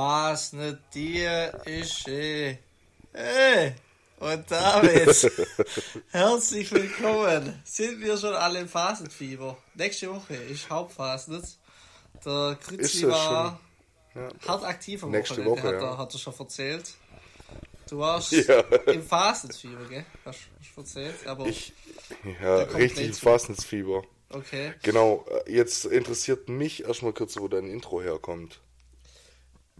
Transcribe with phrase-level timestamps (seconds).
[0.00, 2.56] Fasnet dir ist eh.
[3.12, 3.74] Hey!
[4.18, 5.30] Und damit
[6.10, 7.60] herzlich willkommen.
[7.66, 9.58] Sind wir schon alle im Phasenfieber?
[9.74, 11.42] Nächste Woche ist Hauptphasen.
[12.24, 13.60] Der Grützi war
[14.14, 15.90] ja, hart aktiv am nächste Woche, hat, ja.
[15.90, 16.94] er, hat er schon erzählt.
[17.90, 18.60] Du warst ja.
[18.86, 20.06] im Phasenfieber, gell?
[20.24, 20.38] Hast
[20.76, 21.26] du erzählt?
[21.26, 21.74] Aber ich,
[22.40, 24.02] ja, richtig im Fastensfieber.
[24.30, 24.72] Okay.
[24.82, 28.62] Genau, äh, jetzt interessiert mich erstmal kurz, wo dein Intro herkommt.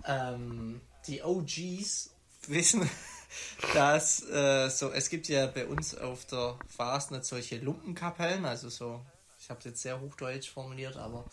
[0.06, 2.10] Ähm, die OGs
[2.46, 2.88] wissen,
[3.74, 9.00] dass äh, so, es gibt ja bei uns auf der Fastnet solche Lumpenkapellen, also so,
[9.38, 11.24] ich habe es jetzt sehr hochdeutsch formuliert, aber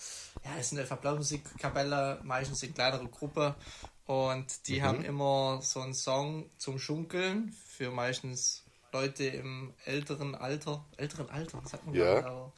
[0.44, 3.56] ja, es sind einfach Blasmusikkapelle, meistens in kleinere Gruppe
[4.06, 4.84] und die mhm.
[4.84, 8.64] haben immer so einen Song zum Schunkeln für meistens
[8.94, 12.22] Leute im älteren Alter, älteren Alter, sagt man ja.
[12.22, 12.54] mal, aber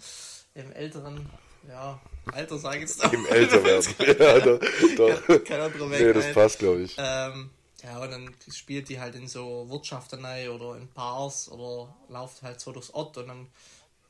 [0.53, 1.29] im älteren
[1.69, 1.99] ja,
[2.31, 3.13] Alter sage ich jetzt auch.
[3.13, 3.95] Im Älter werden.
[3.99, 4.59] ja, da,
[4.97, 5.37] da.
[5.39, 6.01] Kein anderer Weg.
[6.01, 6.95] Nee, das passt, glaube ich.
[6.97, 7.51] Ähm,
[7.83, 12.59] ja, und dann spielt die halt in so Wirtschaften oder in Bars oder lauft halt
[12.59, 13.47] so durchs Ort und dann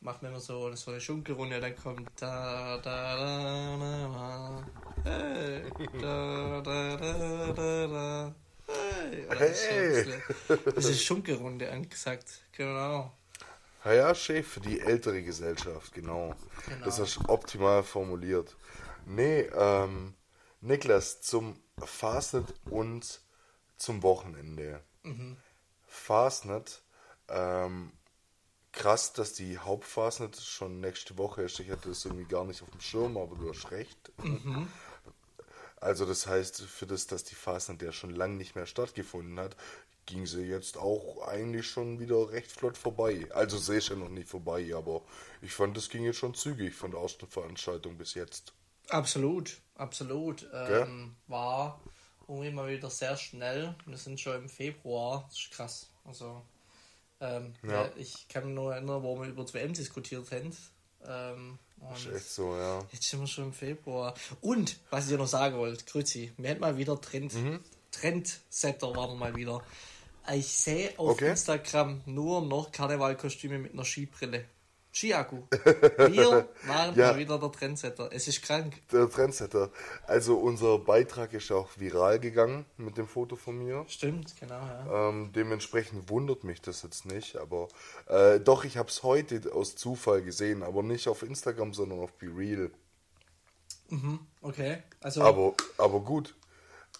[0.02, 4.64] macht man immer so, so eine Schunkelrunde und dann kommt da, da, da, da,
[5.04, 5.64] da, hey,
[6.02, 8.36] da, da, da, da, da,
[8.68, 9.26] hey.
[9.28, 10.06] Oder hey.
[10.74, 13.12] Das ist Schunkelrunde angesagt, genau.
[14.16, 16.36] Chef, für die ältere Gesellschaft, genau.
[16.66, 16.86] genau.
[16.86, 18.56] Das ist optimal formuliert.
[19.06, 20.14] Nee, ähm,
[20.62, 23.22] Niklas, zum Fastnet und
[23.78, 24.84] zum Wochenende.
[25.04, 25.38] Mhm.
[25.88, 26.84] Fastnet,
[27.30, 27.92] ähm,
[28.72, 31.60] krass, dass die Hauptfastnet schon nächste Woche ist.
[31.60, 34.12] Ich hatte das irgendwie gar nicht auf dem Schirm, aber du hast recht.
[34.24, 34.68] Mhm.
[35.82, 39.56] Also das heißt, für das, dass die Fastnet ja schon lange nicht mehr stattgefunden hat,
[40.10, 43.28] ging sie jetzt auch eigentlich schon wieder recht flott vorbei.
[43.32, 45.04] Also sehe ich ja noch nicht vorbei, aber
[45.42, 48.54] ich fand, das ging jetzt schon zügig von der ersten Veranstaltung bis jetzt.
[48.90, 50.50] Absolut, absolut.
[50.52, 51.80] Ähm, war
[52.28, 53.76] irgendwie mal wieder sehr schnell.
[53.86, 55.26] Wir sind schon im Februar.
[55.30, 55.90] Das ist krass.
[56.04, 56.42] Also,
[57.22, 57.86] ähm, ja.
[57.86, 60.56] Ja, ich kann mich nur erinnern, wo wir über die WM diskutiert haben.
[61.06, 62.84] Ähm, das ist echt so, ja.
[62.92, 64.16] Jetzt sind wir schon im Februar.
[64.42, 67.60] Und, was ich dir noch sagen wollte, Grüezi, wir hätten mal wieder Trend, mhm.
[67.92, 69.64] Trendsetter waren wir mal wieder.
[70.34, 71.32] Ich sehe auf okay.
[71.32, 74.46] Instagram nur noch Karnevalkostüme mit einer Skibrille.
[74.92, 75.44] Skiakku.
[75.52, 77.12] Wir waren ja.
[77.12, 78.10] mal wieder der Trendsetter.
[78.12, 78.82] Es ist krank.
[78.92, 79.70] Der Trendsetter.
[80.08, 83.86] Also unser Beitrag ist auch viral gegangen mit dem Foto von mir.
[83.88, 84.56] Stimmt, genau.
[84.56, 85.10] Ja.
[85.10, 87.38] Ähm, dementsprechend wundert mich das jetzt nicht.
[87.38, 87.68] Aber
[88.08, 92.14] äh, doch, ich habe es heute aus Zufall gesehen, aber nicht auf Instagram, sondern auf
[92.14, 92.72] BeReal.
[93.90, 94.84] Mhm, okay.
[95.02, 96.36] Also, aber, aber gut.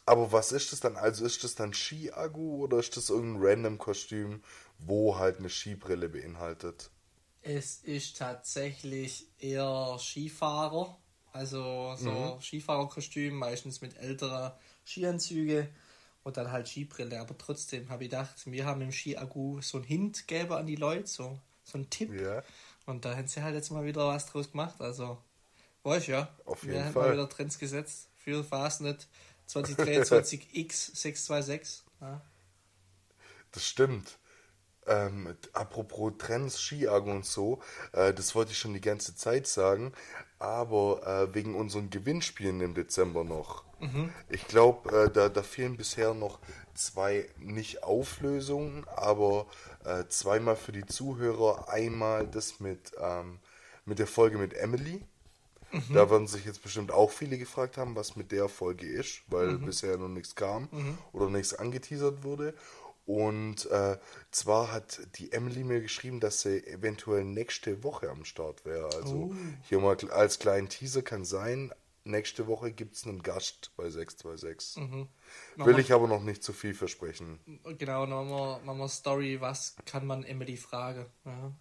[0.10, 0.96] Aber was ist das dann?
[0.98, 4.42] Also ist das dann Ski-Agu oder ist das irgendein random Kostüm,
[4.80, 6.90] wo halt eine Skibrille beinhaltet?
[7.44, 10.98] Es ist tatsächlich eher Skifahrer,
[11.32, 12.42] also so mhm.
[12.42, 15.70] Skifahrerkostüm, meistens mit älterer Skianzüge
[16.24, 17.20] und dann halt Skibrille.
[17.20, 20.76] Aber trotzdem habe ich gedacht, wir haben im Ski-Agu so ein Hint gegeben an die
[20.76, 22.20] Leute, so, so ein Tipp.
[22.20, 22.42] Ja.
[22.88, 24.82] Und da haben sie halt jetzt mal wieder was draus gemacht.
[24.82, 25.20] Also,
[25.84, 27.10] weißt ja, Auf jeden wir haben Fall.
[27.10, 29.08] mal wieder Trends gesetzt für Fastnet
[29.50, 31.82] 2023X626.
[32.02, 32.22] Ja.
[33.52, 34.20] Das stimmt.
[34.88, 37.62] Ähm, apropos Trends, Skiagen und so,
[37.92, 39.94] äh, das wollte ich schon die ganze Zeit sagen,
[40.40, 43.64] aber äh, wegen unseren Gewinnspielen im Dezember noch.
[43.80, 44.12] Mhm.
[44.30, 46.40] Ich glaube, äh, da, da fehlen bisher noch
[46.74, 49.48] zwei, nicht Auflösungen, aber
[49.86, 51.70] äh, zweimal für die Zuhörer.
[51.70, 53.40] Einmal das mit, ähm,
[53.86, 55.04] mit der Folge mit Emily.
[55.72, 55.94] Mhm.
[55.94, 59.50] Da werden sich jetzt bestimmt auch viele gefragt haben, was mit der Folge ist, weil
[59.50, 59.66] mhm.
[59.66, 60.98] bisher noch nichts kam mhm.
[61.12, 62.54] oder nichts angeteasert wurde.
[63.06, 63.98] Und äh,
[64.30, 68.86] zwar hat die Emily mir geschrieben, dass sie eventuell nächste Woche am Start wäre.
[68.96, 69.36] Also Oh.
[69.64, 74.84] hier mal als kleinen Teaser kann sein, nächste Woche gibt es einen Gast bei 626.
[74.84, 75.08] Mhm.
[75.56, 77.40] Will ich aber noch nicht zu viel versprechen.
[77.78, 81.06] Genau, machen wir, machen wir Story, was kann man Emily fragen.
[81.26, 81.52] Ja.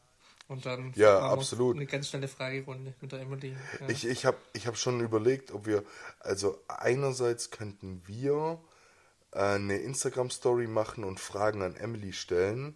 [0.48, 1.76] Und dann Ja, absolut.
[1.76, 3.54] eine ganz schnelle Fragerunde mit der Emily.
[3.80, 3.88] Ja.
[3.88, 5.84] Ich, ich habe ich hab schon überlegt, ob wir,
[6.20, 8.58] also einerseits könnten wir
[9.32, 12.74] äh, eine Instagram-Story machen und Fragen an Emily stellen,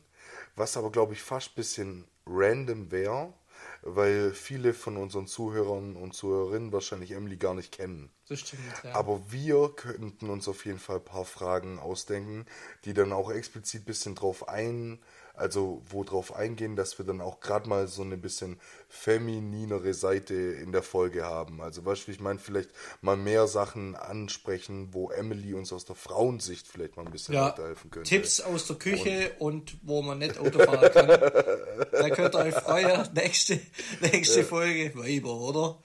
[0.54, 3.32] was aber, glaube ich, fast ein bisschen random wäre,
[3.80, 8.10] weil viele von unseren Zuhörern und Zuhörerinnen wahrscheinlich Emily gar nicht kennen.
[8.28, 8.94] das stimmt, ja.
[8.94, 12.44] Aber wir könnten uns auf jeden Fall ein paar Fragen ausdenken,
[12.84, 15.00] die dann auch explizit ein bisschen drauf ein,
[15.34, 20.34] also wo drauf eingehen, dass wir dann auch gerade mal so eine bisschen femininere Seite
[20.34, 21.60] in der Folge haben.
[21.60, 22.70] Also weißt du, ich meine, vielleicht
[23.00, 27.46] mal mehr Sachen ansprechen, wo Emily uns aus der Frauensicht vielleicht mal ein bisschen ja,
[27.46, 28.08] weiterhelfen könnte.
[28.08, 31.08] Tipps aus der Küche und, wo man nicht Auto fahren kann.
[31.08, 33.08] da könnt ihr euch freuen.
[33.14, 33.60] Nächste,
[34.00, 35.78] nächste Folge, Weiber, oder?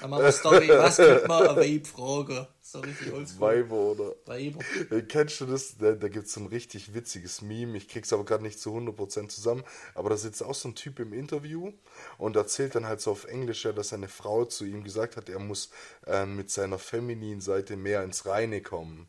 [0.00, 2.46] Dann machen wir Story, was könnte man ein Vape fragen?
[2.74, 3.40] So richtig oldschool.
[3.40, 4.14] Weiber oder.
[4.26, 4.64] Weiber.
[4.90, 5.76] Äh, Kennst du das?
[5.78, 7.76] Da, da gibt es so ein richtig witziges Meme.
[7.78, 9.62] Ich krieg's aber gerade nicht zu 100% zusammen.
[9.94, 11.72] Aber da sitzt auch so ein Typ im Interview
[12.18, 15.28] und erzählt dann halt so auf Englisch, ja, dass seine Frau zu ihm gesagt hat,
[15.28, 15.70] er muss
[16.06, 19.06] äh, mit seiner femininen Seite mehr ins Reine kommen.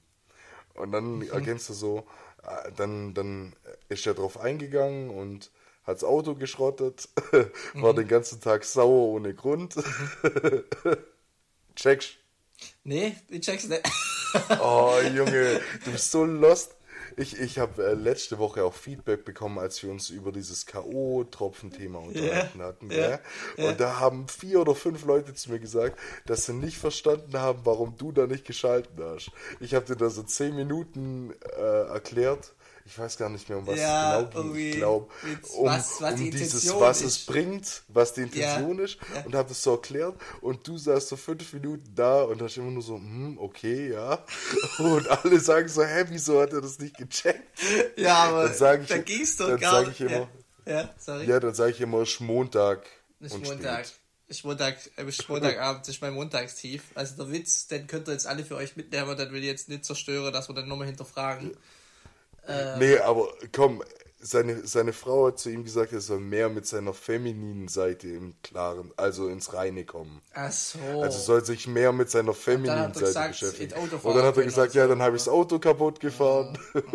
[0.76, 1.30] Und dann Mhm.
[1.30, 2.08] erkennst du so,
[2.44, 3.56] äh, dann, dann
[3.90, 5.52] ist er drauf eingegangen und
[5.86, 7.10] hat's Auto geschrottet,
[7.80, 7.96] war Mhm.
[7.96, 9.76] den ganzen Tag sauer ohne Grund.
[11.76, 12.18] Checkst.
[12.84, 13.84] Nee, ich check's nicht.
[14.60, 16.76] Oh, Junge, du bist so lost.
[17.18, 22.00] Ich, ich habe äh, letzte Woche auch Feedback bekommen, als wir uns über dieses K.O.-Tropfen-Thema
[22.00, 22.92] unterhalten hatten.
[22.92, 23.20] ja,
[23.56, 23.70] gell?
[23.70, 27.62] Und da haben vier oder fünf Leute zu mir gesagt, dass sie nicht verstanden haben,
[27.64, 29.32] warum du da nicht geschalten hast.
[29.62, 32.54] Ich habe dir da so zehn Minuten äh, erklärt.
[32.88, 35.08] Ich weiß gar nicht mehr, um was Ja, es irgendwie Ich glaube,
[35.58, 37.06] um, was- was um die dieses, was ist.
[37.22, 38.98] es bringt, was die Intention ist.
[39.26, 40.16] Und habe das so erklärt.
[40.42, 44.24] Und du saßt so fünf Minuten da und hast immer nur so, hm, okay, ja.
[44.80, 47.60] Und alle sagen so, hä, wieso hat er das nicht gecheckt?
[47.98, 50.00] Ja, aber Dann ich- da ging's doch dann gar nicht.
[50.00, 50.30] ich immer-
[50.68, 51.26] ja, ja, sorry.
[51.26, 52.86] Ja, dann sage ich immer, es ist Montag
[53.20, 53.86] ist Montag.
[53.88, 54.00] spät.
[54.28, 56.84] Ist Montag, ist Montagabend, ist mein Montagstief.
[56.96, 59.46] Also der Witz, den könnt ihr jetzt alle für euch mitnehmen, aber dann will ich
[59.48, 61.56] jetzt nicht zerstören, dass wir dann nochmal hinterfragen.
[62.80, 63.82] Nee, aber komm,
[64.26, 68.34] seine, seine Frau hat zu ihm gesagt, er soll mehr mit seiner femininen Seite im
[68.42, 70.22] Klaren, also ins Reine kommen.
[70.34, 70.80] Ach so.
[71.02, 73.74] Also soll sich mehr mit seiner femininen Seite gesagt, beschäftigen.
[73.80, 76.58] Und dann hat er gesagt, ja, dann habe ich das Auto kaputt gefahren.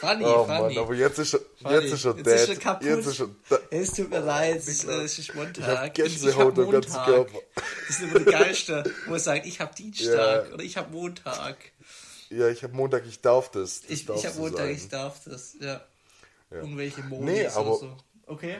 [0.00, 0.74] funny, oh funny.
[0.74, 1.74] Mann, aber jetzt ist er, funny.
[1.74, 2.34] jetzt ist er jetzt dead.
[2.34, 2.86] Ist er kaputt.
[2.86, 3.58] Jetzt ist er da.
[3.70, 5.58] Es tut mir leid, es ist, äh, ist Montag.
[5.58, 6.92] Ich hab Gänsehaut am ganzen.
[6.92, 7.38] Körper.
[7.88, 10.54] Das ist immer die geilste, wo er sagt, ich habe Dienstag Ja.
[10.54, 11.56] oder ich habe Montag.
[12.32, 13.80] Ja, ich habe Montag, ich darf das.
[13.82, 14.74] das Ich, ich habe Montag, sagen.
[14.74, 15.80] ich darf das, ja.
[16.50, 17.96] Irgendwelche Modis Nee, aber- so.
[18.26, 18.56] Okay.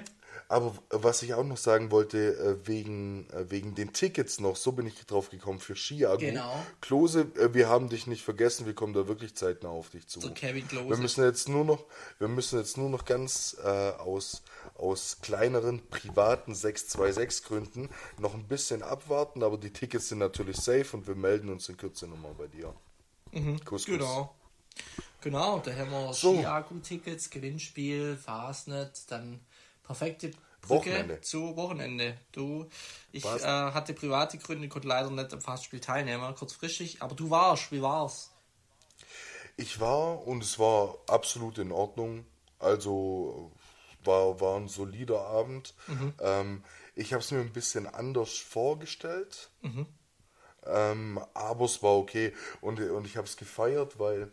[0.49, 4.73] Aber was ich auch noch sagen wollte, äh, wegen, äh, wegen den Tickets noch, so
[4.73, 6.19] bin ich drauf gekommen für Skiago.
[6.19, 6.55] Genau.
[6.83, 10.21] Klose, äh, wir haben dich nicht vergessen, wir kommen da wirklich zeitnah auf dich zu.
[10.21, 10.91] Der Kevin Klose.
[10.91, 11.85] Wir müssen jetzt nur noch,
[12.19, 14.43] wir müssen jetzt nur noch ganz äh, aus,
[14.75, 20.97] aus kleineren privaten 626 Gründen noch ein bisschen abwarten, aber die Tickets sind natürlich safe
[20.97, 22.75] und wir melden uns in Kürze nochmal bei dir.
[23.33, 23.87] Kuss, Kuss.
[23.87, 24.35] Genau.
[25.21, 26.35] Genau, da haben wir So.
[26.35, 29.41] Ski-Akku-Tickets, Gewinnspiel, Fastnet, dann
[29.85, 31.21] perfekte Brücke Wochenende.
[31.21, 32.19] zu Wochenende.
[32.33, 32.69] Du,
[33.13, 37.73] ich äh, hatte private Gründe, konnte leider nicht am Fastspiel teilnehmen, kurzfristig, aber du warst,
[37.73, 38.31] wie war's?
[39.57, 42.25] Ich war und es war absolut in Ordnung.
[42.59, 43.53] Also
[44.05, 45.75] war, war ein solider Abend.
[46.21, 46.65] Ähm,
[46.95, 49.51] ich habe es mir ein bisschen anders vorgestellt.
[50.67, 52.33] Ähm, aber es war okay.
[52.61, 54.31] Und, und ich habe es gefeiert, weil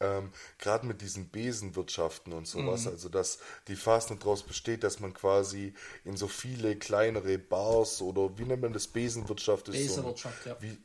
[0.00, 3.38] ähm, gerade mit diesen Besenwirtschaften und sowas, also dass
[3.68, 5.72] die Fastnet daraus besteht, dass man quasi
[6.04, 9.68] in so viele kleinere Bars oder wie nennt man das Besenwirtschaft?
[9.68, 10.56] Ist so ein- Besenwirtschaft, ja.
[10.60, 10.78] Wie,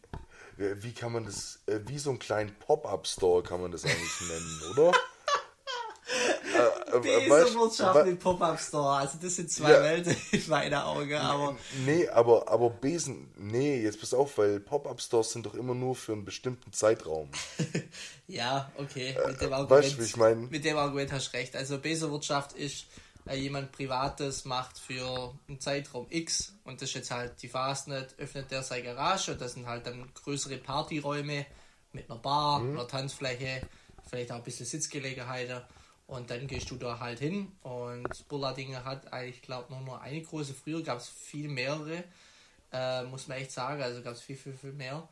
[0.57, 4.21] wie wie kann man das, äh, wie so einen kleinen Pop-Up-Store kann man das eigentlich
[4.21, 4.91] nennen, oder?
[6.93, 9.81] Äh, äh, weißt- Besenwirtschaft wa- mit Pop-Up-Store, also das sind zwei Ja.
[9.83, 15.31] Welten in meinen Augen, aber Nee, aber, aber Besen, nee, jetzt pass auf, weil Pop-Up-Stores
[15.31, 17.29] sind doch immer nur für einen bestimmten Zeitraum.
[18.27, 20.49] ja, okay, mit dem weißt Argument, wie ich mein?
[20.49, 21.55] mit dem Argument hast du recht.
[21.55, 22.85] Also Besenwirtschaft ist,
[23.27, 28.15] äh, jemand Privates macht für einen Zeitraum X und das ist jetzt halt die Fastnet,
[28.17, 31.45] öffnet der seine Garage und das sind halt dann größere Partyräume
[31.93, 32.77] mit einer Bar, Mhm.
[32.79, 33.61] einer Tanzfläche,
[34.09, 35.61] vielleicht auch ein bisschen Sitzgelegenheiten
[36.11, 40.21] und dann gehst du da halt hin und Burladinge hat eigentlich, glaube nur noch eine
[40.21, 42.03] große, früher gab es viel mehrere,
[42.73, 45.07] äh, muss man echt sagen, also gab es viel, viel, viel mehr.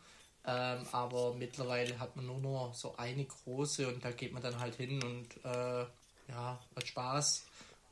[0.45, 4.59] Ähm, aber mittlerweile hat man nur noch so eine große und da geht man dann
[4.59, 5.85] halt hin und äh,
[6.27, 7.45] ja, hat Spaß.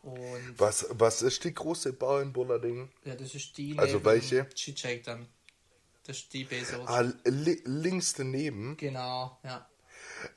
[0.04, 2.90] Und Was, was ist die große Bar in Bollarding?
[3.06, 4.50] ja, das ist die Also welche?
[4.50, 5.28] Chichek dann.
[6.06, 6.78] Das ist die Base.
[6.86, 8.76] Ah, li links daneben.
[8.76, 9.66] Genau, ja.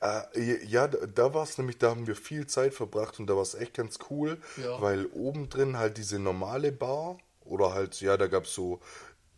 [0.01, 3.35] Äh, ja, da, da war es nämlich, da haben wir viel Zeit verbracht und da
[3.35, 4.81] war es echt ganz cool, Ja.
[4.81, 8.79] weil oben drin halt diese normale Bar oder halt, ja, da gab es so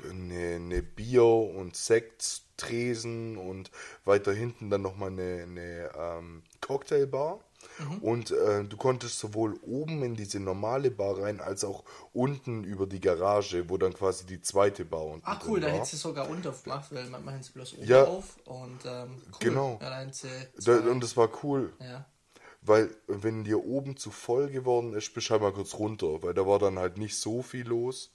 [0.10, 3.72] eine, eine Bier- und Sekttresen und
[4.06, 7.40] weiter hinten dann nochmal eine, eine ähm, Cocktailbar.
[7.80, 7.98] Mhm.
[8.00, 12.86] Und äh, du konntest sowohl oben in diese normale Bar rein, als auch unten über
[12.88, 15.74] die Garage, wo dann quasi die zweite Bar unten Ach cool, da war.
[15.74, 18.04] hätte sie sogar unten aufgemacht, weil man macht es bloß oben Ja.
[18.06, 18.38] auf.
[18.46, 19.32] Und ähm, cool.
[19.40, 19.80] Genau.
[19.82, 21.74] Ja, da und das war cool.
[21.80, 22.06] ja.
[22.66, 26.34] Weil, wenn dir oben zu voll geworden ist, bist du halt mal kurz runter, weil
[26.34, 28.12] da war dann halt nicht so viel los.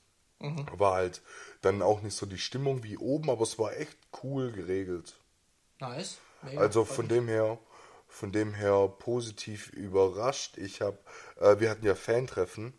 [0.79, 1.21] War halt
[1.63, 5.19] dann auch nicht so die Stimmung wie oben, aber es war echt cool geregelt.
[5.81, 6.19] Nice.
[6.43, 6.61] Mega.
[6.61, 7.59] Also von dem her,
[8.09, 10.59] von dem her positiv überrascht.
[10.59, 10.99] Ich habe,
[11.41, 12.73] äh, wir hatten ja Fantreffen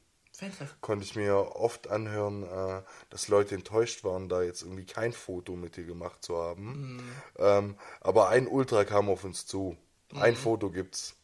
[0.81, 5.55] konnte ich mir oft anhören, äh, dass Leute enttäuscht waren, da jetzt irgendwie kein Foto
[5.55, 6.95] mit dir gemacht zu haben.
[6.95, 7.11] Mhm.
[7.37, 9.77] Ähm, aber ein Ultra kam auf uns zu.
[10.11, 10.21] Mhm.
[10.21, 11.15] Ein Foto gibt's.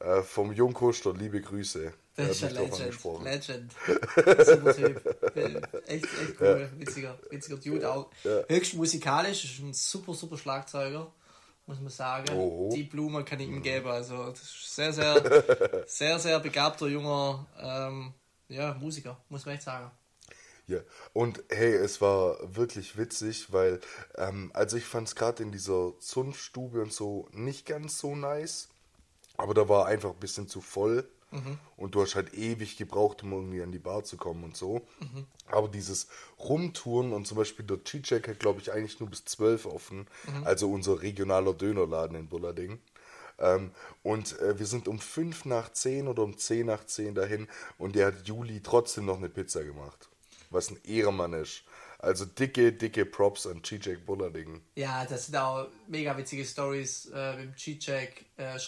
[0.00, 1.92] Äh, vom Jungkuster, liebe Grüße.
[2.16, 3.24] Das ist ja Legend.
[3.24, 3.72] Legend.
[4.46, 5.36] Super Typ.
[5.86, 6.70] Echt, echt cool.
[6.72, 6.80] Ja.
[6.80, 8.10] Witziger, witziger Dude auch.
[8.24, 8.42] Ja.
[8.48, 11.10] Höchst musikalisch, ist ein super, super Schlagzeuger,
[11.66, 12.28] muss man sagen.
[12.34, 12.70] Oh.
[12.74, 13.88] Die Blume kann ich ihm geben.
[13.88, 18.14] Also, das ist sehr, sehr, sehr, sehr begabter junger ähm,
[18.48, 19.90] ja, Musiker, muss man echt sagen.
[20.68, 20.78] Ja,
[21.12, 23.80] und hey, es war wirklich witzig, weil,
[24.16, 28.68] ähm, also ich fand es gerade in dieser Zunftstube und so nicht ganz so nice,
[29.36, 31.08] aber da war einfach ein bisschen zu voll.
[31.76, 34.86] Und du hast halt ewig gebraucht, um irgendwie an die Bar zu kommen und so.
[35.00, 35.26] Mhm.
[35.46, 36.08] Aber dieses
[36.38, 40.06] Rumtouren und zum Beispiel der Cheat hat, glaube ich, eigentlich nur bis 12 offen.
[40.26, 40.44] Mhm.
[40.44, 42.80] Also unser regionaler Dönerladen in Bullerding.
[43.38, 43.72] Ähm,
[44.02, 47.48] und äh, wir sind um 5 nach 10 oder um 10 nach 10 dahin
[47.78, 50.08] und der hat Juli trotzdem noch eine Pizza gemacht.
[50.50, 51.64] Was ein Ehrenmann ist.
[52.02, 54.60] Also dicke, dicke Props an G-Jack Bullerding.
[54.74, 58.58] Ja, das sind auch mega witzige Stories äh, mit G-Jack äh.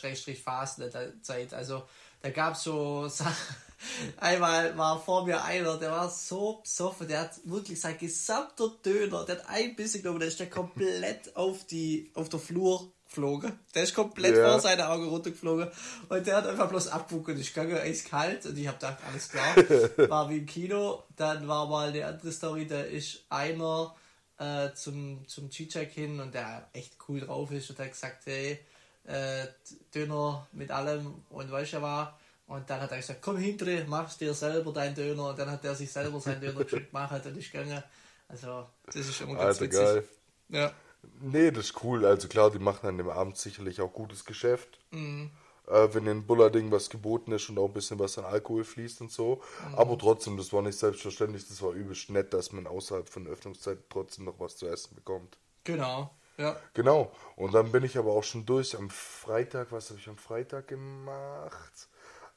[1.51, 1.83] Also
[2.25, 3.55] da gab es so Sachen.
[4.17, 9.27] Einmal war vor mir einer, der war so besoffen, der hat wirklich sein gesamter Döner,
[9.27, 13.59] der hat ein bisschen genommen, der ist der komplett auf die, auf der Flur geflogen.
[13.75, 14.49] Der ist komplett ja.
[14.49, 15.69] vor seine Augen runtergeflogen
[16.09, 19.29] und der hat einfach bloß abgeguckt und ich gegangen, eiskalt und ich habe gedacht, alles
[19.29, 19.55] klar,
[20.09, 21.03] war wie im Kino.
[21.17, 23.95] Dann war mal eine andere Story, da ist einer
[24.39, 28.61] äh, zum, zum G-Check hin und der echt cool drauf ist und hat gesagt, hey,
[29.05, 29.47] äh,
[29.95, 32.19] Döner mit allem und weißt du war.
[32.47, 35.31] Und dann hat er gesagt, komm hinter, machst dir selber deinen Döner.
[35.31, 37.83] Und dann hat er sich selber seinen Döner gemacht und ist gegangen.
[38.29, 39.81] Also, das ist immer ganz Alter, witzig.
[39.81, 40.05] Geil.
[40.51, 40.73] Ja.
[41.21, 42.05] Nee, das ist cool.
[42.05, 44.79] Also klar, die machen an dem Abend sicherlich auch gutes Geschäft.
[44.91, 45.31] Mhm.
[45.67, 49.01] Äh, wenn in Bullerding was geboten ist und auch ein bisschen was an Alkohol fließt
[49.01, 49.43] und so.
[49.69, 49.75] Mhm.
[49.77, 51.49] Aber trotzdem, das war nicht selbstverständlich.
[51.49, 55.39] Das war übelst nett, dass man außerhalb von Öffnungszeit trotzdem noch was zu essen bekommt.
[55.65, 56.11] Genau.
[56.37, 56.57] Ja.
[56.75, 57.13] Genau.
[57.37, 58.77] Und dann bin ich aber auch schon durch.
[58.77, 61.89] Am Freitag, was habe ich am Freitag gemacht?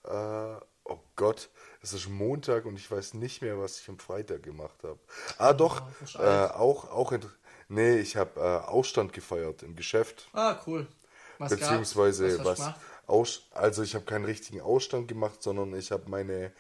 [0.04, 0.10] Äh,
[0.84, 1.50] oh Gott,
[1.82, 5.00] es ist Montag und ich weiß nicht mehr, was ich am Freitag gemacht habe.
[5.38, 5.82] Ah, doch,
[6.16, 7.22] oh, äh, auch, auch in,
[7.68, 10.28] nee, ich habe äh, Ausstand gefeiert im Geschäft.
[10.34, 10.88] Ah, cool.
[11.40, 12.74] Was Beziehungsweise was, was
[13.06, 16.52] aus, also ich habe keinen richtigen Ausstand gemacht, sondern ich habe meine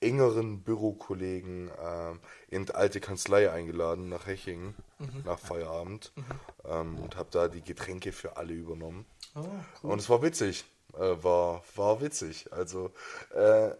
[0.00, 5.22] engeren Bürokollegen äh, in die alte Kanzlei eingeladen nach Hechingen, mhm.
[5.24, 6.24] nach Feierabend mhm.
[6.64, 9.06] ähm, und habe da die Getränke für alle übernommen.
[9.34, 9.40] Oh,
[9.82, 9.92] cool.
[9.92, 12.52] Und es war witzig, äh, war, war witzig.
[12.52, 12.92] Also
[13.34, 13.70] äh,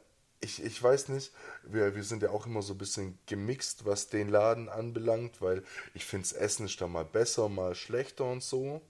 [0.40, 1.32] ich, ich weiß nicht,
[1.64, 5.64] wir, wir sind ja auch immer so ein bisschen gemixt, was den Laden anbelangt, weil
[5.94, 8.80] ich finde, das Essen ist da mal besser, mal schlechter und so.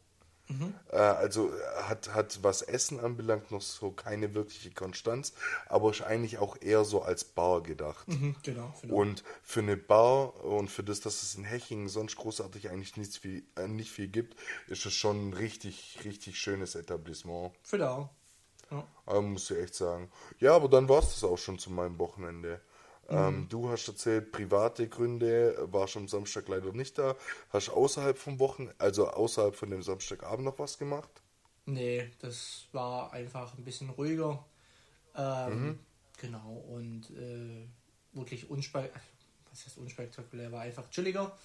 [0.48, 0.74] Mhm.
[0.90, 5.32] Äh, also hat, hat was Essen anbelangt noch so keine wirkliche Konstanz,
[5.66, 8.06] aber ist eigentlich auch eher so als Bar gedacht.
[8.08, 12.16] Mhm, genau, genau, Und für eine Bar und für das, dass es in Hechingen sonst
[12.16, 14.36] großartig eigentlich nichts viel, äh, nicht viel gibt,
[14.68, 17.52] ist es schon ein richtig, richtig schönes Etablissement.
[17.52, 18.10] Auch.
[18.70, 18.86] Ja.
[19.04, 20.10] Aber muss ich echt sagen.
[20.40, 22.60] Ja, aber dann war es das auch schon zu meinem Wochenende.
[23.08, 23.48] Ähm, mhm.
[23.48, 27.14] du hast erzählt, private Gründe, warst am Samstag leider nicht da.
[27.50, 31.10] Hast außerhalb vom Wochen, also außerhalb von dem Samstagabend noch was gemacht?
[31.66, 34.44] Nee, das war einfach ein bisschen ruhiger.
[35.16, 35.78] Ähm, mhm.
[36.18, 37.66] Genau, und äh,
[38.12, 39.02] wirklich unspektakulär,
[39.50, 41.36] was heißt unspektakulär, war einfach chilliger.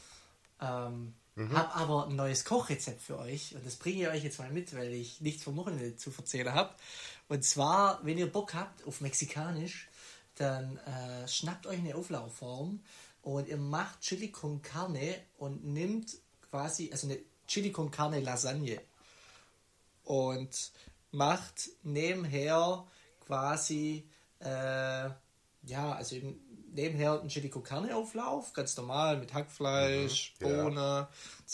[0.62, 1.54] Ähm, mhm.
[1.54, 4.76] Hab aber ein neues Kochrezept für euch und das bringe ich euch jetzt mal mit,
[4.76, 6.74] weil ich nichts vom Wochenende zu erzählen habe.
[7.28, 9.90] Und zwar, wenn ihr Bock habt auf Mexikanisch,
[10.42, 12.80] dann äh, schnappt euch eine Auflaufform
[13.22, 16.18] und ihr macht Chili con Carne und nimmt
[16.50, 18.82] quasi, also eine Chili con Carne Lasagne
[20.04, 20.72] und
[21.12, 22.86] macht nebenher
[23.26, 24.04] quasi,
[24.40, 25.10] äh,
[25.64, 26.16] ja, also
[26.74, 30.64] nebenher einen Chili con Carne Auflauf, ganz normal mit Hackfleisch, mhm, ja.
[30.64, 31.08] Bohne,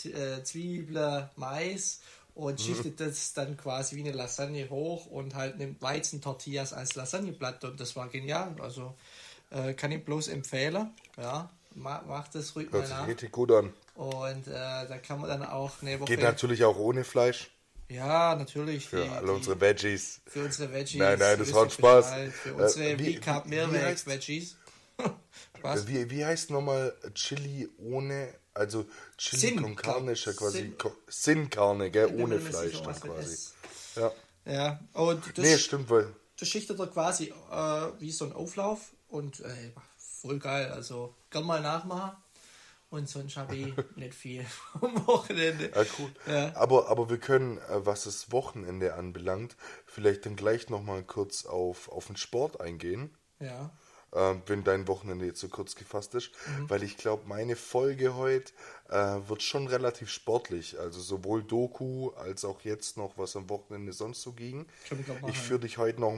[0.06, 2.00] äh, Zwiebeln, Mais
[2.38, 2.64] und mhm.
[2.64, 7.80] schichtet das dann quasi wie eine Lasagne hoch und halt nimmt Weizentortillas als Lasagneplatte und
[7.80, 8.56] das war genial.
[8.62, 8.96] Also
[9.50, 10.92] äh, kann ich bloß empfehlen.
[11.18, 13.08] Ja, macht das ruhig Hört mal nach.
[13.08, 13.74] richtig gut an.
[13.96, 16.16] Und äh, da kann man dann auch eine Woche.
[16.16, 17.50] Geht natürlich auch ohne Fleisch.
[17.90, 18.88] Ja, natürlich.
[18.88, 20.22] Für die, alle unsere Veggies.
[20.28, 21.00] Für unsere Veggies.
[21.00, 22.14] Nein, nein, das war Spaß.
[22.44, 24.58] Für unsere äh, wie, Mehrweg-Veggies.
[25.88, 28.86] wie, wie heißt nochmal Chili ohne also
[29.18, 30.76] Chili Sin, con Carne ist ja quasi Sin,
[31.08, 33.52] Sin Carne, gell, ohne Fleisch dann quasi.
[33.96, 34.12] Ja.
[34.46, 36.14] Ja, und das, nee, stimmt, weil.
[36.40, 40.72] Das schichtet er quasi äh, wie so ein Auflauf und äh, voll geil.
[40.72, 42.16] Also gern mal nachmachen.
[42.90, 44.46] Und sonst habe ich nicht viel
[44.82, 45.72] am Wochenende.
[45.76, 46.12] Ja, cool.
[46.26, 46.56] Ja.
[46.56, 51.90] Aber, aber wir können, äh, was das Wochenende anbelangt, vielleicht dann gleich nochmal kurz auf,
[51.90, 53.14] auf den Sport eingehen.
[53.40, 53.72] Ja.
[54.18, 56.70] Äh, wenn dein Wochenende jetzt so kurz gefasst ist, mhm.
[56.70, 58.52] weil ich glaube, meine Folge heute
[58.90, 60.80] äh, wird schon relativ sportlich.
[60.80, 64.66] Also sowohl Doku als auch jetzt noch, was am Wochenende sonst so ging.
[64.86, 66.18] Ich, ich führe dich heute noch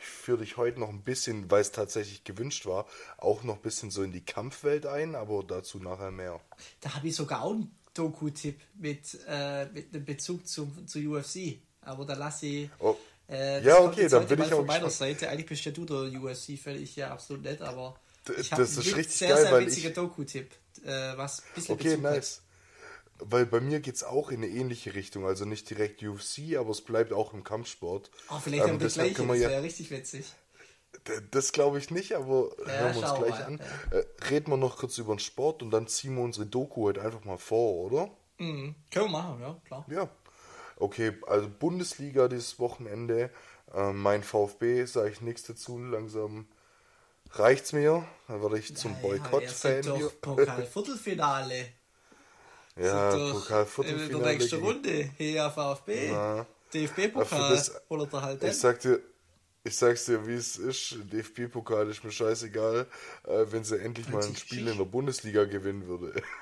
[0.00, 2.86] ich führe dich heute noch ein bisschen, weil es tatsächlich gewünscht war,
[3.16, 6.40] auch noch ein bisschen so in die Kampfwelt ein, aber dazu nachher mehr.
[6.80, 11.58] Da habe ich sogar auch einen Doku-Tipp mit, äh, mit einem Bezug zum, zu UFC.
[11.80, 12.70] Aber da lasse ich.
[12.78, 12.96] Oh.
[13.28, 14.58] Äh, ja, okay, dann bin ich auch.
[14.58, 17.98] Von meiner Seite, eigentlich bist ja du der UFC-Fan, ich ja absolut nicht, aber.
[18.38, 20.50] Ich das ist richtig sehr, geil, sehr witziger Doku-Tipp.
[20.84, 22.36] Äh, was bisschen Okay, Bezug nice.
[22.36, 23.30] Hat.
[23.30, 25.26] Weil bei mir geht es auch in eine ähnliche Richtung.
[25.26, 28.10] Also nicht direkt UFC, aber es bleibt auch im Kampfsport.
[28.30, 30.26] Oh, vielleicht ähm, haben wir das gleiche, das wäre ja, richtig witzig.
[31.30, 33.60] Das glaube ich nicht, aber ja, hören wir uns gleich mal, an.
[33.92, 33.98] Ja.
[33.98, 36.98] Äh, reden wir noch kurz über den Sport und dann ziehen wir unsere Doku halt
[36.98, 38.10] einfach mal vor, oder?
[38.38, 38.74] Mhm.
[38.90, 39.86] Können wir machen, ja, klar.
[39.90, 40.08] Ja.
[40.78, 43.30] Okay, also Bundesliga dieses Wochenende.
[43.74, 46.46] Äh, mein VfB, sage ich nichts dazu, langsam
[47.32, 48.04] reicht's mir.
[48.28, 50.08] Dann werde ich zum Boykott-Fan ja, hier.
[50.20, 51.66] Pokal-Viertelfinale.
[52.76, 54.12] ja, Pokal-Viertelfinale.
[54.12, 56.46] In der nächsten Runde, hier VfB.
[56.72, 59.00] DFB-Pokal, oder halt Ich sag dir,
[59.64, 60.96] ich sag's dir, wie es ist.
[61.12, 62.86] DFB-Pokal ist mir scheißegal,
[63.24, 66.14] äh, wenn sie endlich mal ein Spiel in der Bundesliga gewinnen würde.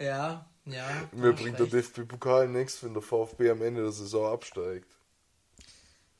[0.00, 1.08] Ja, ja.
[1.12, 1.72] Mir bringt recht.
[1.72, 4.88] der DFB-Pokal nichts, wenn der VfB am Ende der Saison absteigt.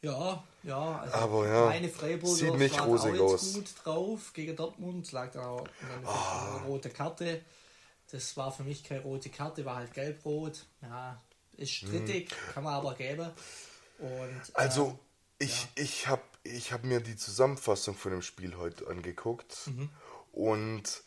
[0.03, 0.99] Ja, ja.
[0.99, 3.55] Also Aber ja, meine Freiburger sieht nicht rosig aus.
[3.55, 5.11] gut drauf gegen Dortmund.
[5.13, 5.67] Lag da auch
[6.01, 6.69] eine oh.
[6.69, 7.43] rote Karte.
[8.11, 10.67] Das war für mich keine rote Karte, war halt gelb-rot.
[10.83, 11.21] Ja,
[11.57, 12.55] ist strittig, hm.
[12.55, 13.31] kann man aber geben.
[13.99, 14.99] Und, also, ähm,
[15.39, 15.69] ich, ja.
[15.75, 19.67] ich habe ich hab mir die Zusammenfassung von dem Spiel heute angeguckt.
[19.67, 19.91] Mhm.
[20.33, 21.03] Und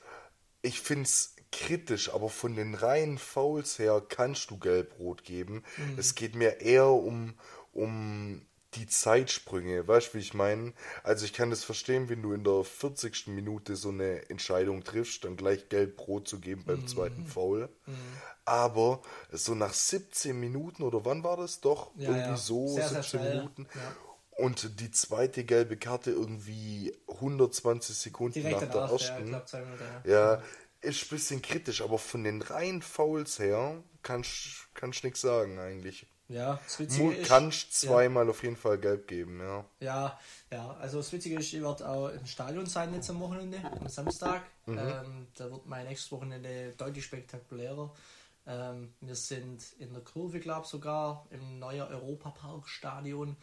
[0.62, 5.64] ich finde es kritisch, aber von den reinen Fouls her kannst du gelb-rot geben.
[5.78, 5.98] Mhm.
[5.98, 7.34] Es geht mir eher um,
[7.74, 10.74] um die Zeitsprünge, weißt du, wie ich meine?
[11.04, 13.28] Also ich kann das verstehen, wenn du in der 40.
[13.28, 16.88] Minute so eine Entscheidung triffst, dann gleich gelb-rot zu geben beim mhm.
[16.88, 17.70] zweiten Foul.
[17.88, 17.96] Mhm.
[18.46, 19.02] Aber
[19.32, 21.92] so nach 17 Minuten oder wann war das doch?
[21.96, 22.38] Ja, irgendwie ja.
[22.38, 23.68] so sehr, 17 sehr Minuten.
[23.74, 24.46] Ja.
[24.46, 29.32] Und die zweite gelbe Karte irgendwie 120 Sekunden Direkt nach der ersten.
[29.32, 30.44] Ja, glaub, ja,
[30.82, 36.06] ist ein bisschen kritisch, aber von den reinen Fouls her kannst du nichts sagen eigentlich.
[36.30, 37.28] Ja, das Witzige ist...
[37.28, 38.30] Kannst zweimal ja.
[38.30, 39.66] auf jeden Fall gelb geben, ja.
[39.80, 40.20] Ja,
[40.52, 43.88] ja, also das Witzige ist, ich werde auch im Stadion sein jetzt am Wochenende, am
[43.90, 44.44] Samstag.
[44.68, 44.78] Mhm.
[44.78, 47.92] Ähm, da wird mein nächstes Wochenende deutlich spektakulärer.
[48.46, 53.36] Ähm, wir sind in der Kurve, glaube ich, sogar im neuen Europapark-Stadion.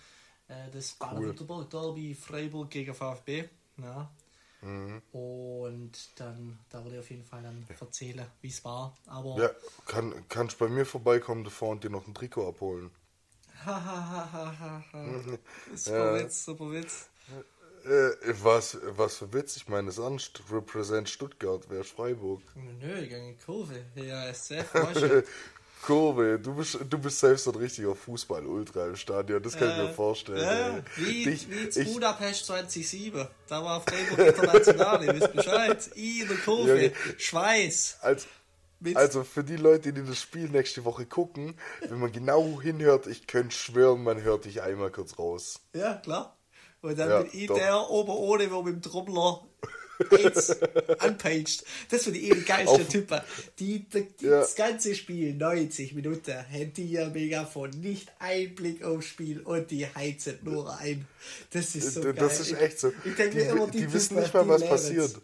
[0.46, 3.49] Äh, das Baden-Württemberg Derby Freiburg gegen VfB.
[3.79, 4.09] Ja,
[4.67, 5.01] Mhm.
[5.13, 8.97] Und dann, da würde ich auf jeden Fall dann erzählen, wie es war.
[9.07, 9.51] Aber ja,
[9.87, 12.91] kann, kannst bei mir vorbeikommen davor und dir noch ein Trikot abholen.
[15.75, 16.25] Super ja.
[16.25, 17.09] Witz, super Witz.
[17.85, 18.11] Äh,
[18.43, 22.43] was, was für Witz, ich meine, das an, Represent Stuttgart, wer ist Freiburg?
[22.57, 24.73] Nö, in Kurve, ja, SF,
[25.83, 29.79] Kurve, du bist, du bist selbst ein richtiger Fußball-Ultra im Stadion, das kann äh, ich
[29.79, 30.43] mir äh, vorstellen.
[30.43, 35.91] Äh, wie, Dich, wie in Budapest 2007, da war Freiburg international, ihr wisst Bescheid.
[35.95, 37.99] In der Kurve, ja, Schweiß.
[38.01, 38.27] Als,
[38.95, 41.55] also für die Leute, die das Spiel nächste Woche gucken,
[41.89, 45.61] wenn man genau hinhört, ich könnte schwören, man hört dich einmal kurz raus.
[45.73, 46.37] Ja, klar.
[46.83, 47.57] Und dann ja, bin ich doch.
[47.57, 49.43] der ober ohne, wo mit dem Trommler
[50.11, 50.57] Jetzt
[51.05, 51.65] unpaged.
[51.91, 53.21] Das sind die eben geilsten Typen.
[53.59, 54.41] Die, die, die ja.
[54.41, 59.71] das ganze Spiel, 90 Minuten, hätten die ja Megafon, nicht ein Blick aufs Spiel und
[59.71, 61.07] die heizen nur ein.
[61.51, 62.29] Das ist so das geil.
[62.29, 62.93] Das ist echt so.
[63.05, 65.21] Ich, denke die, immer, die, die wissen nicht mal, was passiert.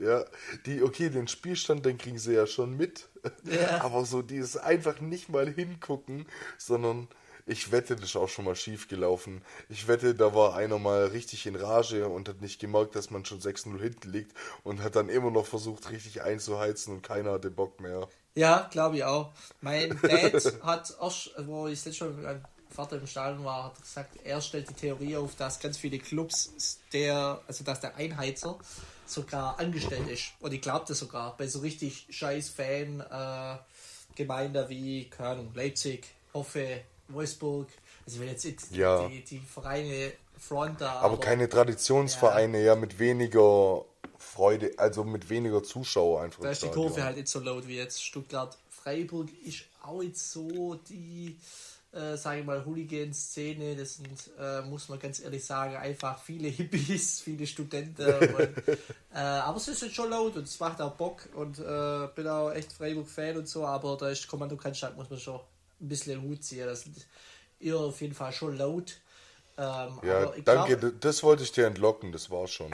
[0.00, 0.24] Ja,
[0.66, 3.08] die, okay, den Spielstand, den kriegen sie ja schon mit.
[3.44, 3.82] Ja.
[3.82, 7.08] Aber so dieses einfach nicht mal hingucken, sondern
[7.48, 9.42] ich wette, das ist auch schon mal schief gelaufen.
[9.68, 13.24] Ich wette, da war einer mal richtig in Rage und hat nicht gemerkt, dass man
[13.24, 14.32] schon 6-0 hinten liegt
[14.62, 18.08] und hat dann immer noch versucht, richtig einzuheizen und keiner hatte Bock mehr.
[18.34, 19.32] Ja, glaube ich auch.
[19.60, 23.80] Mein Dad hat auch, wo ich jetzt schon mit meinem Vater im Stadion war, hat
[23.80, 28.58] gesagt, er stellt die Theorie auf, dass ganz viele Clubs der, also dass der Einheizer
[29.06, 30.34] sogar angestellt ist.
[30.40, 33.58] Und ich glaube das sogar bei so richtig scheiß Fan äh,
[34.68, 37.68] wie, keine Ahnung, Leipzig, Hoffe, Wolfsburg,
[38.06, 39.08] also wenn jetzt ja.
[39.08, 40.92] die, die Vereine Front da.
[40.92, 42.74] Aber, aber keine Traditionsvereine, ja.
[42.74, 42.76] ja.
[42.76, 43.84] mit weniger
[44.18, 46.42] Freude, also mit weniger Zuschauer einfach.
[46.42, 48.56] Da ist die Kurve halt nicht so laut wie jetzt Stuttgart.
[48.68, 51.36] Freiburg ist auch nicht so die,
[51.92, 53.76] äh, sage ich mal, Hooligan-Szene.
[53.76, 58.06] Das sind, äh, muss man ganz ehrlich sagen, einfach viele Hippies, viele Studenten.
[58.34, 58.68] und,
[59.12, 62.28] äh, aber es ist jetzt schon laut und es macht auch Bock und äh, bin
[62.28, 65.40] auch echt Freiburg-Fan und so, aber da ist Kommando Cannstatt, muss man schon
[65.80, 66.66] ein bisschen Hut ziehen.
[66.66, 67.06] Das ist
[67.60, 69.00] ihr auf jeden Fall schon laut.
[69.56, 72.70] Ähm, ja, danke, glaub, das wollte ich dir entlocken, das war schon.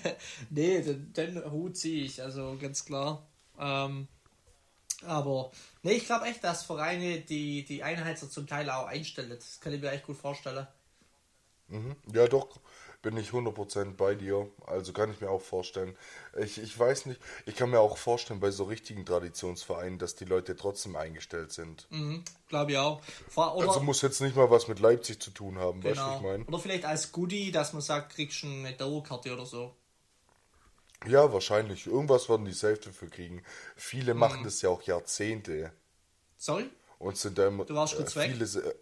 [0.50, 3.26] nee, den, den Hut ziehe ich, also ganz klar.
[3.58, 4.06] Ähm,
[5.06, 5.50] aber
[5.82, 9.30] nee, ich glaube echt, dass Vereine die, die Einheiten zum Teil auch einstellen.
[9.30, 10.66] Das kann ich mir echt gut vorstellen.
[11.68, 11.96] Mhm.
[12.12, 12.60] Ja, doch,
[13.06, 14.50] bin ich 100% bei dir.
[14.66, 15.96] Also kann ich mir auch vorstellen.
[16.36, 20.24] Ich, ich weiß nicht, ich kann mir auch vorstellen, bei so richtigen Traditionsvereinen, dass die
[20.24, 21.86] Leute trotzdem eingestellt sind.
[21.90, 23.00] Mhm, Glaube ich auch.
[23.36, 25.94] Oder, also muss jetzt nicht mal was mit Leipzig zu tun haben, genau.
[25.94, 26.32] weißt du, ich genau.
[26.32, 26.44] meine?
[26.46, 29.72] Oder vielleicht als Goodie, dass man sagt, kriegst du eine Dauerkarte oder so.
[31.06, 31.86] Ja, wahrscheinlich.
[31.86, 33.44] Irgendwas werden die safe dafür kriegen.
[33.76, 34.20] Viele mhm.
[34.20, 35.70] machen das ja auch Jahrzehnte.
[36.38, 36.68] Sorry?
[36.98, 37.66] Und sind da immer.
[37.66, 38.74] Du warst kurz äh, viele, weg.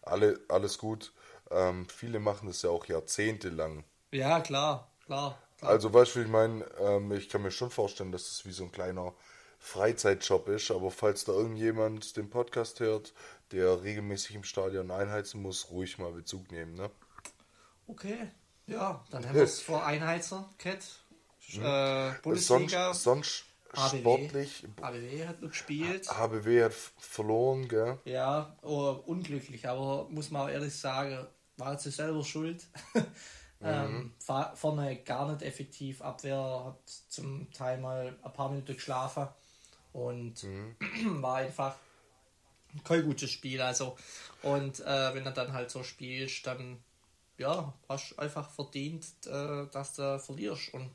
[0.00, 1.12] Alle, alles gut.
[1.50, 3.84] Ähm, viele machen das ja auch jahrzehntelang.
[4.10, 5.38] Ja, klar, klar.
[5.58, 5.70] klar.
[5.70, 8.52] Also, weißt du, ich meine, ähm, ich kann mir schon vorstellen, dass es das wie
[8.52, 9.14] so ein kleiner
[9.58, 13.12] Freizeitjob ist, aber falls da irgendjemand den Podcast hört,
[13.52, 16.90] der regelmäßig im Stadion einheizen muss, ruhig mal Bezug nehmen, ne?
[17.86, 18.30] Okay,
[18.66, 20.84] ja, dann haben wir es vor Einheizer, Cat.
[21.54, 21.64] Mhm.
[21.64, 22.92] Äh, Bundesliga.
[22.94, 24.64] Sonst, sonst sportlich.
[24.80, 26.08] HBW hat noch gespielt.
[26.08, 27.98] HBW hat verloren, gell?
[28.04, 31.26] Ja, oh, unglücklich, aber muss man auch ehrlich sagen,
[31.58, 32.66] war jetzt selber schuld.
[33.60, 34.54] ähm, mhm.
[34.54, 36.02] vorne gar nicht effektiv.
[36.02, 39.28] Abwehr hat zum Teil mal ein paar Minuten geschlafen
[39.92, 40.76] und mhm.
[41.22, 41.76] war einfach
[42.84, 43.60] kein gutes Spiel.
[43.60, 43.96] Also,
[44.42, 46.78] und äh, wenn er dann halt so spielst, dann
[47.38, 50.74] ja, hast du einfach verdient, äh, dass du verlierst.
[50.74, 50.90] Und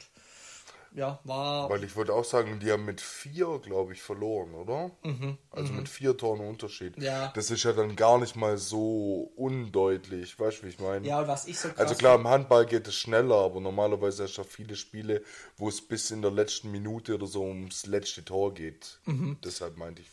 [0.96, 1.70] ja, war.
[1.70, 4.92] Weil ich wollte auch sagen, die haben mit vier, glaube ich, verloren, oder?
[5.04, 5.80] Mhm, also mhm.
[5.80, 7.02] mit vier Toren Unterschied.
[7.02, 7.32] Ja.
[7.36, 11.08] Das ist ja dann gar nicht mal so undeutlich, weißt du, wie ich meine?
[11.08, 14.42] Ja, was ich so Also klar, im Handball geht es schneller, aber normalerweise hast du
[14.42, 15.24] ja viele Spiele,
[15.58, 19.00] wo es bis in der letzten Minute oder so ums letzte Tor geht.
[19.06, 19.38] Mhm.
[19.44, 20.10] Deshalb meinte ich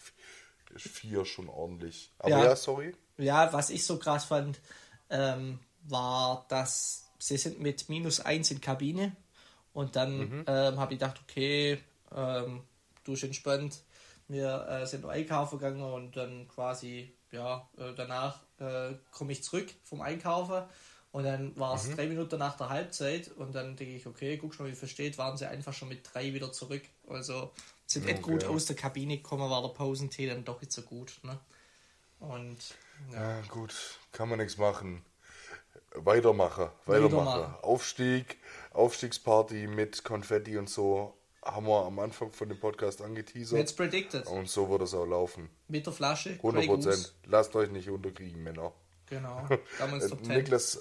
[0.76, 2.10] vier schon ordentlich.
[2.18, 2.94] Aber ja, ja sorry.
[3.18, 4.60] Ja, was ich so krass fand,
[5.10, 9.14] ähm, war, dass sie sind mit minus eins in Kabine
[9.72, 10.44] und dann mhm.
[10.46, 11.78] ähm, habe ich gedacht, okay,
[12.14, 12.62] ähm,
[13.04, 13.80] du bist entspannt.
[14.28, 19.42] Wir äh, sind noch einkaufen gegangen und dann quasi, ja, äh, danach äh, komme ich
[19.42, 20.62] zurück vom Einkaufen.
[21.12, 21.96] Und dann war es mhm.
[21.96, 25.36] drei Minuten nach der Halbzeit und dann denke ich, okay, guck schon, wie versteht, waren
[25.36, 26.82] sie einfach schon mit drei wieder zurück.
[27.08, 27.50] Also
[27.86, 28.12] sind okay.
[28.12, 31.18] nicht gut aus der Kabine gekommen, war der Pausentee dann doch nicht so gut.
[31.24, 31.36] Ne?
[32.20, 32.58] Und
[33.12, 33.38] ja.
[33.38, 33.74] ja gut,
[34.12, 35.04] kann man nichts machen.
[35.94, 37.26] Weitermachen, weitermachen.
[37.26, 37.54] weitermachen.
[37.62, 38.38] Aufstieg,
[38.70, 43.58] Aufstiegsparty mit Konfetti und so haben wir am Anfang von dem Podcast angeteasert.
[43.58, 44.26] Jetzt predicted.
[44.26, 45.48] Und so wird es auch laufen.
[45.68, 46.30] Mit der Flasche.
[46.30, 47.14] 100 Prozent.
[47.26, 48.72] Lasst euch nicht unterkriegen, Männer.
[49.06, 49.48] Genau.
[50.22, 50.80] Niklas,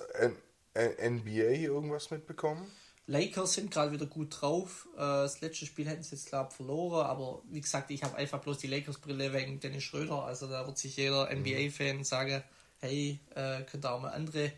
[0.76, 2.70] NBA irgendwas mitbekommen?
[3.08, 4.88] Lakers sind gerade wieder gut drauf.
[4.96, 7.08] Äh, das letzte Spiel hätten sie jetzt, glaube ich, verloren.
[7.08, 10.24] Aber wie gesagt, ich habe einfach bloß die Lakers-Brille wegen Dennis Schröder.
[10.26, 11.28] Also da wird sich jeder.
[11.34, 12.44] NBA-Fan sagen,
[12.80, 14.52] hey, äh, könnt ihr auch mal andere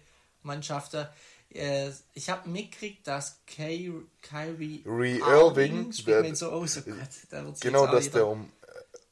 [0.43, 1.07] Mannschaften.
[1.53, 6.77] Äh, ich habe mitgekriegt, dass Ky Kyrie Irving, der, so aus.
[6.77, 8.49] Oh Gott, genau, dass der um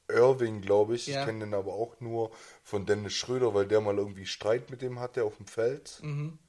[0.08, 1.08] äh, Irving, glaube ich.
[1.08, 1.20] Ja.
[1.20, 2.32] Ich kenne den aber auch nur
[2.64, 6.00] von Dennis Schröder, weil der mal irgendwie Streit mit dem hatte auf dem Feld.
[6.02, 6.40] Mhm.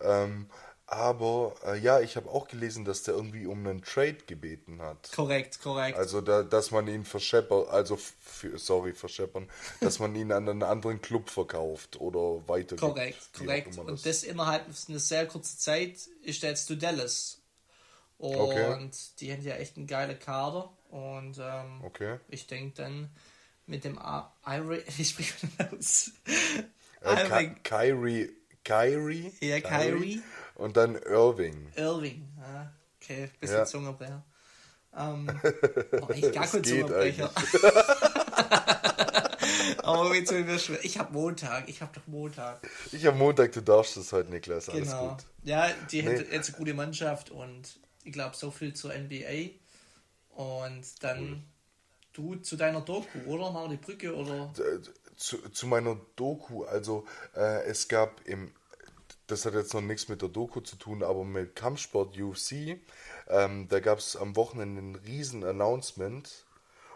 [0.00, 0.46] Ähm,
[0.90, 5.12] aber äh, ja, ich habe auch gelesen, dass der irgendwie um einen Trade gebeten hat.
[5.12, 5.98] Korrekt, korrekt.
[5.98, 9.50] Also da, dass man ihn verscheppert, also für, sorry, verscheppern,
[9.82, 12.76] dass man ihn an einen anderen Club verkauft oder weiter.
[12.76, 13.76] Korrekt, korrekt.
[13.76, 17.42] Und das innerhalb einer sehr kurzen Zeit ist der jetzt zu Dallas.
[18.16, 18.90] Und okay.
[19.20, 20.72] die haben ja echt einen geilen Kader.
[20.88, 22.18] Und ähm, okay.
[22.28, 23.10] ich denke dann
[23.66, 24.00] mit dem
[24.46, 26.12] Irie, wie spricht man aus?
[27.02, 28.30] Äh, Kyrie,
[28.64, 29.32] Kyrie?
[29.40, 30.22] Ja, Kyrie.
[30.58, 31.72] Und dann Irving.
[31.76, 32.66] Irving, ah,
[33.00, 33.64] okay, bisschen ja.
[33.64, 34.24] Zungebrecher.
[34.96, 35.40] Ähm,
[36.02, 37.30] oh, ich gar kein Zungebrecher.
[39.84, 40.84] Aber wir schwer.
[40.84, 42.58] Ich habe Montag, ich habe doch Montag.
[42.90, 44.68] Ich habe Montag, du darfst es heute, Niklas.
[44.68, 45.10] Alles genau.
[45.10, 45.18] gut.
[45.44, 46.18] Ja, die nee.
[46.18, 49.50] hat jetzt eine gute Mannschaft und ich glaube, so viel zur NBA.
[50.30, 51.38] Und dann cool.
[52.12, 53.52] du zu deiner Doku, oder?
[53.52, 54.52] Mal die Brücke, oder?
[55.16, 58.50] Zu, zu meiner Doku, also äh, es gab im
[59.28, 62.80] das hat jetzt noch nichts mit der Doku zu tun, aber mit Kampfsport UFC.
[63.28, 66.46] Ähm, da gab es am Wochenende ein riesen Announcement.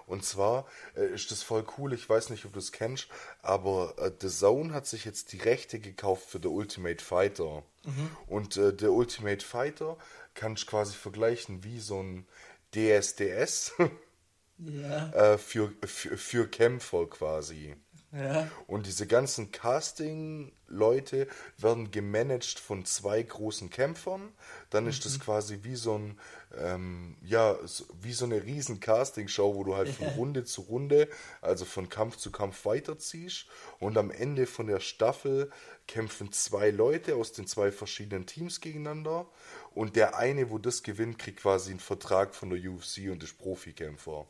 [0.07, 0.67] Und zwar
[0.97, 3.09] äh, ist das voll cool, ich weiß nicht, ob du es kennst,
[3.41, 7.63] aber äh, The Zone hat sich jetzt die Rechte gekauft für The Ultimate Fighter.
[7.85, 8.11] Mhm.
[8.27, 9.97] Und äh, der Ultimate Fighter
[10.35, 12.27] kann ich quasi vergleichen wie so ein
[12.75, 13.75] DSDS
[14.59, 15.11] ja.
[15.13, 17.77] äh, für, für, für Kämpfer quasi.
[18.13, 18.47] Ja.
[18.67, 24.33] Und diese ganzen Casting-Leute werden gemanagt von zwei großen Kämpfern.
[24.69, 26.19] Dann ist das quasi wie so ein,
[26.59, 27.57] ähm, ja,
[28.03, 31.09] wie so eine riesen Casting-Show, wo du halt von Runde zu Runde,
[31.41, 33.47] also von Kampf zu Kampf weiterziehst.
[33.79, 35.51] Und am Ende von der Staffel
[35.89, 39.27] kämpfen zwei Leute aus den zwei verschiedenen Teams gegeneinander.
[39.75, 43.39] Und der eine, wo das gewinnt, kriegt quasi einen Vertrag von der UFC und ist
[43.39, 44.27] Profikämpfer.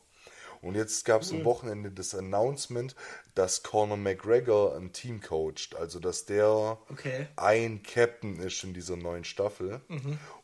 [0.63, 2.95] Und jetzt gab es am Wochenende das Announcement,
[3.35, 5.75] dass Conor McGregor ein Team coacht.
[5.77, 6.47] Also, dass der
[6.89, 7.27] Okay.
[7.35, 9.81] ein Captain ist in dieser neuen Staffel.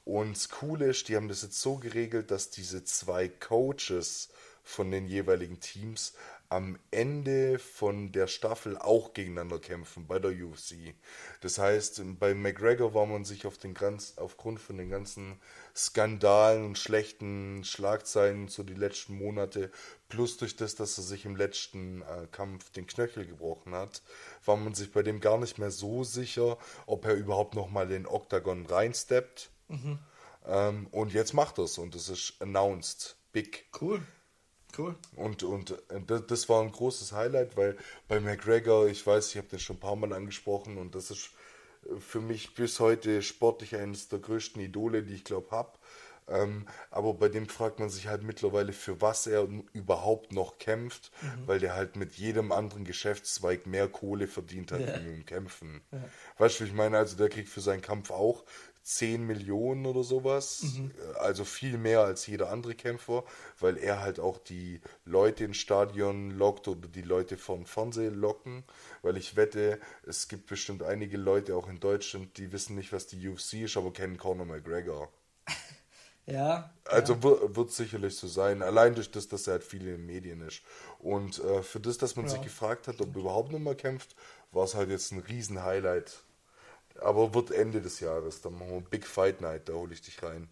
[0.05, 4.29] Und das Coole ist, die haben das jetzt so geregelt, dass diese zwei Coaches
[4.63, 6.13] von den jeweiligen Teams
[6.49, 10.95] am Ende von der Staffel auch gegeneinander kämpfen bei der UFC.
[11.41, 15.39] Das heißt, bei McGregor war man sich auf den ganz, aufgrund von den ganzen
[15.75, 19.69] Skandalen und schlechten Schlagzeilen so die letzten Monate,
[20.09, 24.01] plus durch das, dass er sich im letzten äh, Kampf den Knöchel gebrochen hat,
[24.43, 26.57] war man sich bei dem gar nicht mehr so sicher,
[26.88, 29.51] ob er überhaupt nochmal in den Octagon reinsteppt.
[30.47, 33.17] Ähm, und jetzt macht er es und es ist announced.
[33.31, 33.67] Big.
[33.79, 34.01] Cool.
[34.77, 34.95] Cool.
[35.15, 37.77] Und, und äh, das, war ein großes Highlight, weil
[38.08, 41.32] bei McGregor, ich weiß, ich habe den schon ein paar Mal angesprochen und das ist
[41.99, 45.71] für mich bis heute sportlich eines der größten Idole, die ich glaube habe.
[46.27, 51.12] Ähm, aber bei dem fragt man sich halt mittlerweile, für was er überhaupt noch kämpft,
[51.47, 54.88] weil der halt mit jedem anderen Geschäftszweig mehr Kohle verdient hat Ja.
[54.99, 55.82] wie mit dem Kämpfen.
[56.38, 56.97] Weißt du, wie ich meine?
[56.99, 58.43] Also der kriegt für seinen Kampf auch
[58.83, 60.81] 10 Millionen oder sowas,
[61.19, 63.23] also viel mehr als jeder andere Kämpfer,
[63.59, 68.63] weil er halt auch die Leute ins Stadion lockt oder die Leute vom Fernsehen locken,
[69.01, 73.07] weil ich wette, es gibt bestimmt einige Leute auch in Deutschland, die wissen nicht, was
[73.07, 75.09] die UFC ist, aber kennen Conor McGregor.
[76.25, 76.71] Ja.
[76.85, 80.05] Also wird, wird sicherlich so sein, allein durch das, dass er halt viel in den
[80.05, 80.61] Medien ist.
[80.97, 82.31] Und äh, für das, dass man Ja.
[82.31, 84.15] sich gefragt hat, ob er überhaupt noch mal kämpft,
[84.51, 86.23] war es halt jetzt ein riesen Highlight.
[87.01, 90.21] Aber wird Ende des Jahres, dann machen wir Big Fight Night, da hole ich dich
[90.21, 90.49] rein.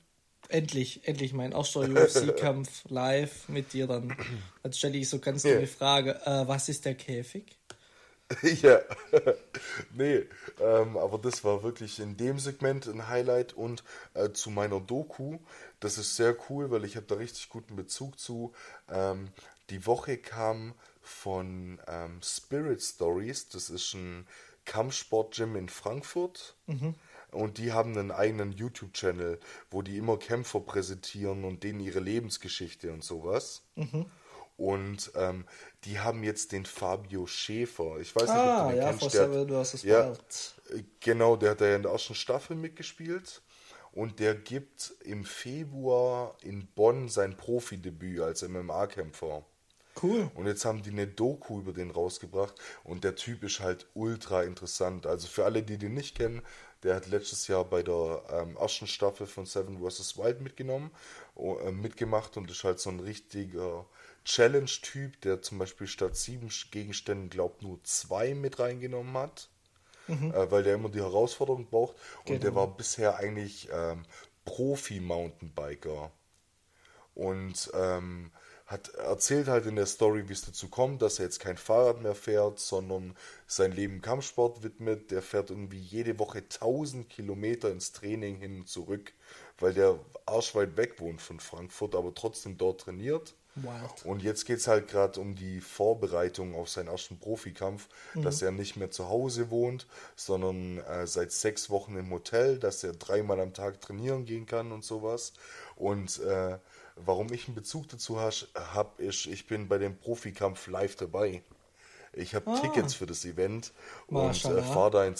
[0.49, 4.15] Endlich, endlich mein erster UFC-Kampf live mit dir dann.
[4.63, 6.21] Jetzt stelle ich so ganz dumme Frage.
[6.25, 7.57] Äh, was ist der Käfig?
[8.61, 8.81] ja,
[9.93, 10.25] nee,
[10.59, 13.83] ähm, aber das war wirklich in dem Segment ein Highlight und
[14.13, 15.39] äh, zu meiner Doku,
[15.79, 18.53] das ist sehr cool, weil ich habe da richtig guten Bezug zu.
[18.89, 19.29] Ähm,
[19.69, 24.27] die Woche kam von ähm, Spirit Stories, das ist ein
[24.67, 26.55] Kampfsport-Gym in Frankfurt.
[27.31, 29.39] Und die haben einen eigenen YouTube-Channel,
[29.71, 33.63] wo die immer Kämpfer präsentieren und denen ihre Lebensgeschichte und sowas.
[34.57, 35.45] Und ähm,
[35.83, 37.99] die haben jetzt den Fabio Schäfer.
[37.99, 39.13] Ich weiß nicht, ob Ah, du den ja, kennst.
[39.13, 40.13] der hat- Seven versus ja,
[40.99, 43.41] Genau, der hat ja in der ersten Staffel mitgespielt.
[43.91, 49.43] Und der gibt im Februar in Bonn sein Profidebüt als MMA-Kämpfer.
[50.01, 50.29] Cool.
[50.35, 54.43] Und jetzt haben die eine Doku über den rausgebracht und der Typ ist halt ultra
[54.43, 55.05] interessant.
[55.07, 56.41] Also für alle, die den nicht kennen,
[56.83, 60.17] der hat letztes Jahr bei der ähm, ersten Staffel von Seven vs.
[60.17, 60.91] Wild mitgenommen,
[61.35, 63.85] oh, äh, mitgemacht und ist halt so ein richtiger
[64.25, 69.49] Challenge-Typ, der zum Beispiel statt sieben Gegenständen, glaubt nur zwei mit reingenommen hat,
[70.07, 71.95] äh, weil der immer die Herausforderung braucht.
[72.27, 72.55] Und der Genau.
[72.61, 74.03] war bisher eigentlich ähm,
[74.45, 76.11] Profi-Mountainbiker
[77.15, 78.31] und ähm,
[78.67, 82.01] hat erzählt halt in der Story, wie es dazu kommt, dass er jetzt kein Fahrrad
[82.01, 83.15] mehr fährt, sondern
[83.47, 85.09] sein Leben Kampfsport widmet.
[85.09, 89.13] Der fährt irgendwie jede Woche 1000 Kilometer ins Training hin und zurück,
[89.57, 93.35] weil der arschweit weg wohnt von Frankfurt, aber trotzdem dort trainiert.
[93.55, 94.05] Wild.
[94.05, 98.51] Und jetzt geht es halt gerade um die Vorbereitung auf seinen ersten Profikampf, dass er
[98.51, 103.39] nicht mehr zu Hause wohnt, sondern äh, seit sechs Wochen im Hotel, dass er dreimal
[103.39, 105.33] am Tag trainieren gehen kann und sowas.
[105.75, 106.59] Und äh,
[107.05, 111.41] warum ich einen Bezug dazu habe, ist, ich bin bei dem Profikampf live dabei.
[112.13, 113.71] Ich habe Tickets für das Event
[114.07, 115.15] und äh, fahre da in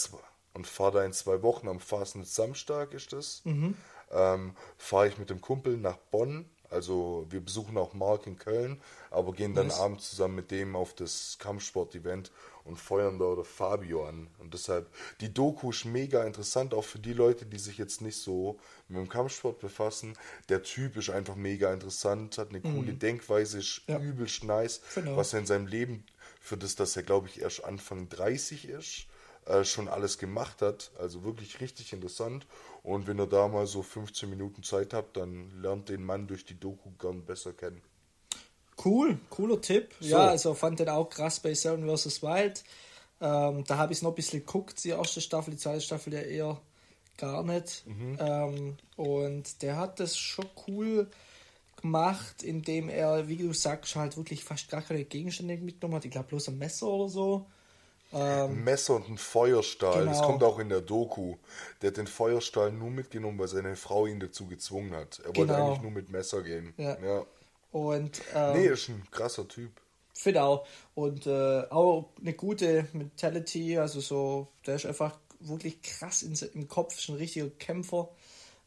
[0.54, 3.42] und fahre da in zwei Wochen am Fastnet Samstag ist das.
[4.12, 6.50] Ähm, fahre ich mit dem Kumpel nach Bonn.
[6.70, 9.80] Also wir besuchen auch Mark in Köln, aber gehen dann Nice.
[9.80, 12.32] abends zusammen mit dem auf das Kampfsport-Event
[12.66, 14.28] und feuern da oder Fabio an.
[14.40, 14.90] Und deshalb,
[15.22, 18.98] die Doku ist mega interessant, auch für die Leute, die sich jetzt nicht so mit
[19.00, 20.18] dem Kampfsport befassen.
[20.50, 24.00] Der Typ ist einfach mega interessant, hat eine coole Denkweise, ist Ja.
[24.00, 25.16] übelst nice, Genau.
[25.16, 26.04] was er in seinem Leben,
[26.42, 29.06] für das, dass er glaube ich erst Anfang 30 ist,
[29.46, 30.92] äh, schon alles gemacht hat.
[31.00, 32.46] Also wirklich richtig interessant.
[32.88, 36.45] Und wenn ihr da mal so 15 Minuten Zeit habt, dann lernt den Mann durch
[36.45, 37.82] die Doku gern besser kennen.
[38.84, 39.93] Cool, cooler Tipp.
[40.00, 40.08] So.
[40.08, 42.23] Ja, also fand den auch krass bei Seven vs.
[42.23, 42.63] Wild.
[43.19, 46.21] Ähm, da habe ich noch ein bisschen geguckt, die erste Staffel, die zweite Staffel ja
[46.21, 46.62] eher
[47.17, 47.84] gar nicht.
[47.88, 51.10] Ähm, und der hat das schon cool
[51.82, 56.06] gemacht, indem er, wie du sagst, halt wirklich fast gar keine Gegenstände mitgenommen hat.
[56.06, 57.47] Ich glaube bloß ein Messer oder so.
[58.12, 60.00] Ein Messer und ein Feuerstahl.
[60.00, 60.12] Genau.
[60.12, 61.36] Das kommt auch in der Doku.
[61.82, 65.20] Der hat den Feuerstahl nur mitgenommen, weil seine Frau ihn dazu gezwungen hat.
[65.20, 65.67] Er wollte genau.
[65.67, 66.74] eigentlich nur mit Messer gehen.
[66.78, 66.98] Ja.
[67.00, 67.26] ja.
[67.72, 69.72] Und, ähm, nee, ist ein krasser Typ.
[70.13, 70.65] Finde auch.
[70.96, 73.78] Und äh, auch eine gute Mentality.
[73.78, 76.98] Also so, der ist einfach wirklich krass in, im Kopf.
[76.98, 78.10] Ist ein richtiger Kämpfer.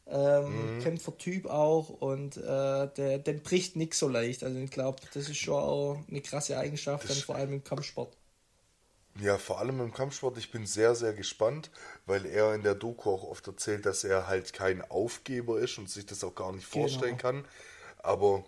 [0.07, 0.81] Ähm, mhm.
[0.81, 4.43] Kämpfertyp auch und äh, der, der bricht nicht so leicht.
[4.43, 7.63] Also ich glaube, das ist schon auch eine krasse Eigenschaft, das dann vor allem im
[7.63, 8.17] Kampfsport.
[9.19, 10.37] Ja, vor allem im Kampfsport.
[10.37, 11.69] Ich bin sehr, sehr gespannt,
[12.05, 15.89] weil er in der Doku auch oft erzählt, dass er halt kein Aufgeber ist und
[15.89, 16.87] sich das auch gar nicht genau.
[16.87, 17.21] vorstellen genau.
[17.21, 17.45] kann.
[17.99, 18.45] Aber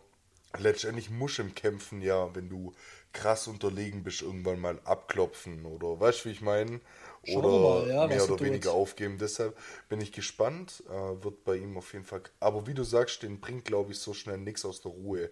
[0.58, 2.74] letztendlich muss im Kämpfen ja, wenn du
[3.12, 6.82] krass unterlegen bist, irgendwann mal abklopfen oder weißt du, wie ich meine?
[7.28, 8.80] Oder mal, ja, mehr oder weniger tut.
[8.80, 9.18] aufgeben.
[9.18, 10.84] Deshalb bin ich gespannt.
[10.90, 12.24] Äh, wird bei ihm auf jeden Fall.
[12.40, 15.30] Aber wie du sagst, den bringt, glaube ich, so schnell nichts aus der Ruhe.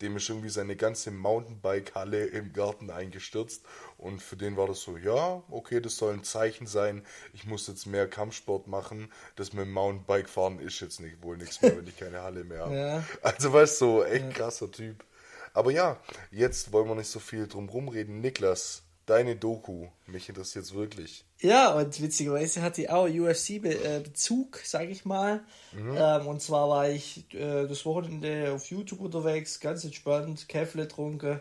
[0.00, 3.64] Dem ist irgendwie seine ganze Mountainbike-Halle im Garten eingestürzt.
[3.96, 7.04] Und für den war das so, ja, okay, das soll ein Zeichen sein.
[7.32, 9.10] Ich muss jetzt mehr Kampfsport machen.
[9.36, 12.44] Das mit dem Mountainbike fahren ist jetzt nicht wohl nichts mehr, wenn ich keine Halle
[12.44, 12.74] mehr habe.
[12.78, 13.02] Ja.
[13.22, 15.04] Also weißt du, so, echt krasser Typ.
[15.52, 15.98] Aber ja,
[16.30, 18.20] jetzt wollen wir nicht so viel drum rumreden.
[18.20, 21.24] Niklas, deine Doku, mich interessiert es wirklich.
[21.40, 25.44] Ja, und witzigerweise hat die auch UFC-Bezug, sag ich mal.
[25.72, 25.96] Mhm.
[25.96, 31.40] Ähm, und zwar war ich äh, das Wochenende auf YouTube unterwegs, ganz entspannt, Käffle trunken.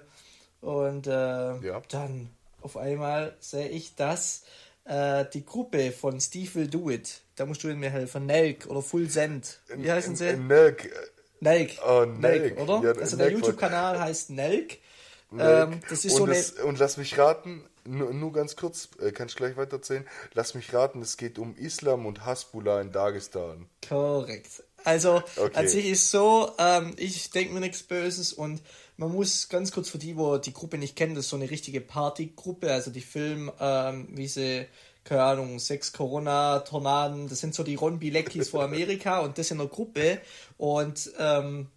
[0.61, 1.81] Und äh, ja.
[1.89, 2.29] dann
[2.61, 4.43] auf einmal sehe ich, dass
[4.85, 8.81] äh, die Gruppe von Steve Will Do It, da musst du mir helfen, Nelk oder
[8.81, 9.59] Full Send.
[9.75, 10.37] Wie heißen sie?
[10.37, 10.91] Nelk.
[11.39, 11.71] Nelk.
[11.87, 12.81] Oh, Nelk, Nelk oder?
[12.83, 14.77] Ja, also der YouTube-Kanal heißt Nelk.
[15.37, 16.35] Ähm, das ist und, so eine...
[16.35, 20.05] das, und lass mich raten, nur, nur ganz kurz, äh, kann ich gleich weiter erzählen.
[20.33, 23.67] Lass mich raten, es geht um Islam und Hasbullah in Dagestan.
[23.87, 24.63] Korrekt.
[24.83, 25.67] Also okay.
[25.67, 28.61] sich ist so, ähm, ich denke mir nichts Böses und
[28.95, 31.49] man muss ganz kurz für die, wo die Gruppe nicht kennen, das ist so eine
[31.49, 34.65] richtige Partygruppe, also die filmen, ähm, wie sie
[35.03, 39.59] keine Ahnung, sechs Corona-Tornaden, das sind so die Ron Bilecki's vor Amerika und das in
[39.59, 40.19] einer Gruppe
[40.57, 41.67] und ähm,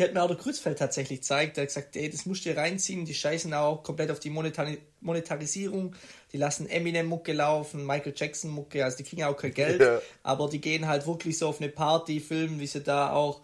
[0.00, 2.48] die hat mir auch der Kreuzfeld tatsächlich gezeigt, der hat gesagt, ey, das musst du
[2.48, 5.94] dir reinziehen, die scheißen auch komplett auf die Monetari Monetarisierung,
[6.32, 10.00] die lassen Eminem-Mucke laufen, Michael Jackson-Mucke, also die kriegen auch kein Geld, ja.
[10.22, 13.42] aber die gehen halt wirklich so auf eine Party, filmen, wie sie da auch,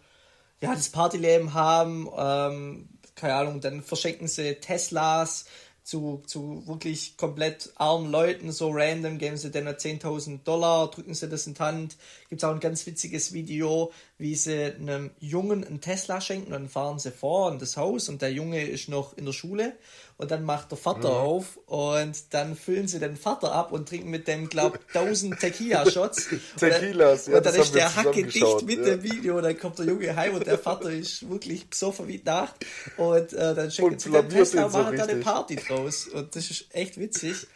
[0.63, 5.45] ja, das Partyleben haben, ähm, keine Ahnung, dann verschenken sie Teslas,
[5.87, 11.29] zu, zu wirklich komplett armen Leuten, so random, geben sie denen 10.000 Dollar, drücken sie
[11.29, 11.97] das in die Hand.
[12.29, 16.69] Gibt es auch ein ganz witziges Video, wie sie einem Jungen einen Tesla schenken, dann
[16.69, 19.75] fahren sie vor in das Haus und der Junge ist noch in der Schule
[20.17, 21.17] und dann macht der Vater mhm.
[21.17, 26.29] auf und dann füllen sie den Vater ab und trinken mit dem, glaub, 1000 Tequila-Shots.
[26.59, 27.37] Tequilas, ja.
[27.37, 28.85] Und dann ist der Hacke dicht mit ja.
[28.85, 32.23] dem Video und dann kommt der Junge heim und der Vater ist wirklich besoffen wie
[32.25, 32.65] Nacht
[32.97, 36.35] und äh, dann schenken sie den Tesla und machen so da eine Party draus und
[36.35, 37.47] das ist echt witzig.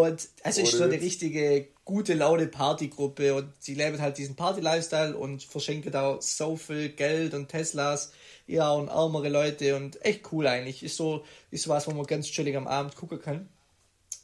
[0.00, 5.16] Und also ist so eine richtige gute Laune Partygruppe und sie leben halt diesen Party-Lifestyle
[5.16, 8.12] und verschenken da so viel Geld und Teslas
[8.46, 10.82] ja und ärmere Leute und echt cool eigentlich.
[10.82, 13.48] Ist so, ist was, wo man ganz chillig am Abend gucken kann.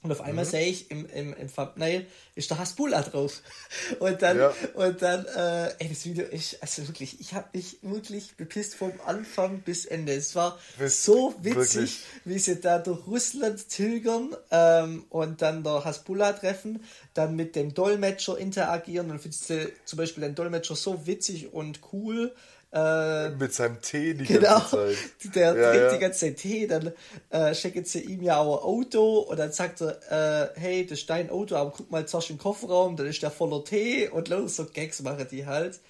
[0.03, 0.49] Und auf einmal mhm.
[0.49, 3.43] sehe ich im, im, im Thumbnail ist der Hasbulla drauf.
[3.99, 4.55] Und dann, ja.
[4.75, 8.93] und dann, äh, ey, das Video ist, also wirklich, ich habe mich wirklich bepisst vom
[9.05, 10.13] Anfang bis Ende.
[10.15, 12.03] Es war Bist so witzig, wirklich?
[12.25, 16.83] wie sie da durch Russland tilgern ähm, und dann der Hasbulla treffen,
[17.13, 19.09] dann mit dem Dolmetscher interagieren.
[19.09, 22.35] Dann findest du zum Beispiel den Dolmetscher so witzig und cool.
[22.73, 24.97] Äh, mit seinem Tee die genau, ganze Zeit.
[25.35, 25.93] Der ja, trinkt ja.
[25.93, 26.93] die ganze Zeit Tee, dann
[27.31, 31.01] äh, schicken sie ihm ja auch ein Auto und dann sagt er, äh, hey, das
[31.01, 34.29] ist dein Auto, aber guck mal zuerst im Kofferraum, dann ist der voller Tee und
[34.29, 35.81] los, so Gags machen die halt.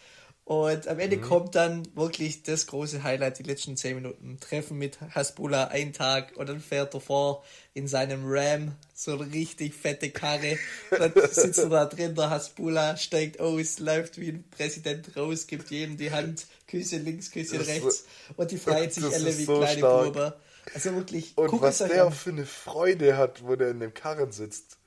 [0.45, 1.23] Und am Ende mhm.
[1.23, 4.39] kommt dann wirklich das große Highlight, die letzten 10 Minuten.
[4.41, 9.33] Treffen mit Hasbullah, ein Tag und dann fährt er vor in seinem Ram, so eine
[9.33, 10.59] richtig fette Karre.
[10.91, 15.71] Dann sitzt er da drin, der Hasbullah steigt aus, läuft wie ein Präsident raus, gibt
[15.71, 18.05] jedem die Hand, Küsse links, Küsse das rechts
[18.37, 20.13] und die freuen sich alle wie so kleine stark.
[20.13, 20.33] Buben.
[20.75, 22.13] Also wirklich, Und was der an.
[22.13, 24.79] für eine Freude hat, wo der in dem Karren sitzt.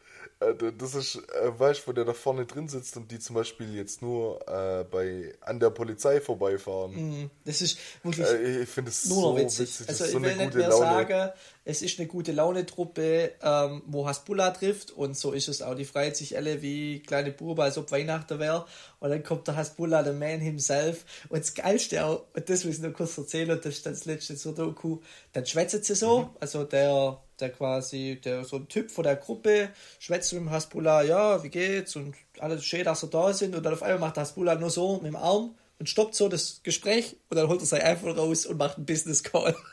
[0.50, 3.36] Äh, das ist, äh, weißt du, wo der da vorne drin sitzt und die zum
[3.36, 7.24] Beispiel jetzt nur äh, bei, an der Polizei vorbeifahren.
[7.24, 9.70] Mm, das ist wirklich äh, ich finde es so witzig.
[9.70, 9.90] witzig.
[9.90, 10.86] Also so ich will nicht mehr Laune.
[10.86, 11.32] sagen,
[11.66, 15.76] es ist eine gute Laune-Truppe, ähm, wo Hasbullah trifft und so ist es auch.
[15.76, 18.66] Die freut sich alle wie kleine Buben, als ob Weihnachten wäre.
[19.00, 21.06] Und dann kommt der Hasbullah, der Man himself.
[21.30, 24.06] Und das Geilste auch, und das muss ich noch kurz erzählen, und das ist das
[24.06, 25.00] letzte zur Doku,
[25.32, 26.30] dann schwätzen sie so, mhm.
[26.40, 29.70] also der, der quasi, der so ein Typ von der Gruppe,
[30.00, 31.96] schwätzt mit dem Hasbullah, ja, wie geht's?
[31.96, 33.56] Und alles schön, dass sie da sind.
[33.56, 36.62] Und dann auf einmal macht Hasbullah nur so mit dem Arm und stoppt so das
[36.64, 39.56] Gespräch und dann holt er sein iPhone raus und macht einen Business Call.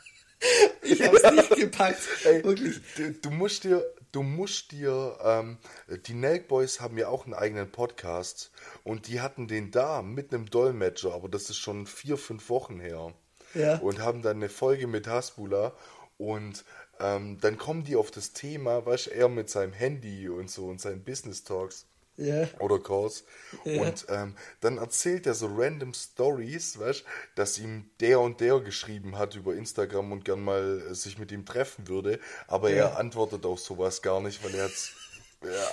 [0.81, 2.01] Ich hab's nicht gepackt.
[2.25, 2.81] Ey, wirklich.
[2.97, 5.59] Du, du, musst dir, du musst dir, ähm,
[6.07, 8.49] die Nelk Boys haben ja auch einen eigenen Podcast
[8.83, 12.79] und die hatten den da mit einem Dolmetscher, aber das ist schon vier, fünf Wochen
[12.79, 13.13] her.
[13.53, 13.77] Ja.
[13.77, 15.73] Und haben dann eine Folge mit Hasbula
[16.17, 16.65] und
[17.01, 20.79] ähm, dann kommen die auf das Thema, weißt er mit seinem Handy und so und
[20.79, 21.85] seinen Business Talks.
[22.19, 22.49] Yeah.
[22.59, 23.23] Oder Calls.
[23.65, 23.81] Yeah.
[23.81, 27.03] Und ähm, dann erzählt er so random Stories, weißt
[27.35, 31.31] dass ihm der und der geschrieben hat über Instagram und gern mal äh, sich mit
[31.31, 32.19] ihm treffen würde.
[32.47, 32.89] Aber yeah.
[32.89, 35.00] er antwortet auf sowas gar nicht, weil er hat äh,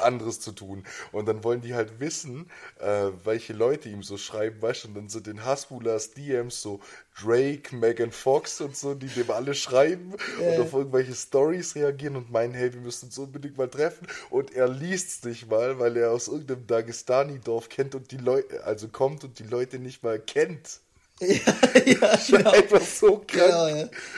[0.03, 0.85] anderes zu tun.
[1.13, 2.51] Und dann wollen die halt wissen,
[2.81, 6.81] äh, welche Leute ihm so schreiben, weißt du, und dann sind in Hasbulas DMs so
[7.21, 10.57] Drake, Megan Fox und so, die dem alle schreiben äh.
[10.57, 14.07] und auf irgendwelche Stories reagieren und meinen, hey, wir müssen uns unbedingt mal treffen.
[14.31, 18.65] Und er liest es nicht mal, weil er aus irgendeinem Dagestani-Dorf kennt und die Leute,
[18.65, 20.81] also kommt und die Leute nicht mal kennt.
[21.21, 21.37] Ja,
[21.85, 22.51] ja, genau.
[22.53, 23.29] Einfach so krank.
[23.29, 23.67] Genau,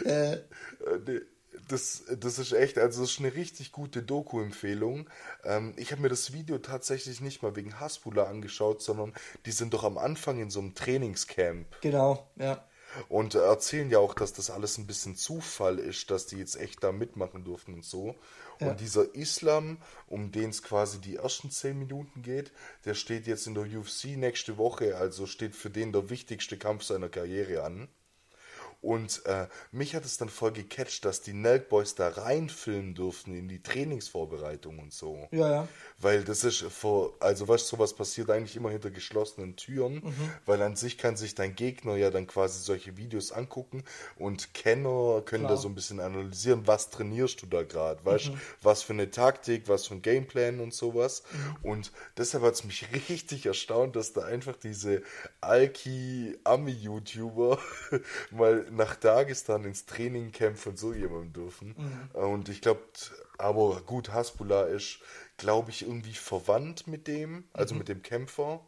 [0.04, 0.32] ja.
[0.32, 0.42] Äh,
[1.06, 1.20] nee
[1.70, 5.08] das, das ist echt, also das ist eine richtig gute Doku-Empfehlung.
[5.44, 9.14] Ähm, ich habe mir das Video tatsächlich nicht mal wegen Hasbula angeschaut, sondern
[9.46, 11.80] die sind doch am Anfang in so einem Trainingscamp.
[11.80, 12.64] Genau, ja.
[13.08, 16.82] Und erzählen ja auch, dass das alles ein bisschen Zufall ist, dass die jetzt echt
[16.82, 18.16] da mitmachen durften und so.
[18.58, 18.70] Ja.
[18.70, 22.52] Und dieser Islam, um den es quasi die ersten zehn Minuten geht,
[22.84, 26.82] der steht jetzt in der UFC nächste Woche, also steht für den der wichtigste Kampf
[26.82, 27.88] seiner Karriere an.
[28.82, 33.34] Und äh, mich hat es dann voll gecatcht, dass die Nelk Boys da reinfilmen durften
[33.34, 35.28] in die Trainingsvorbereitung und so.
[35.32, 35.68] Ja, ja.
[35.98, 40.32] Weil das ist vor, also was sowas passiert eigentlich immer hinter geschlossenen Türen, mhm.
[40.46, 43.84] weil an sich kann sich dein Gegner ja dann quasi solche Videos angucken
[44.16, 45.56] und Kenner können Klar.
[45.56, 48.40] da so ein bisschen analysieren, was trainierst du da gerade, weißt mhm.
[48.62, 51.22] was für eine Taktik, was für ein Gameplan und sowas.
[51.32, 51.56] Mhm.
[51.70, 55.02] Und deshalb hat es mich richtig erstaunt, dass da einfach diese
[55.42, 57.58] Alki-Ami-YouTuber
[58.30, 61.74] mal nach Dagestan ins Trainingcamp von so jemandem dürfen.
[61.76, 62.20] Mhm.
[62.20, 62.82] Und ich glaube,
[63.38, 64.98] aber gut, Hasbullah ist,
[65.36, 67.78] glaube ich, irgendwie verwandt mit dem, also mhm.
[67.78, 68.64] mit dem Kämpfer.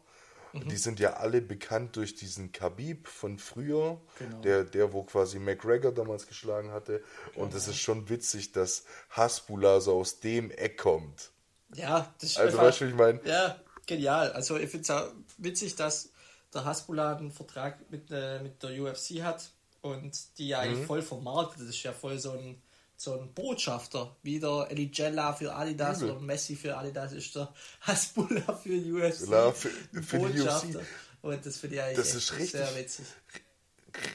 [0.53, 0.69] Mhm.
[0.69, 4.41] Die sind ja alle bekannt durch diesen Khabib von früher, genau.
[4.41, 7.03] der, der, wo quasi McGregor damals geschlagen hatte.
[7.33, 7.45] Genau.
[7.45, 11.31] Und es ist schon witzig, dass Hasbullah so aus dem Eck kommt.
[11.75, 13.21] Ja, das ist Also, einfach, weißt du, wie ich meine?
[13.25, 14.31] Ja, genial.
[14.33, 16.11] Also, ich finde es witzig, dass
[16.53, 19.49] der Hasbullah einen Vertrag mit, äh, mit der UFC hat
[19.83, 20.85] und die ja eigentlich mhm.
[20.85, 21.61] voll vermarktet.
[21.61, 22.61] Das ist ja voll so ein,
[22.95, 24.15] so ein Botschafter.
[24.23, 26.11] Wie der Eligella für Adidas Übel.
[26.11, 29.29] oder Messi für Adidas ist der Hasbullah für UFC.
[29.29, 29.69] Ja, für,
[30.01, 30.67] für Botschafter.
[30.67, 30.85] Die UFC.
[31.21, 33.05] Und das finde ich eigentlich das ist richtig, sehr witzig.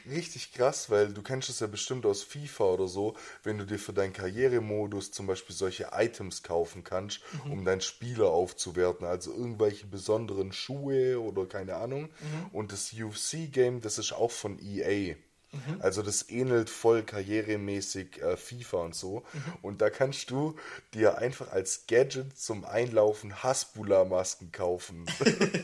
[0.09, 3.79] Richtig krass, weil du kennst es ja bestimmt aus FIFA oder so, wenn du dir
[3.79, 7.51] für deinen Karrieremodus zum Beispiel solche Items kaufen kannst, mhm.
[7.51, 12.03] um deinen Spieler aufzuwerten, also irgendwelche besonderen Schuhe oder keine Ahnung.
[12.03, 12.49] Mhm.
[12.51, 15.15] Und das UFC-Game, das ist auch von EA.
[15.51, 15.81] Mhm.
[15.81, 19.23] Also das ähnelt voll karrieremäßig äh, FIFA und so.
[19.33, 19.43] Mhm.
[19.61, 20.55] Und da kannst du
[20.93, 25.05] dir einfach als Gadget zum Einlaufen Hasbula-Masken kaufen.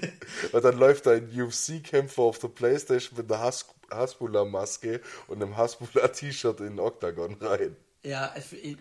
[0.51, 6.59] und dann läuft ein UFC-Kämpfer auf der Playstation mit einer Has Hasbula-Maske und einem Hasbula-T-Shirt
[6.61, 7.75] in den Octagon rein.
[8.05, 8.31] Ja,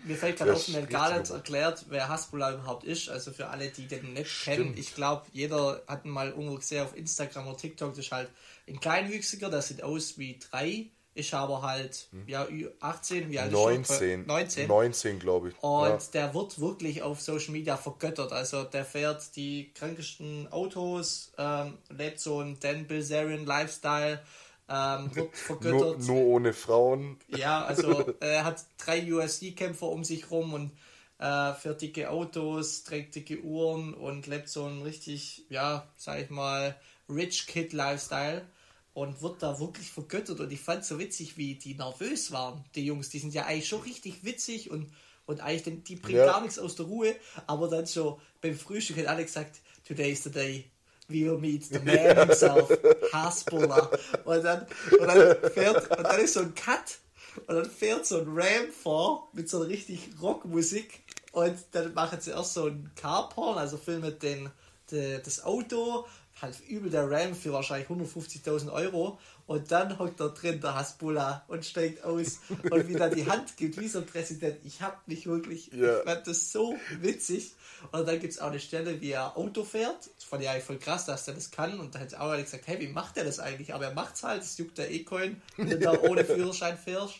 [0.05, 3.09] mir fällt gerade auf, mir gar nicht erklärt, wer Hasbullah überhaupt ist.
[3.09, 4.57] Also für alle, die den nicht Stimmt.
[4.57, 7.91] kennen, ich glaube, jeder hat ihn mal irgendwo gesehen auf Instagram oder TikTok.
[7.91, 8.29] Das ist halt
[8.69, 12.25] ein Kleinwüchsiger, der sieht aus wie drei, ist aber halt hm.
[12.27, 12.47] ja
[12.81, 14.69] 18, wie alt 19, ist 19.
[14.69, 15.63] 19, glaube ich.
[15.63, 15.99] Und ja.
[16.13, 18.33] der wird wirklich auf Social Media vergöttert.
[18.33, 24.21] Also der fährt die krankesten Autos, ähm, lebt so einen Dan Bilzerian Lifestyle
[24.69, 26.01] ähm, wird vergöttert.
[26.01, 27.19] nur, nur, ohne Frauen.
[27.29, 30.73] Ja, also er hat drei USC-Kämpfer um sich rum und
[31.19, 36.31] äh, fährt dicke Autos, trägt dicke Uhren und lebt so einen richtig, ja, sag ich
[36.31, 36.77] mal,
[37.09, 38.47] Rich Kid Lifestyle
[38.95, 40.41] und wird da wirklich vergöttert.
[40.41, 43.11] Und ich fand es so witzig, wie die nervös waren, die Jungs.
[43.11, 44.91] Die sind ja eigentlich schon richtig witzig und,
[45.27, 46.27] und eigentlich, die bringen ja.
[46.27, 47.15] gar nichts aus der Ruhe.
[47.47, 50.71] Aber dann so beim Frühstück hat Alex gesagt, today is the day
[51.09, 52.71] we'll meet the man himself,
[53.13, 53.91] Hasbulla.
[54.25, 54.67] Und dann,
[54.99, 56.99] und dann fährt, und dann ist so ein Cut
[57.47, 62.21] und dann fährt so ein Ram vor mit so einer richtig Rockmusik und dann machen
[62.21, 64.51] sie erst so ein Carporn, also filmen den,
[64.91, 66.07] den, das Auto,
[66.45, 71.45] halt übel der Ram für wahrscheinlich 150.000 Euro und dann hockt da drin der Hasbulla
[71.49, 72.41] und steigt aus
[72.71, 74.59] und wieder die Hand gibt, wie so ein Präsident.
[74.65, 75.99] Ich hab mich wirklich, ja.
[75.99, 77.55] ich fand das so witzig.
[77.93, 80.09] Und dann gibt es auch eine Stelle, wie er Auto fährt.
[80.17, 81.79] Das fand ich eigentlich voll krass, dass er das kann.
[81.79, 83.75] Und da hat auch gesagt, hey, wie macht er das eigentlich?
[83.75, 87.17] Aber er macht's halt, das juckt der E-Coin, wenn du da ohne Führerschein fährst.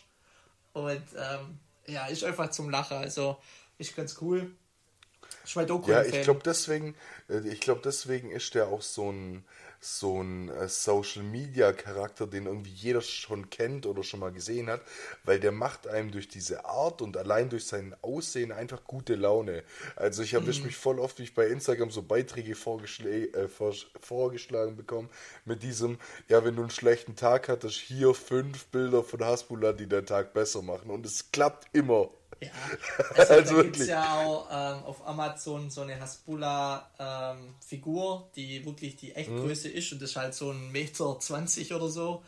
[0.73, 2.97] Und ähm, ja, ist einfach zum Lachen.
[2.97, 3.37] Also
[3.77, 4.51] ist ganz cool.
[5.91, 6.95] Ja, ich glaube deswegen,
[7.29, 9.45] äh, ich glaube deswegen ist der auch so ein
[9.85, 14.67] so ein äh, Social Media Charakter, den irgendwie jeder schon kennt oder schon mal gesehen
[14.67, 14.81] hat,
[15.23, 19.63] weil der macht einem durch diese Art und allein durch sein Aussehen einfach gute Laune.
[19.95, 20.67] Also ich erwische mhm.
[20.67, 25.09] mich voll oft, wie ich bei Instagram so Beiträge vorgeschl äh, vor vorgeschlagen bekomme
[25.45, 25.99] mit diesem,
[26.29, 30.33] ja, wenn du einen schlechten Tag hattest, hier fünf Bilder von Hasbullah, die deinen Tag
[30.33, 32.09] besser machen und es klappt immer.
[32.41, 32.49] Ja,
[33.15, 38.65] also, also da gibt es ja auch ähm, auf Amazon so eine Hasbulla-Figur, ähm, die
[38.65, 39.75] wirklich die Echtgröße mhm.
[39.75, 42.23] ist und das ist halt so ein Meter 20 oder so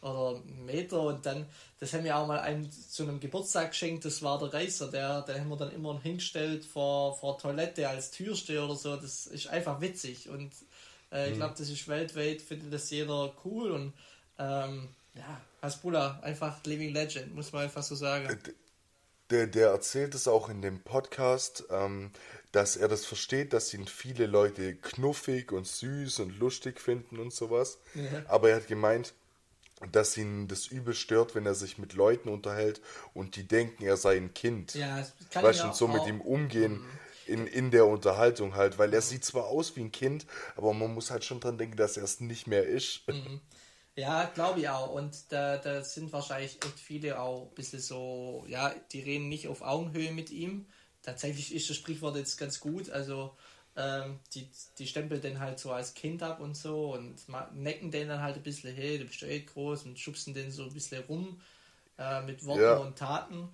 [0.00, 1.44] oder Meter und dann,
[1.80, 5.22] das haben wir auch mal einem zu einem Geburtstag geschenkt, das war der Reiser, der,
[5.22, 9.48] der haben wir dann immer hingestellt vor, vor Toilette als Türsteher oder so, das ist
[9.48, 10.52] einfach witzig und
[11.10, 11.38] äh, ich mhm.
[11.38, 13.92] glaube, das ist weltweit, findet das jeder cool und
[14.38, 18.38] ähm, ja, Hasbulla, einfach Living Legend, muss man einfach so sagen.
[19.30, 22.10] Der, der erzählt es auch in dem Podcast, ähm,
[22.52, 27.32] dass er das versteht, dass ihn viele Leute knuffig und süß und lustig finden und
[27.32, 27.78] sowas.
[27.94, 28.22] Ja.
[28.26, 29.12] Aber er hat gemeint,
[29.92, 32.80] dass ihn das übel stört, wenn er sich mit Leuten unterhält
[33.14, 34.74] und die denken, er sei ein Kind.
[34.74, 36.80] Ja, kann weißt du, so mit ihm umgehen.
[36.80, 36.86] Mhm.
[37.26, 40.24] In, in der Unterhaltung halt, weil er sieht zwar aus wie ein Kind,
[40.56, 43.06] aber man muss halt schon dran denken, dass er es nicht mehr ist.
[43.06, 43.42] Mhm.
[43.98, 44.92] Ja, glaube ich auch.
[44.92, 49.48] Und da, da sind wahrscheinlich echt viele auch ein bisschen so, ja, die reden nicht
[49.48, 50.66] auf Augenhöhe mit ihm.
[51.02, 52.90] Tatsächlich ist das Sprichwort jetzt ganz gut.
[52.90, 53.36] Also
[53.74, 57.16] ähm, die, die stempeln den halt so als Kind ab und so und
[57.56, 60.62] necken den dann halt ein bisschen, hey, du bist echt groß und schubsen den so
[60.62, 61.40] ein bisschen rum
[61.98, 62.76] äh, mit Worten ja.
[62.76, 63.48] und Taten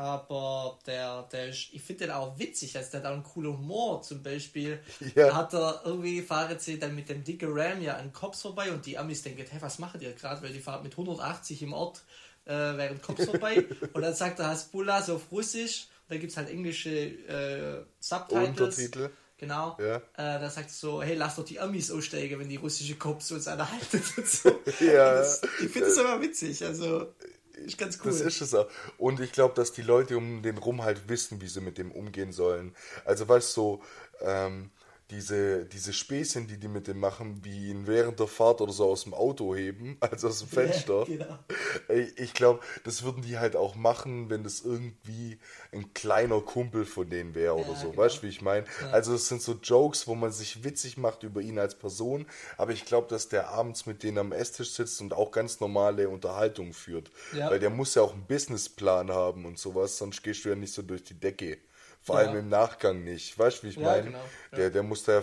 [0.00, 3.58] aber der, der ist, ich finde den auch witzig, also der hat auch einen coolen
[3.58, 4.00] Humor.
[4.00, 4.80] Zum Beispiel
[5.14, 5.34] ja.
[5.34, 8.86] hat er irgendwie fahren sie dann mit dem dicken Ram ja an Cops vorbei und
[8.86, 10.40] die Amis denken, hey, was macht ihr gerade?
[10.40, 12.00] Weil die fahren mit 180 im Ort
[12.46, 16.30] äh, während Cops vorbei und dann sagt er Hasbullah so auf Russisch und da gibt
[16.30, 18.48] es halt englische äh, Subtitles.
[18.48, 19.10] Untertitel.
[19.36, 19.76] Genau.
[19.78, 19.96] Ja.
[19.96, 23.32] Äh, da sagt er so, hey, lass doch die Amis aussteigen, wenn die russische Cops
[23.32, 24.48] uns anhalten und so.
[24.80, 25.14] ja.
[25.16, 26.64] Das, ich finde das immer witzig.
[26.64, 27.12] Also
[27.60, 28.10] ist ganz cool.
[28.10, 28.68] Das ist es auch.
[28.98, 31.92] Und ich glaube, dass die Leute um den rum halt wissen, wie sie mit dem
[31.92, 32.74] umgehen sollen.
[33.04, 33.82] Also, weißt du, so,
[34.20, 34.70] ähm,
[35.10, 38.86] diese, diese Späßchen, die die mit dem machen, wie ihn während der Fahrt oder so
[38.86, 41.06] aus dem Auto heben, also aus dem Fenster.
[41.08, 41.40] Ja,
[41.88, 42.06] genau.
[42.16, 45.38] Ich glaube, das würden die halt auch machen, wenn das irgendwie
[45.72, 47.90] ein kleiner Kumpel von denen wäre oder ja, so.
[47.90, 48.02] Genau.
[48.02, 48.66] Weißt du, wie ich meine?
[48.80, 48.90] Ja.
[48.90, 52.72] Also es sind so Jokes, wo man sich witzig macht über ihn als Person, aber
[52.72, 56.72] ich glaube, dass der abends mit denen am Esstisch sitzt und auch ganz normale Unterhaltungen
[56.72, 57.10] führt.
[57.32, 60.72] Weil der muss ja auch einen Businessplan haben und sowas, sonst gehst du ja nicht
[60.72, 61.58] so durch die Decke.
[62.02, 62.28] Vor ja.
[62.28, 63.38] allem im Nachgang nicht.
[63.38, 64.04] Weißt du, wie ich ja, meine?
[64.04, 64.24] Genau.
[64.52, 64.58] Ja.
[64.58, 65.22] Der, der muss da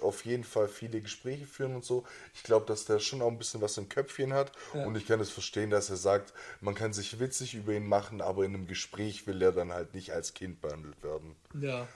[0.00, 2.04] auf jeden Fall viele Gespräche führen und so.
[2.34, 4.50] Ich glaube, dass der schon auch ein bisschen was im Köpfchen hat.
[4.72, 7.86] Und ich kann es das verstehen, dass er sagt, man kann sich witzig über ihn
[7.86, 11.36] machen, aber in einem Gespräch will er dann halt nicht als Kind behandelt werden.
[11.60, 11.86] Ja.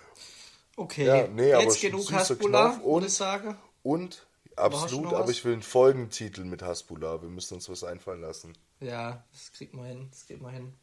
[0.76, 1.05] Okay.
[1.05, 3.59] Ja, nee, Jetzt genug Hasbullah, und, ich sagen.
[3.83, 4.26] Und,
[4.57, 7.20] absolut, aber ich will einen Folgentitel mit Hasbullah.
[7.20, 8.57] Wir müssen uns was einfallen lassen.
[8.78, 10.09] Ja, das kriegt man hin.
[10.11, 10.74] Das kriegt man hin.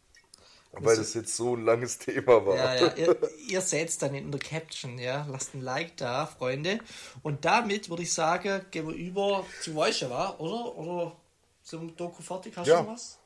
[0.79, 2.55] Weil das jetzt so ein langes Thema war.
[2.55, 2.95] Ja, ja.
[2.95, 3.17] Ihr,
[3.47, 5.27] ihr seht es dann in der Caption, ja.
[5.29, 6.79] Lasst ein Like da, Freunde.
[7.23, 10.39] Und damit würde ich sagen, gehen wir über zu Wojciech, oder?
[10.39, 11.15] Oder
[11.63, 12.55] zum Doku fertig?
[12.55, 12.81] Hast ja.
[12.81, 13.19] du was?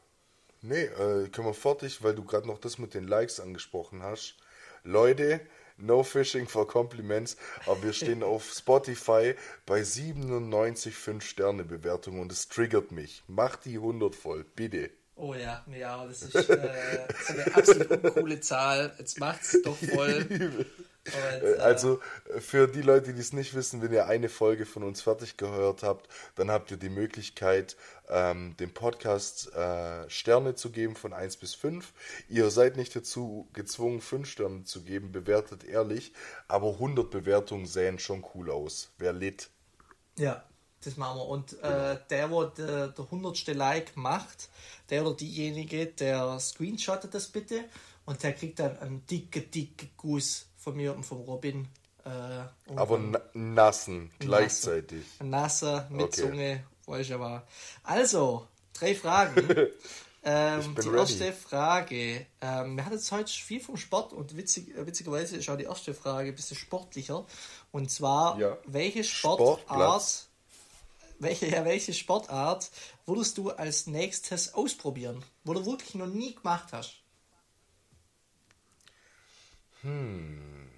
[0.62, 4.36] Nee, äh, können wir fertig, weil du gerade noch das mit den Likes angesprochen hast.
[4.84, 5.42] Leute,
[5.78, 7.36] no fishing for compliments,
[7.66, 9.36] aber wir stehen auf Spotify
[9.66, 13.24] bei 97 5-Sterne-Bewertungen und es triggert mich.
[13.28, 14.92] Mach die 100 voll, bitte.
[15.22, 16.58] Oh ja, ja, das ist, äh,
[17.28, 18.92] eine absolut uncoole Zahl.
[18.98, 20.26] Jetzt macht's doch voll.
[21.06, 22.00] Und, äh, also
[22.40, 25.84] für die Leute, die es nicht wissen, wenn ihr eine Folge von uns fertig gehört
[25.84, 27.78] habt, dann habt ihr die Möglichkeit,
[28.10, 31.94] ähm, dem Podcast äh, Sterne zu geben von 1 bis 5.
[32.28, 36.14] Ihr seid nicht dazu gezwungen, 5 Sterne zu geben, bewertet ehrlich,
[36.48, 38.90] aber 100 Bewertungen sehen schon cool aus.
[38.98, 39.52] Wer lit?
[40.18, 40.44] Ja,
[40.84, 41.28] das machen wir.
[41.28, 43.48] Und äh, der, der der, der 100.
[43.48, 44.50] Like macht,
[44.90, 47.66] der oder diejenige, der screenshottet das bitte
[48.06, 51.68] und der kriegt dann einen dicke, dicke Guss von mir und vom Robin.
[52.04, 53.00] Äh, Aber
[53.34, 55.06] nassen gleichzeitig.
[55.22, 56.22] Nasser mit okay.
[56.22, 57.46] Zunge, weiß ich aber.
[57.84, 59.36] Also, drei Fragen.
[60.24, 60.98] ähm, die ready.
[60.98, 62.26] erste Frage.
[62.42, 65.66] Ähm, wir hatten jetzt heute viel vom Sport und witzig, äh, witzigerweise ist auch die
[65.66, 67.26] erste Frage ein bisschen sportlicher.
[67.72, 68.58] Und zwar, ja.
[68.66, 70.31] welche Sportart Sportplatz
[71.22, 72.72] welche, ja, welche Sportart
[73.06, 76.96] würdest du als nächstes ausprobieren, wo du wirklich noch nie gemacht hast?
[79.82, 80.70] Hm.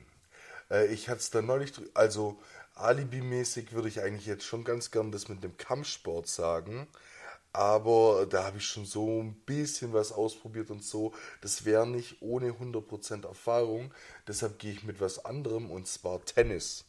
[0.70, 2.40] Äh, ich hatte es da neulich, also
[2.76, 6.88] alibimäßig würde ich eigentlich jetzt schon ganz gern das mit dem Kampfsport sagen.
[7.54, 11.14] aber da habe ich schon so ein bisschen was ausprobiert und so.
[11.42, 13.94] Das wäre nicht ohne 100% Erfahrung.
[14.28, 16.86] Deshalb gehe ich mit was anderem und zwar Tennis.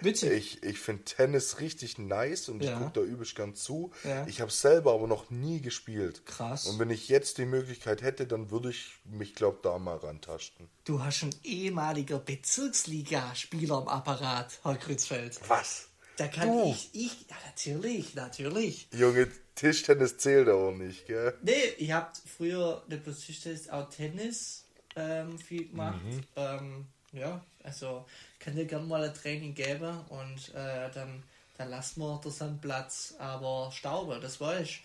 [0.00, 0.32] Witzig.
[0.32, 2.72] Ich, ich finde Tennis richtig nice und ja.
[2.72, 3.92] ich gucke da übelst gern zu.
[4.04, 4.26] Ja.
[4.26, 6.24] Ich habe selber aber noch nie gespielt.
[6.26, 6.66] Krass.
[6.66, 10.68] Und wenn ich jetzt die Möglichkeit hätte, dann würde ich mich, glaube da mal rantasten.
[10.84, 15.40] Du hast einen ehemaliger Bezirksliga-Spieler am Apparat, Herr Krützfeld.
[15.48, 15.88] Was?
[16.16, 16.70] Da kann du.
[16.70, 18.88] ich, ich, ja, natürlich, natürlich.
[18.92, 21.34] Junge, Tischtennis zählt auch nicht, gell?
[21.42, 26.02] Nee, ich hab früher nicht bloß Tischtennis, auch Tennis ähm, viel gemacht.
[26.04, 26.24] Mhm.
[26.36, 28.04] Ähm, ja, also
[28.38, 31.22] kann dir gerne mal ein Training geben und äh, dann,
[31.58, 34.82] dann lassen wir den Sandplatz aber stauben, das weiß ich.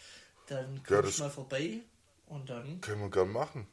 [0.47, 1.79] Dann kommst ja, mal vorbei
[2.27, 2.81] und dann.
[2.81, 3.67] Können wir gerne machen.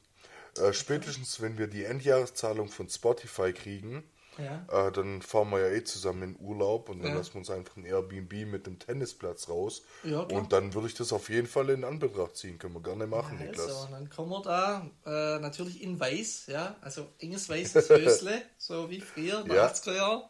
[0.58, 4.02] Äh, spätestens, wenn wir die Endjahreszahlung von Spotify kriegen,
[4.38, 4.86] ja.
[4.86, 7.16] Äh, dann fahren wir ja eh zusammen in Urlaub und dann ja.
[7.16, 9.82] lassen wir uns einfach ein Airbnb mit dem Tennisplatz raus.
[10.04, 12.58] Ja, und dann würde ich das auf jeden Fall in Anbetracht ziehen.
[12.58, 13.66] Können wir gerne machen, ja, Niklas.
[13.66, 18.88] Also, dann kommen wir da äh, natürlich in weiß, ja, also enges weißes Hösle, so
[18.90, 19.66] wie früher, ja.
[19.66, 20.22] 80er Jahren.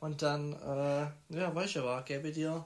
[0.00, 2.64] Und dann, äh, ja, weißt du aber, gebe dir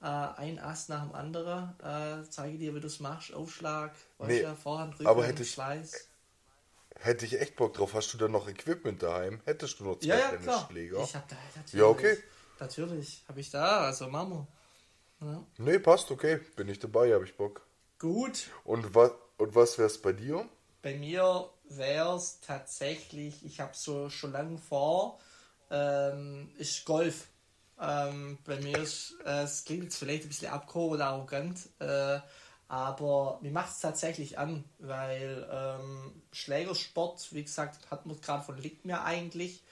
[0.00, 4.30] äh, ein Ast nach dem anderen, äh, zeige dir, wie du es machst, Aufschlag, weißt
[4.30, 6.11] nee, du, Vorhand, Rücken, aber hätte ich, Schleiß
[7.02, 7.94] Hätte ich echt Bock drauf.
[7.94, 9.40] Hast du dann noch Equipment daheim?
[9.44, 11.02] Hättest du noch zwei ja, ja, Tennisschläger?
[11.02, 11.72] Ich hab da natürlich.
[11.72, 12.16] Ja, okay.
[12.60, 14.46] Natürlich habe ich da, also Mama.
[15.20, 15.44] Ja.
[15.58, 16.38] Nee, passt, okay.
[16.54, 17.66] Bin ich dabei, habe ich Bock.
[17.98, 18.50] Gut.
[18.62, 20.48] Und was, und was wär's bei dir?
[20.80, 25.18] Bei mir wäre es tatsächlich, ich habe so schon lange vor,
[25.70, 27.28] ähm, ist Golf.
[27.80, 32.20] Ähm, bei mir ist, äh, es klingt jetzt vielleicht ein bisschen abgehoben oder arrogant, äh,
[32.72, 38.56] aber mir macht es tatsächlich an, weil ähm, Schlägersport, wie gesagt, hat man gerade von
[38.56, 39.62] liegt mir eigentlich.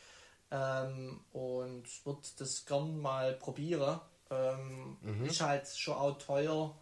[0.51, 4.01] Ähm, und würde das gern mal probieren.
[4.31, 5.25] Ähm, mhm.
[5.25, 6.77] Ist halt schon auch teuer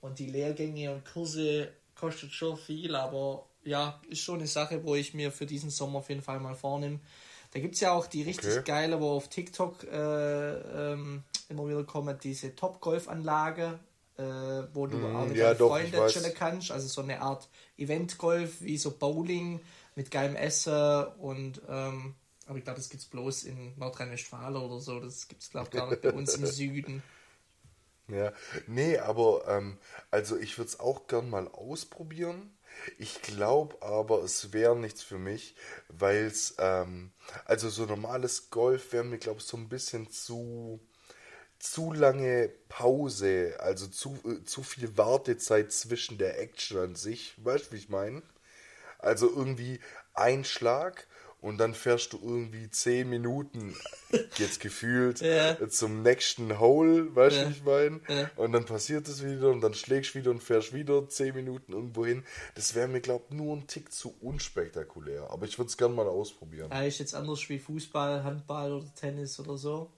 [0.00, 4.96] und die Lehrgänge und Kurse kostet schon viel, aber ja, ist schon eine Sache, wo
[4.96, 6.98] ich mir für diesen Sommer auf jeden Fall mal vornehme.
[7.52, 8.64] Da gibt es ja auch die richtig okay.
[8.64, 9.92] geile, wo auf TikTok äh,
[10.92, 13.78] ähm, immer wieder kommen, diese Top-Golf-Anlage,
[14.20, 16.70] äh, wo du mm, auch mit ja, deinen Freunden chillen kannst.
[16.70, 17.48] Also so eine Art
[17.78, 19.60] Event-Golf wie so Bowling
[19.94, 22.14] mit geilem Essen und ähm,
[22.46, 24.98] aber ich glaube, das gibt es bloß in Nordrhein-Westfalen oder so.
[24.98, 27.02] Das gibt es, glaube ich, gar nicht bei uns im Süden.
[28.08, 28.32] Ja,
[28.66, 29.78] nee, aber ähm,
[30.10, 32.52] also ich würde es auch gern mal ausprobieren.
[32.98, 35.54] Ich glaube aber, es wäre nichts für mich,
[35.88, 37.12] weil es, ähm,
[37.44, 40.80] also so normales Golf wäre mir, glaube ich, so ein bisschen zu,
[41.60, 47.34] zu lange Pause, also zu, äh, zu viel Wartezeit zwischen der Action an sich.
[47.36, 48.22] Weißt du, wie ich meine?
[48.98, 49.78] Also irgendwie
[50.14, 51.06] ein Schlag
[51.40, 53.74] und dann fährst du irgendwie 10 Minuten,
[54.36, 55.56] jetzt gefühlt, ja.
[55.68, 57.48] zum nächsten Hole, weißt du, ja.
[57.48, 58.00] wie ich meine?
[58.08, 58.30] Ja.
[58.36, 61.72] Und dann passiert es wieder und dann schlägst du wieder und fährst wieder 10 Minuten
[61.72, 62.24] irgendwo hin.
[62.54, 65.30] Das wäre mir, glaube ich, nur ein Tick zu unspektakulär.
[65.30, 66.70] Aber ich würde es gerne mal ausprobieren.
[66.70, 69.90] Ja, ist jetzt anders wie Fußball, Handball oder Tennis oder so.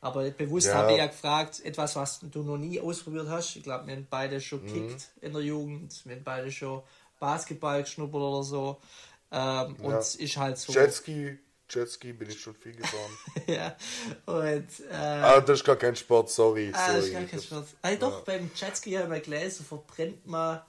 [0.00, 0.74] Aber bewusst ja.
[0.74, 3.56] habe ich ja gefragt, etwas, was du noch nie ausprobiert hast.
[3.56, 4.96] Ich glaube, wir haben beide schon mhm.
[5.20, 6.82] in der Jugend, wir haben beide schon
[7.18, 8.80] Basketball geschnuppert oder so.
[9.30, 9.84] Ähm, ja.
[9.84, 10.72] Und es ist halt so.
[10.72, 11.38] Jetski,
[11.68, 13.18] Jetski bin ich schon viel gefahren.
[13.46, 13.76] ja,
[14.26, 14.68] und.
[14.90, 16.70] Äh, ah, das ist gar kein Sport, sorry.
[16.72, 16.96] Ah, sorry.
[16.96, 17.66] das ist gar kein Sport.
[17.82, 18.22] Ah, doch, ja.
[18.24, 20.62] beim Jetski habe ich gelesen, verbrennt man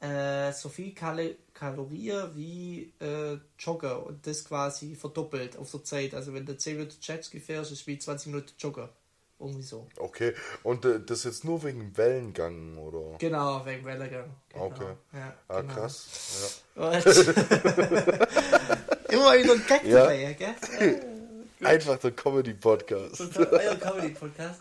[0.00, 6.14] äh, so viel Kal Kalorien wie äh, Jogger und das quasi verdoppelt auf der Zeit.
[6.14, 8.90] Also wenn du 10 Minuten Jetski fährst, ist es wie 20 Minuten Jogger.
[9.38, 9.86] Irgendwie so.
[9.98, 10.32] Okay,
[10.62, 13.18] und äh, das jetzt nur wegen Wellengang, oder?
[13.18, 14.30] Genau, wegen Wellengang.
[14.48, 14.64] Genau.
[14.64, 14.94] Okay.
[15.12, 15.74] Ja, ah, genau.
[15.74, 16.62] krass.
[16.76, 16.90] Ja.
[19.08, 20.00] Immer wieder ein Gag ja.
[20.00, 20.54] dabei, gell?
[21.62, 23.38] Einfach der Comedy-Podcast.
[23.38, 24.60] Euer Comedy-Podcast.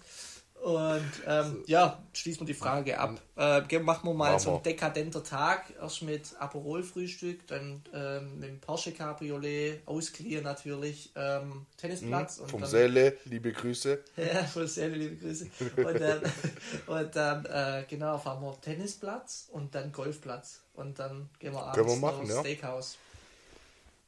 [0.65, 3.21] Und ähm, ja, schließen wir die Frage ab.
[3.37, 4.39] Äh, machen wir mal Mama.
[4.39, 5.71] so einen dekadenter Tag.
[5.79, 12.39] Erst mit Aperol-Frühstück, dann ähm, mit dem Porsche Cabriolet, Ausklier natürlich, ähm, Tennisplatz.
[12.39, 14.03] Mhm, vom dann, Säle, liebe Grüße.
[14.17, 15.51] ja, vom Säle, liebe Grüße.
[15.77, 16.21] Und dann,
[16.87, 20.61] und dann äh, genau, fahren wir Tennisplatz und dann Golfplatz.
[20.73, 22.39] Und dann gehen wir abends wir machen, ja.
[22.39, 22.97] Steakhouse.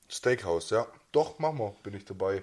[0.09, 0.87] Steakhouse, ja.
[1.11, 2.41] Doch, machen wir, bin ich dabei.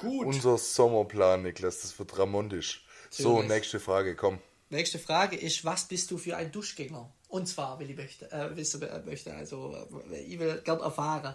[0.00, 0.26] Gut.
[0.26, 2.84] Unser Sommerplan, Niklas, das wird ramondisch.
[3.12, 4.38] So, nächste Frage, komm.
[4.70, 7.12] Nächste Frage ist, was bist du für ein Duschgänger?
[7.28, 9.76] Und zwar, will ich möchte, äh, wissen äh, möchte, also
[10.10, 11.34] äh, ich will gern erfahren,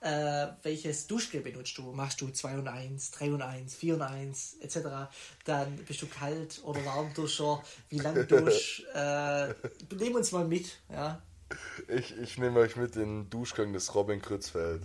[0.00, 1.92] äh, welches Duschgel benutzt du?
[1.92, 4.78] Machst du 2 und 1, 3 und 1, 4 und 1, etc.
[5.44, 8.82] Dann bist du kalt oder Warmduscher, wie lange dusch?
[8.94, 9.48] äh,
[9.94, 11.20] nehmen uns mal mit, ja.
[11.88, 14.84] Ich, ich nehme euch mit in den Duschgang des Robin Krützfeld.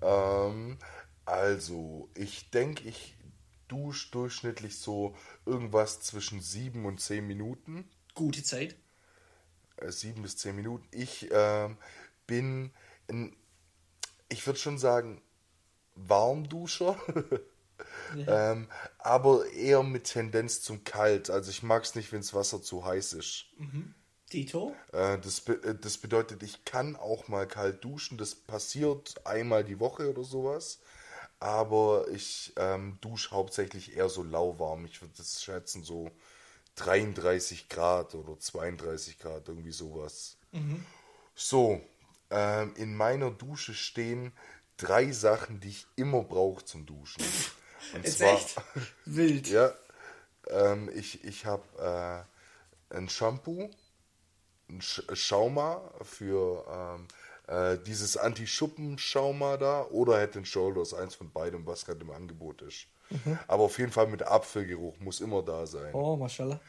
[0.00, 0.78] Ähm,
[1.26, 3.16] also, ich denke, ich
[3.72, 5.16] dusche durchschnittlich so
[5.46, 7.88] irgendwas zwischen sieben und zehn Minuten.
[8.14, 8.76] Gute Zeit.
[9.88, 10.86] sieben bis zehn Minuten.
[10.90, 11.78] Ich ähm,
[12.26, 12.72] bin,
[13.08, 13.34] ein,
[14.28, 15.22] ich würde schon sagen,
[15.94, 16.96] Warmduscher.
[18.14, 18.52] Ja.
[18.52, 18.68] ähm,
[18.98, 21.30] aber eher mit Tendenz zum Kalt.
[21.30, 23.46] Also ich mag es nicht, wenn das Wasser zu heiß ist.
[23.58, 23.94] Mhm.
[24.32, 24.76] Dito?
[24.92, 28.18] Äh, das, be äh, das bedeutet, ich kann auch mal kalt duschen.
[28.18, 30.80] Das passiert einmal die Woche oder sowas.
[31.42, 34.84] Aber ich ähm, dusche hauptsächlich eher so lauwarm.
[34.84, 36.08] Ich würde das schätzen, so
[36.76, 40.36] 33 Grad oder 32 Grad, irgendwie sowas.
[40.52, 40.86] Mhm.
[41.34, 41.80] So,
[42.30, 44.32] ähm, in meiner Dusche stehen
[44.76, 47.24] drei Sachen, die ich immer brauche zum Duschen.
[47.92, 48.54] Und Ist zwar, echt
[49.06, 49.48] wild.
[49.48, 49.74] Ja,
[50.48, 52.24] ähm, ich, ich habe
[52.88, 53.68] äh, ein Shampoo,
[54.68, 57.08] ein Sch Schauma für ähm,
[57.46, 62.62] äh, dieses Anti-Schuppen-Schauma da oder Head and Shoulders, eins von beidem, was gerade im Angebot
[62.62, 62.86] ist.
[63.10, 63.38] Mhm.
[63.46, 65.92] Aber auf jeden Fall mit Apfelgeruch, muss immer da sein.
[65.94, 66.60] Oh, mashallah.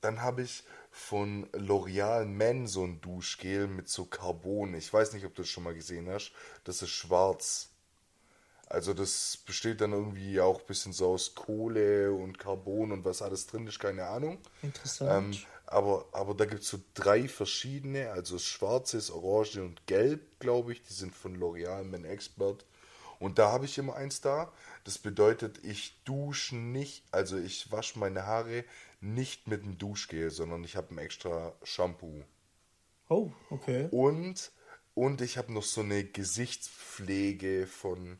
[0.00, 4.74] Dann habe ich von L'Oreal Men so ein Duschgel mit so Carbon.
[4.74, 6.32] Ich weiß nicht, ob du das schon mal gesehen hast.
[6.64, 7.70] Das ist schwarz.
[8.68, 13.22] Also das besteht dann irgendwie auch ein bisschen so aus Kohle und Carbon und was
[13.22, 14.38] alles drin ist, keine Ahnung.
[14.62, 15.36] Interessant.
[15.36, 20.72] Ähm, aber, aber da gibt es so drei verschiedene, also schwarzes, orange und gelb, glaube
[20.72, 20.82] ich.
[20.82, 22.64] Die sind von L'Oreal Men Expert.
[23.18, 24.52] Und da habe ich immer eins da.
[24.84, 28.64] Das bedeutet, ich dusche nicht, also ich wasche meine Haare
[29.00, 32.24] nicht mit dem Duschgel, sondern ich habe ein extra Shampoo.
[33.08, 33.88] Oh, okay.
[33.90, 34.50] Und,
[34.94, 38.18] und ich habe noch so eine Gesichtspflege von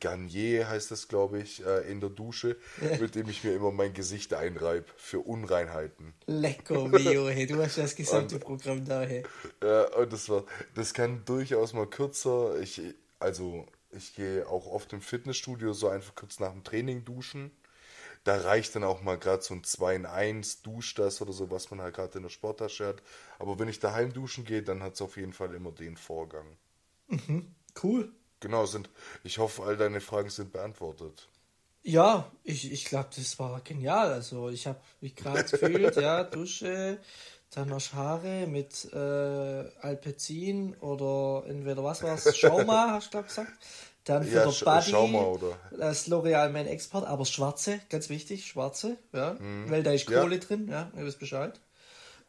[0.00, 2.56] Garnier, heißt das, glaube ich, äh, in der Dusche,
[3.00, 6.14] mit dem ich mir immer mein Gesicht einreibe für Unreinheiten.
[6.26, 9.24] Lecker, mio, hey, du hast das gesamte und, Programm da, hey.
[9.62, 12.60] Ja, und das war, das kann durchaus mal kürzer.
[12.60, 12.82] Ich,
[13.18, 17.50] also, ich gehe auch oft im Fitnessstudio so einfach kurz nach dem Training duschen
[18.28, 21.50] da reicht dann auch mal gerade so ein 2 in 1, dusch das oder so,
[21.50, 23.02] was man halt gerade in der Sporttasche hat.
[23.38, 26.58] Aber wenn ich daheim duschen gehe, dann hat es auf jeden Fall immer den Vorgang.
[27.08, 28.12] Mhm, cool.
[28.40, 28.88] Genau, sind,
[29.24, 31.28] ich hoffe, all deine Fragen sind beantwortet.
[31.82, 34.12] Ja, ich, ich glaube, das war genial.
[34.12, 36.98] Also ich habe mich gerade gefühlt, ja, Dusche,
[37.54, 43.28] dann noch Haare mit äh, Alpezin oder entweder was war es, Schauma, hast du glaube
[43.28, 43.52] gesagt.
[44.04, 45.38] Dann für ja, der Buddy mal,
[45.76, 49.70] das L'Oreal Men Export, aber schwarze, ganz wichtig, schwarze, ja, mhm.
[49.70, 50.40] weil da ist Kohle ja.
[50.40, 51.60] drin, ja, ihr wisst Bescheid.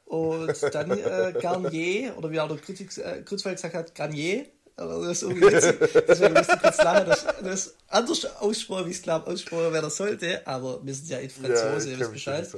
[0.04, 4.46] Und dann äh, Garnier, oder wie auch der Kritik, äh, gesagt hat, Garnier,
[4.80, 8.92] aber das ist irgendwie witzig, deswegen müsste ich kurz lachen, dass das anders aussprache, wie
[8.92, 12.14] ich es glaube, aussprachen werden sollte, aber wir sind ja in Franzose, ja, ihr wisst
[12.14, 12.50] Bescheid.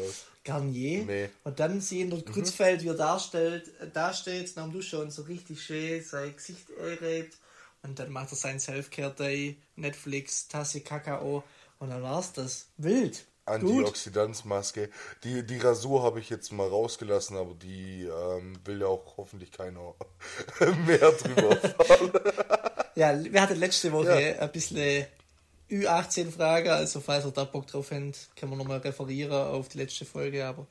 [0.43, 1.03] Garnier.
[1.05, 1.29] Nee.
[1.43, 2.85] Und dann sehen Kurzfeld, mhm.
[2.85, 6.65] wie er darstellt, äh, da steht, nach dem Duschen und so richtig schön sein Gesicht
[6.79, 7.37] einreibt
[7.83, 11.43] und dann macht er sein Self-Care-Day, Netflix, Tasse Kakao
[11.79, 12.67] und dann war's das.
[12.77, 13.23] Wild.
[13.45, 14.89] Antioxidanzmaske.
[15.23, 19.51] Die, die Rasur habe ich jetzt mal rausgelassen, aber die ähm, will ja auch hoffentlich
[19.51, 19.95] keiner
[20.85, 22.11] mehr drüber fahren.
[22.95, 24.39] ja, wir hatten letzte Woche ja.
[24.39, 25.05] ein bisschen
[25.69, 30.05] Ü18-Frage, also falls ihr da Bock drauf habt, können wir nochmal referieren auf die letzte
[30.05, 30.67] Folge, aber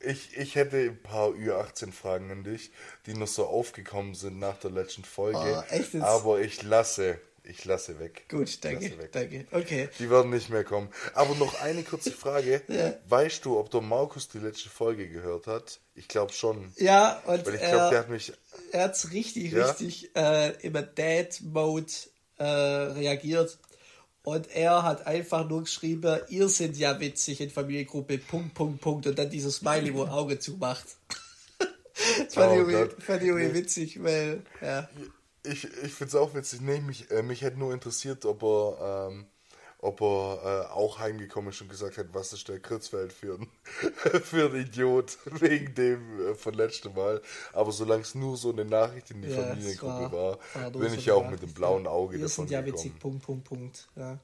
[0.00, 2.70] ich, ich hätte ein paar Ü18-Fragen an dich,
[3.06, 5.64] die noch so aufgekommen sind nach der letzten Folge.
[5.70, 5.98] Oh?
[6.02, 8.24] Aber ich lasse, ich lasse weg.
[8.28, 9.12] Gut, danke, weg.
[9.12, 9.46] danke.
[9.52, 9.88] Okay.
[9.98, 10.88] Die werden nicht mehr kommen.
[11.14, 12.62] Aber noch eine kurze Frage.
[12.68, 12.94] ja.
[13.08, 15.80] Weißt du, ob der Markus die letzte Folge gehört hat?
[15.94, 16.72] Ich glaube schon.
[16.76, 18.32] Ja, und Weil ich glaube, der hat mich.
[18.72, 19.66] Er hat richtig, ja?
[19.66, 21.92] richtig äh, im Dad-Mode
[22.38, 23.58] äh, reagiert.
[24.22, 29.06] Und er hat einfach nur geschrieben, ihr seid ja witzig in Familiengruppe, Punkt, Punkt, Punkt.
[29.06, 30.86] Und dann dieses Smiley, wo Auge zumacht.
[32.18, 34.88] das fand, oh ich, irgendwie, fand ich witzig, weil, ja.
[35.44, 36.60] Ich, ich finde es auch witzig.
[36.60, 39.26] Nee, mich, äh, mich hätte nur interessiert, ob er ähm,
[39.84, 43.48] ob er äh, auch heimgekommen ist und gesagt hat, was ist der Kurzfeld für ein,
[44.22, 47.20] für ein Idiot wegen dem äh, von letztem Mal.
[47.52, 51.06] Aber solange es nur so eine Nachricht in die ja, Familiengruppe war, war bin ich
[51.06, 53.88] ja auch mit dem blauen Auge Wir davon sind ja witzig, Punkt, Punkt, Punkt.
[53.94, 54.18] Ja.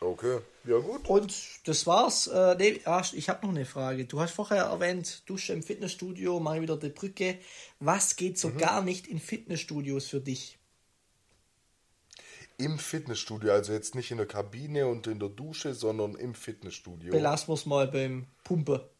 [0.00, 1.08] Okay, ja gut.
[1.08, 1.34] Und
[1.64, 2.28] das war's.
[2.28, 2.80] Äh, nee,
[3.12, 4.04] ich habe noch eine Frage.
[4.04, 7.38] Du hast vorher erwähnt, Dusche im Fitnessstudio, mal wieder die Brücke.
[7.80, 8.58] Was geht so mhm.
[8.58, 10.58] gar nicht in Fitnessstudios für dich?
[12.58, 17.12] Im Fitnessstudio, also jetzt nicht in der Kabine und in der Dusche, sondern im Fitnessstudio.
[17.12, 18.90] Belassen wir es mal beim Pumpe.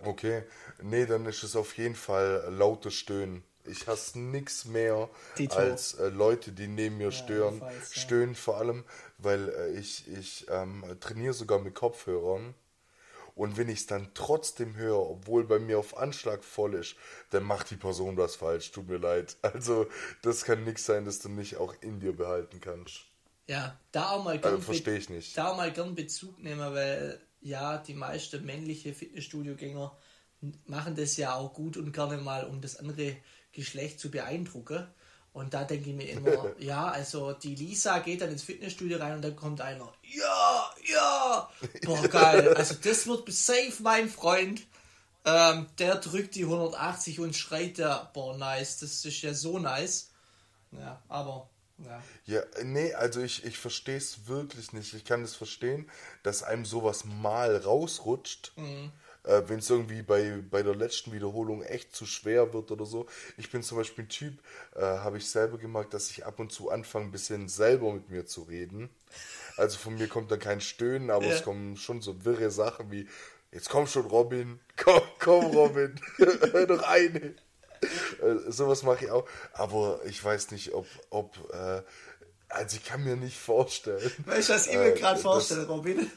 [0.00, 0.44] Okay,
[0.82, 3.42] nee, dann ist es auf jeden Fall lautes Stöhnen.
[3.68, 5.08] Ich hasse nichts mehr
[5.38, 5.56] Dito.
[5.56, 7.60] als äh, Leute, die neben mir ja, stören.
[7.60, 8.00] Weiß, ja.
[8.02, 8.84] Stöhnen vor allem,
[9.18, 12.54] weil äh, ich, ich ähm, trainiere sogar mit Kopfhörern
[13.38, 16.96] und wenn ich es dann trotzdem höre, obwohl bei mir auf Anschlag voll ist,
[17.30, 18.72] dann macht die Person was falsch.
[18.72, 19.36] Tut mir leid.
[19.42, 19.86] Also,
[20.22, 23.02] das kann nichts sein, dass du nicht auch in dir behalten kannst.
[23.46, 25.38] Ja, da auch mal gern, also, verstehe ich nicht.
[25.38, 29.96] Da auch mal gern Bezug nehmen, weil ja, die meisten männliche Fitnessstudio-Gänger
[30.66, 33.18] machen das ja auch gut und gerne mal, um das andere
[33.58, 34.86] Geschlecht zu beeindrucken.
[35.32, 39.14] Und da denke ich mir immer, ja, also die Lisa geht dann ins Fitnessstudio rein
[39.14, 41.50] und dann kommt einer, ja, ja,
[41.84, 42.54] boah, geil.
[42.54, 44.62] Also das wird safe mein Freund.
[45.24, 50.10] Ähm, der drückt die 180 und schreit der, boah, nice, das ist ja so nice.
[50.70, 51.50] Ja, aber
[51.84, 52.02] ja.
[52.24, 54.94] Ja, nee, also ich, ich verstehe es wirklich nicht.
[54.94, 55.90] Ich kann es das verstehen,
[56.22, 58.52] dass einem sowas mal rausrutscht.
[58.56, 58.92] Mhm.
[59.24, 63.06] Äh, Wenn es irgendwie bei, bei der letzten Wiederholung echt zu schwer wird oder so.
[63.36, 64.38] Ich bin zum Beispiel ein Typ,
[64.74, 68.10] äh, habe ich selber gemerkt, dass ich ab und zu anfange, ein bisschen selber mit
[68.10, 68.90] mir zu reden.
[69.56, 71.34] Also von mir kommt dann kein Stöhnen, aber ja.
[71.34, 73.08] es kommen schon so wirre Sachen wie,
[73.50, 77.34] jetzt komm schon Robin, komm, komm Robin, hör doch eine.
[78.20, 79.28] Äh, sowas mache ich auch.
[79.52, 81.82] Aber ich weiß nicht, ob, ob äh,
[82.48, 84.10] also ich kann mir nicht vorstellen.
[84.26, 86.10] Weißt du, was ich mir äh, gerade vorstelle, Robin?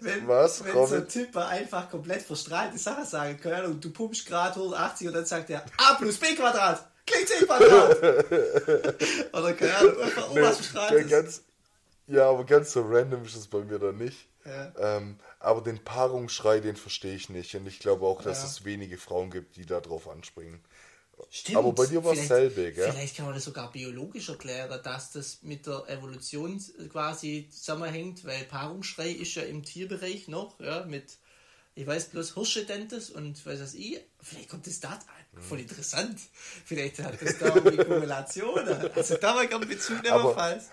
[0.00, 4.26] Wenn, was, wenn so ein Typ einfach komplett verstrahlte Sachen sagen kann und du pumpst
[4.26, 8.02] gerade 180 und dann sagt er A plus B Quadrat klingt C Quadrat.
[9.32, 11.42] Oder keine Ahnung, einfach nee, was verstrahlt ganz,
[12.06, 14.28] Ja, aber ganz so random ist es bei mir dann nicht.
[14.44, 14.72] Ja.
[14.96, 17.54] Ähm, aber den Paarungsschrei, den verstehe ich nicht.
[17.54, 18.48] Und ich glaube auch, dass ja.
[18.48, 20.60] es wenige Frauen gibt, die da drauf anspringen.
[21.30, 21.58] Stimmt.
[21.58, 22.92] Aber bei dir war es selbe, gell?
[22.92, 28.44] Vielleicht kann man das sogar biologisch erklären, dass das mit der Evolution quasi zusammenhängt, weil
[28.44, 31.16] Paarungsschrei ist ja im Tierbereich noch, ja, mit,
[31.74, 35.00] ich weiß bloß Hirschedentes und weiß was ich, vielleicht kommt das da an.
[35.34, 35.42] Hm.
[35.42, 36.18] Voll interessant.
[36.64, 38.68] Vielleicht hat das da eine Kumulation.
[38.94, 40.68] Also da war gerne Bezug falls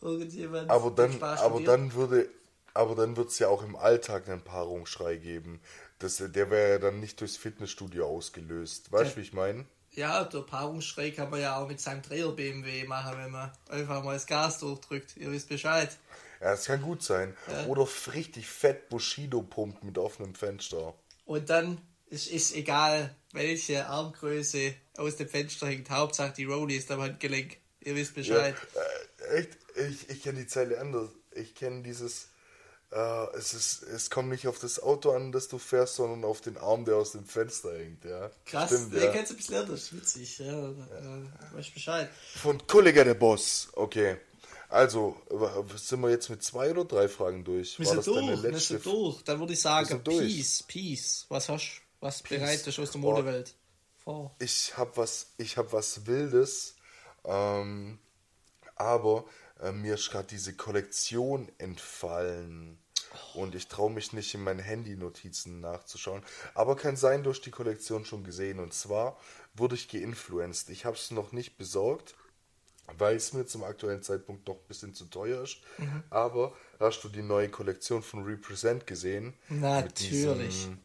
[0.00, 0.70] irgendjemand.
[0.70, 2.28] Aber dann, aber dann würde,
[2.72, 5.60] aber dann wird es ja auch im Alltag einen Paarungsschrei geben.
[5.98, 8.92] Das, der wäre ja dann nicht durchs Fitnessstudio ausgelöst.
[8.92, 9.64] Weißt du, wie ich meine?
[9.96, 14.02] Ja, der Paarungsschrei kann man ja auch mit seinem Dreier BMW machen, wenn man einfach
[14.02, 15.16] mal das Gas durchdrückt.
[15.16, 15.96] Ihr wisst Bescheid.
[16.40, 17.36] Ja, das kann gut sein.
[17.50, 17.66] Ja.
[17.66, 20.94] Oder richtig fett Bushido pumpt mit offenem Fenster.
[21.24, 25.90] Und dann ist, ist egal, welche Armgröße aus dem Fenster hängt.
[25.90, 27.56] Hauptsache die Rolli ist am Handgelenk.
[27.80, 28.56] Ihr wisst Bescheid.
[28.74, 29.58] Ja, äh, echt?
[29.76, 31.10] Ich, ich kenne die Zeile anders.
[31.32, 32.28] Ich kenne dieses
[32.92, 36.40] Uh, es, ist, es kommt nicht auf das Auto an, das du fährst, sondern auf
[36.40, 38.30] den Arm, der aus dem Fenster hängt, ja.
[38.46, 39.10] Krass, Stimmt, der ja.
[39.10, 40.46] kennst du ein bisschen anders, witzig, ja.
[40.46, 40.68] ja.
[40.68, 42.08] Äh, weiß Bescheid.
[42.36, 44.18] Von Kollege der Boss, okay.
[44.68, 45.16] Also,
[45.76, 47.78] sind wir jetzt mit zwei oder drei Fragen durch?
[47.78, 49.22] Wir sind durch, wir sind durch.
[49.22, 51.26] Dann würde ich sagen, Peace, Peace.
[51.28, 53.54] Was hast du, was bereitest aus der Modewelt
[54.02, 54.34] vor?
[54.40, 56.74] Ich habe was, ich habe was Wildes,
[57.24, 57.98] ähm,
[58.74, 59.24] aber
[59.60, 62.78] äh, mir ist gerade diese Kollektion entfallen.
[63.34, 66.22] Und ich traue mich nicht, in meinen Handy-Notizen nachzuschauen.
[66.54, 68.58] Aber kann sein, durch die Kollektion schon gesehen.
[68.58, 69.18] Und zwar
[69.54, 70.70] wurde ich geinfluenced.
[70.70, 72.16] Ich habe es noch nicht besorgt,
[72.98, 75.58] weil es mir zum aktuellen Zeitpunkt noch ein bisschen zu teuer ist.
[75.78, 76.02] Mhm.
[76.10, 79.34] Aber hast du die neue Kollektion von Represent gesehen?
[79.48, 79.84] Natürlich.
[79.84, 80.78] Mit diesem,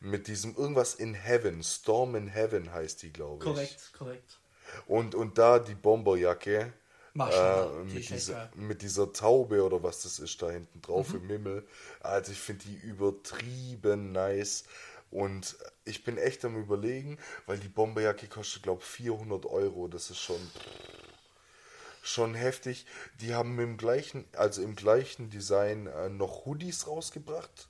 [0.00, 1.62] mit diesem irgendwas in Heaven.
[1.62, 3.50] Storm in Heaven heißt die, glaube ich.
[3.50, 4.38] Korrekt, korrekt.
[4.86, 6.72] Und, und da die Bomberjacke
[7.14, 11.20] äh, mit, dieser, mit dieser Taube oder was das ist da hinten drauf mhm.
[11.20, 11.68] im Himmel.
[12.00, 14.64] Also ich finde die übertrieben nice.
[15.10, 19.88] Und ich bin echt am überlegen, weil die Bomberjacke kostet, glaube ich, 400 Euro.
[19.88, 20.40] Das ist schon,
[22.00, 22.86] schon heftig.
[23.20, 27.68] Die haben im gleichen, also im gleichen Design äh, noch Hoodies rausgebracht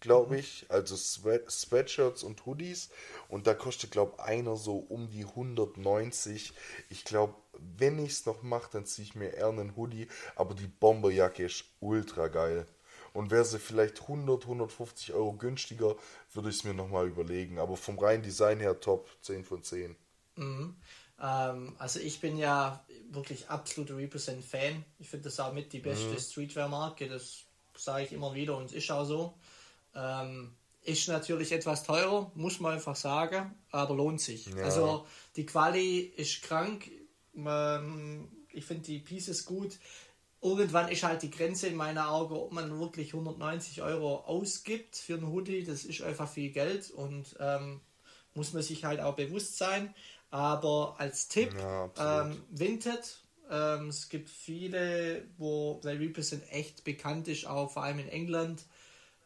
[0.00, 0.40] glaube mhm.
[0.40, 0.66] ich.
[0.68, 2.90] Also Sweat Sweatshirts und Hoodies.
[3.28, 6.52] Und da kostet, glaube ich, einer so um die 190.
[6.90, 7.34] Ich glaube,
[7.76, 10.08] wenn ich es noch mache, dann ziehe ich mir eher einen Hoodie.
[10.36, 12.66] Aber die Bomberjacke ist ultra geil.
[13.12, 15.96] Und wäre sie vielleicht 100, 150 Euro günstiger,
[16.32, 17.58] würde ich es mir nochmal überlegen.
[17.58, 19.96] Aber vom reinen Design her top, 10 von 10.
[20.36, 20.76] Mhm.
[21.20, 24.84] Ähm, also ich bin ja wirklich absoluter Represent-Fan.
[24.98, 26.18] Ich finde das auch mit die beste mhm.
[26.18, 27.08] Streetwear-Marke.
[27.08, 27.44] Das
[27.76, 29.34] sage ich immer wieder und es ist auch so.
[29.94, 30.52] Ähm,
[30.82, 34.46] ist natürlich etwas teurer, muss man einfach sagen, aber lohnt sich.
[34.46, 34.64] Ja.
[34.64, 35.06] Also
[35.36, 36.90] die Quali ist krank.
[38.52, 39.78] Ich finde die Pieces gut.
[40.40, 45.14] Irgendwann ist halt die Grenze in meiner Augen, ob man wirklich 190 Euro ausgibt für
[45.14, 45.64] einen Hoodie.
[45.64, 47.80] Das ist einfach viel Geld und ähm,
[48.34, 49.94] muss man sich halt auch bewusst sein.
[50.30, 51.90] Aber als Tipp, ja,
[52.22, 53.18] ähm, Vinted,
[53.50, 58.64] ähm, es gibt viele, wo der Represent echt bekannt ist, auch vor allem in England.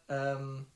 [0.08, 0.66] Ähm,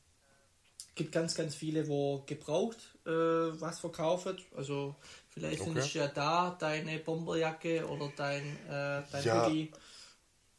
[0.95, 4.39] gibt ganz, ganz viele, wo gebraucht äh, was verkaufen.
[4.57, 4.97] Also
[5.37, 5.70] vielleicht okay.
[5.70, 9.70] findest du ja da deine Bomberjacke oder dein, äh, dein ja, Hoodie.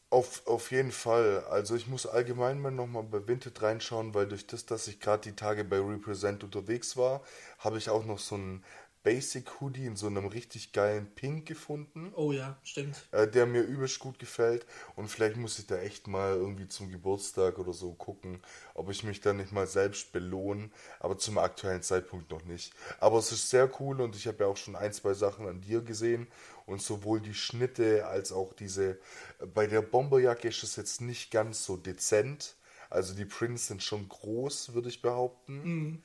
[0.09, 1.43] Auf, auf jeden Fall.
[1.49, 5.23] Also ich muss allgemein mal nochmal bei Vinted reinschauen, weil durch das, dass ich gerade
[5.23, 7.23] die Tage bei Represent unterwegs war,
[7.59, 8.63] habe ich auch noch so ein
[9.07, 12.11] Basic Hoodie in so einem richtig geilen Pink gefunden.
[12.13, 13.07] Oh ja, stimmt.
[13.13, 14.65] Äh, der mir übelst gut gefällt.
[14.97, 18.41] Und vielleicht muss ich da echt mal irgendwie zum Geburtstag oder so gucken,
[18.73, 20.71] ob ich mich da nicht mal selbst belohne.
[20.99, 22.73] Aber zum aktuellen Zeitpunkt noch nicht.
[22.99, 25.61] Aber es ist sehr cool und ich habe ja auch schon ein, zwei Sachen an
[25.61, 26.27] dir gesehen.
[26.65, 28.99] Und sowohl die Schnitte als auch diese.
[29.53, 32.57] Bei der Bomberjacke ist es jetzt nicht ganz so dezent.
[32.89, 35.63] Also die Prints sind schon groß, würde ich behaupten.
[35.63, 36.03] Mhm.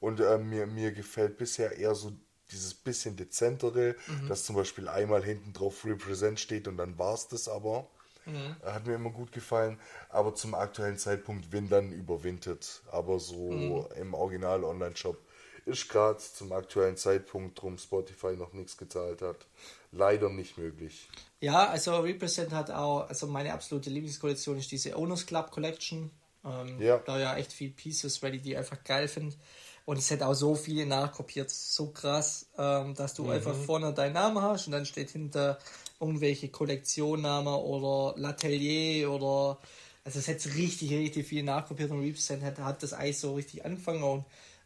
[0.00, 2.12] Und äh, mir, mir gefällt bisher eher so
[2.52, 4.28] dieses bisschen dezentere, mhm.
[4.28, 7.86] dass zum Beispiel einmal hinten drauf Represent steht und dann war es das aber.
[8.24, 8.56] Mhm.
[8.64, 9.78] Hat mir immer gut gefallen,
[10.08, 12.82] aber zum aktuellen Zeitpunkt Windern überwintert.
[12.90, 13.86] Aber so mhm.
[13.96, 15.18] im Original Online-Shop
[15.64, 19.46] ist gerade zum aktuellen Zeitpunkt, drum Spotify noch nichts gezahlt hat,
[19.92, 21.08] leider nicht möglich.
[21.40, 26.10] Ja, also Represent hat auch, also meine absolute Lieblingskollektion ist diese Owners Club Collection.
[26.44, 26.98] Ähm, ja.
[26.98, 29.36] Da ja echt viel Pieces, weil ich die einfach geil finde.
[29.84, 33.30] Und es hat auch so viele nachkopiert, so krass, ähm, dass du mhm.
[33.30, 35.58] einfach vorne deinen Namen hast und dann steht hinter
[36.00, 39.58] irgendwelche Kollektionnamen oder L'Atelier oder
[40.04, 43.64] also es hat richtig, richtig viel nachkopiert und Represent hat, hat das Eis so richtig
[43.64, 44.24] angefangen und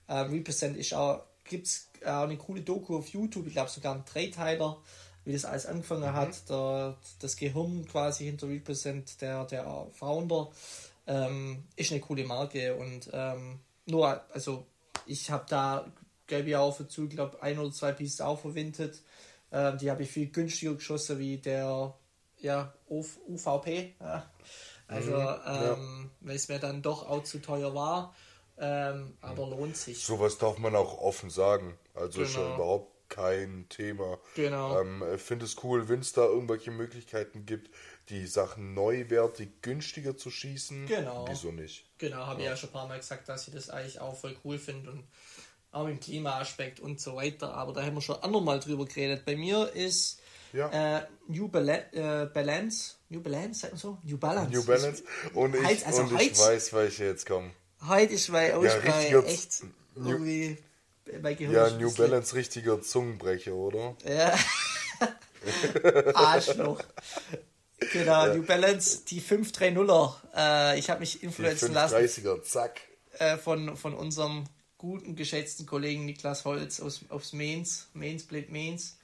[0.08, 3.94] äh, Represent ist auch, gibt es auch eine coole Doku auf YouTube, ich glaube sogar
[3.94, 4.78] ein Dreiteiler,
[5.24, 6.14] wie das alles angefangen mhm.
[6.14, 10.50] hat, der, das Gehirn quasi hinter Represent, der, der Founder,
[11.06, 14.66] ähm, ist eine coole Marke und ähm, nur, also
[15.06, 15.92] ich habe da,
[16.26, 19.02] glaube ich, auch dazu, glaube ein oder zwei Pieces auch verwendet.
[19.52, 21.94] Ähm, die habe ich viel günstiger geschossen wie der
[22.38, 23.94] ja, UVP.
[24.00, 24.30] Ja.
[24.88, 28.14] Also, mhm, ähm, weil es mir dann doch auch zu teuer war.
[28.58, 30.02] Ähm, aber lohnt sich.
[30.02, 31.76] Sowas darf man auch offen sagen.
[31.94, 32.30] Also genau.
[32.30, 32.54] ja genau.
[32.54, 34.18] überhaupt kein Thema.
[34.34, 34.80] Genau.
[34.80, 37.70] Ähm, ich finde es cool, wenn es da irgendwelche Möglichkeiten gibt,
[38.08, 40.86] die Sachen neuwertig günstiger zu schießen.
[40.86, 41.26] Genau.
[41.28, 41.85] Wieso nicht?
[41.98, 42.46] Genau, habe ja.
[42.46, 44.90] ich ja schon ein paar Mal gesagt, dass ich das eigentlich auch voll cool finde
[44.90, 45.04] und
[45.72, 47.54] auch im Klimaaspekt und so weiter.
[47.54, 49.24] Aber da haben wir schon andermal drüber geredet.
[49.24, 50.20] Bei mir ist
[50.52, 50.98] ja.
[50.98, 53.98] äh, New Bala äh, Balance, New Balance, sagt man so?
[54.02, 54.50] New Balance.
[54.50, 55.02] New Balance.
[55.34, 57.52] Und ich, Heiz, also und ich weiß, welche jetzt kommen.
[57.86, 60.58] Heute ist bei euch ja, bei echt New, irgendwie
[61.22, 63.96] bei Gehirn Ja, New Balance richtiger Zungenbrecher, oder?
[64.04, 64.36] Ja.
[66.14, 66.80] Arschloch.
[67.98, 68.34] Genau, ja.
[68.34, 70.14] New Balance, die 530er.
[70.34, 71.96] Äh, ich habe mich influenzen lassen.
[71.96, 72.80] 30er, zack.
[73.18, 74.44] Äh, von, von unserem
[74.78, 78.98] guten, geschätzten Kollegen Niklas Holz aus, aus Mainz, Mainz Blade Mainz.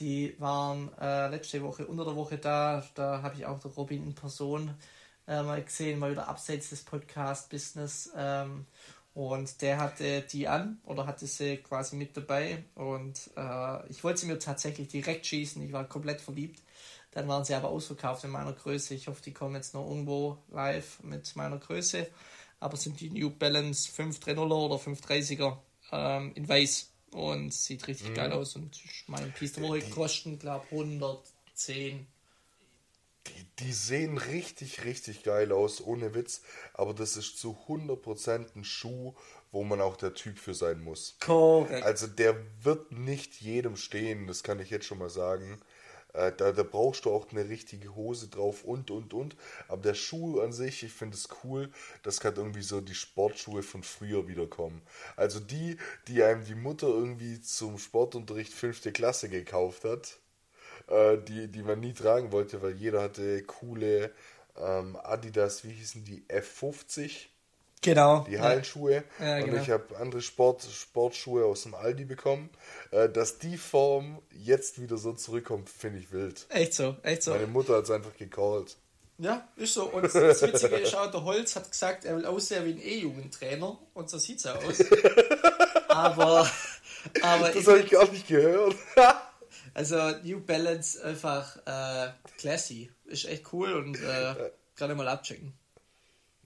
[0.00, 2.86] Die waren äh, letzte Woche, unter der Woche da.
[2.94, 4.74] Da habe ich auch der Robin in Person
[5.26, 8.10] äh, mal gesehen, mal wieder abseits des Podcast-Business.
[8.16, 8.66] Ähm,
[9.14, 12.64] und der hatte die an oder hatte sie quasi mit dabei.
[12.74, 15.62] Und äh, ich wollte sie mir tatsächlich direkt schießen.
[15.62, 16.62] Ich war komplett verliebt.
[17.12, 18.94] Dann waren sie aber ausverkauft in meiner Größe.
[18.94, 22.08] Ich hoffe, die kommen jetzt noch irgendwo live mit meiner Größe.
[22.58, 25.58] Aber sind die New Balance 530er oder 530er
[25.92, 26.88] ähm, in weiß.
[27.12, 28.14] Und sieht richtig mhm.
[28.14, 28.56] geil aus.
[28.56, 32.06] Und meine Piece der Woche kosten, glaube ich, 110.
[33.26, 36.40] Die, die sehen richtig, richtig geil aus, ohne Witz.
[36.72, 39.14] Aber das ist zu 100% ein Schuh,
[39.50, 41.16] wo man auch der Typ für sein muss.
[41.20, 41.84] Korrekt.
[41.84, 45.60] Also der wird nicht jedem stehen, das kann ich jetzt schon mal sagen.
[46.14, 49.36] Äh, da, da brauchst du auch eine richtige Hose drauf und, und, und.
[49.68, 51.70] Aber der Schuh an sich, ich finde es cool,
[52.02, 54.82] das kann irgendwie so die Sportschuhe von früher wiederkommen.
[55.16, 55.76] Also die,
[56.08, 60.18] die einem die Mutter irgendwie zum Sportunterricht fünfte Klasse gekauft hat,
[60.88, 64.12] äh, die, die man nie tragen wollte, weil jeder hatte coole
[64.56, 67.31] ähm, Adidas, wie hießen die, F50
[67.82, 68.24] Genau.
[68.28, 69.02] Die Hallenschuhe.
[69.18, 69.62] Ja, und genau.
[69.62, 72.48] ich habe andere Sport, Sportschuhe aus dem Aldi bekommen.
[72.92, 76.46] Äh, dass die Form jetzt wieder so zurückkommt, finde ich wild.
[76.48, 77.32] Echt so, echt so.
[77.32, 78.76] Meine Mutter hat es einfach gecallt.
[79.18, 79.84] Ja, ist so.
[79.86, 83.76] Und das Witzige ist auch, der Holz hat gesagt, er will aussehen wie ein E-Jugendtrainer.
[83.94, 84.78] Und so sieht es auch aus.
[85.88, 86.48] aber,
[87.20, 87.50] aber.
[87.50, 88.76] Das habe ich gar nicht gehört.
[89.74, 92.92] also, New Balance einfach äh, classy.
[93.06, 95.52] Ist echt cool und äh, gerade mal abchecken.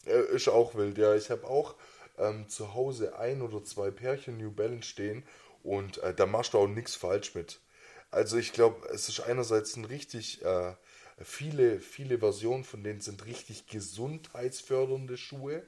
[0.06, 1.14] Ist auch wild, ja.
[1.14, 1.74] Ich habe auch
[2.18, 5.24] ähm, zu Hause ein oder zwei Pärchen New Balance stehen
[5.62, 7.60] und äh, da machst du auch nichts falsch mit.
[8.10, 10.74] Also ich glaube, es ist einerseits ein richtig, äh,
[11.22, 15.62] viele, viele Versionen von denen sind richtig gesundheitsfördernde Schuhe.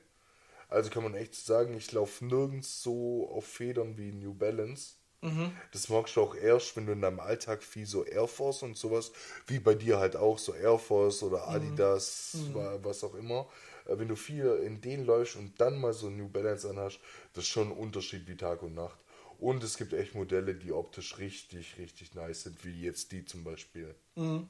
[0.68, 4.95] Also kann man echt sagen, ich laufe nirgends so auf Federn wie New Balance.
[5.20, 5.51] Mhm.
[5.72, 8.76] Das magst du auch erst, wenn du in deinem Alltag viel so Air Force und
[8.76, 9.11] sowas,
[9.47, 11.55] wie bei dir halt auch so Air Force oder mhm.
[11.55, 12.84] Adidas, mhm.
[12.84, 16.28] was auch immer, äh, wenn du viel in den läufst und dann mal so New
[16.28, 17.01] Balance anhast,
[17.32, 18.99] das ist schon ein Unterschied wie Tag und Nacht.
[19.39, 23.45] Und es gibt echt Modelle, die optisch richtig, richtig nice sind, wie jetzt die zum
[23.45, 23.95] Beispiel.
[24.16, 24.49] Mhm.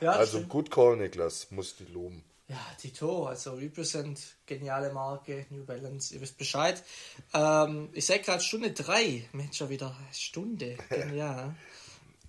[0.00, 0.50] Ja, also stimmt.
[0.50, 2.22] Good Call, Niklas, muss ich loben.
[2.48, 6.80] Ja, Tito, also Represent, geniale Marke, New Balance, ihr wisst Bescheid.
[7.34, 11.56] Ähm, ich sehe gerade Stunde 3, Mensch, schon wieder Stunde, genial.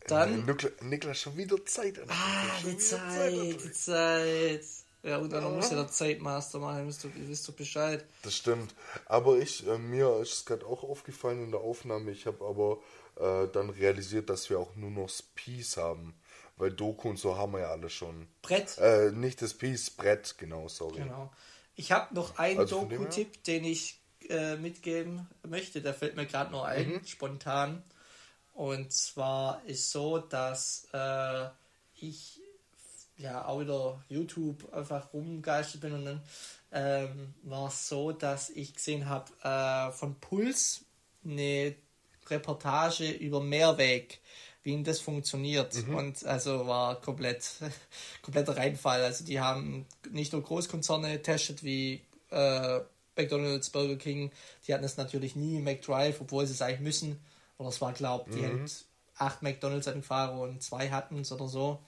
[0.07, 0.45] Dann.
[0.81, 1.99] Niklas, schon wieder Zeit.
[2.07, 4.63] Ah, die Zeit, Zeit, die Zeit.
[5.07, 5.49] Ja, und dann ja.
[5.49, 8.05] muss ja der Zeitmaster machen, ihr wisst, ihr wisst doch Bescheid.
[8.23, 8.75] Das stimmt.
[9.05, 12.79] Aber ich, äh, mir ist es gerade auch aufgefallen in der Aufnahme, ich habe aber
[13.15, 16.13] äh, dann realisiert, dass wir auch nur noch Peace haben.
[16.57, 18.27] Weil Doku und so haben wir ja alle schon.
[18.41, 18.77] Brett?
[18.79, 21.01] Äh, nicht das Piece, Brett, genau, sorry.
[21.01, 21.31] Genau.
[21.75, 25.81] Ich habe noch einen also Doku-Tipp, den ich äh, mitgeben möchte.
[25.81, 27.05] Der fällt mir gerade noch ein, mhm.
[27.05, 27.83] spontan.
[28.53, 31.49] Und zwar ist so, dass äh,
[31.93, 32.41] ich
[33.17, 36.21] ja auch wieder YouTube einfach rumgeistert bin und dann
[36.71, 40.85] ähm, war es so, dass ich gesehen habe äh, von Puls
[41.25, 41.75] eine
[42.29, 44.19] Reportage über Mehrweg
[44.67, 45.87] wie das funktioniert.
[45.87, 45.95] Mhm.
[45.95, 47.53] Und also war komplett,
[48.21, 49.01] kompletter Reinfall.
[49.01, 52.01] Also die haben nicht nur Großkonzerne getestet wie
[52.31, 52.81] äh,
[53.15, 54.29] McDonalds, Burger King,
[54.67, 57.19] die hatten es natürlich nie McDrive, obwohl sie es eigentlich müssen.
[57.57, 58.45] Oder es war, glaubt, die mhm.
[58.45, 58.65] haben
[59.15, 61.79] acht McDonalds an Fahrer und zwei hatten es oder so.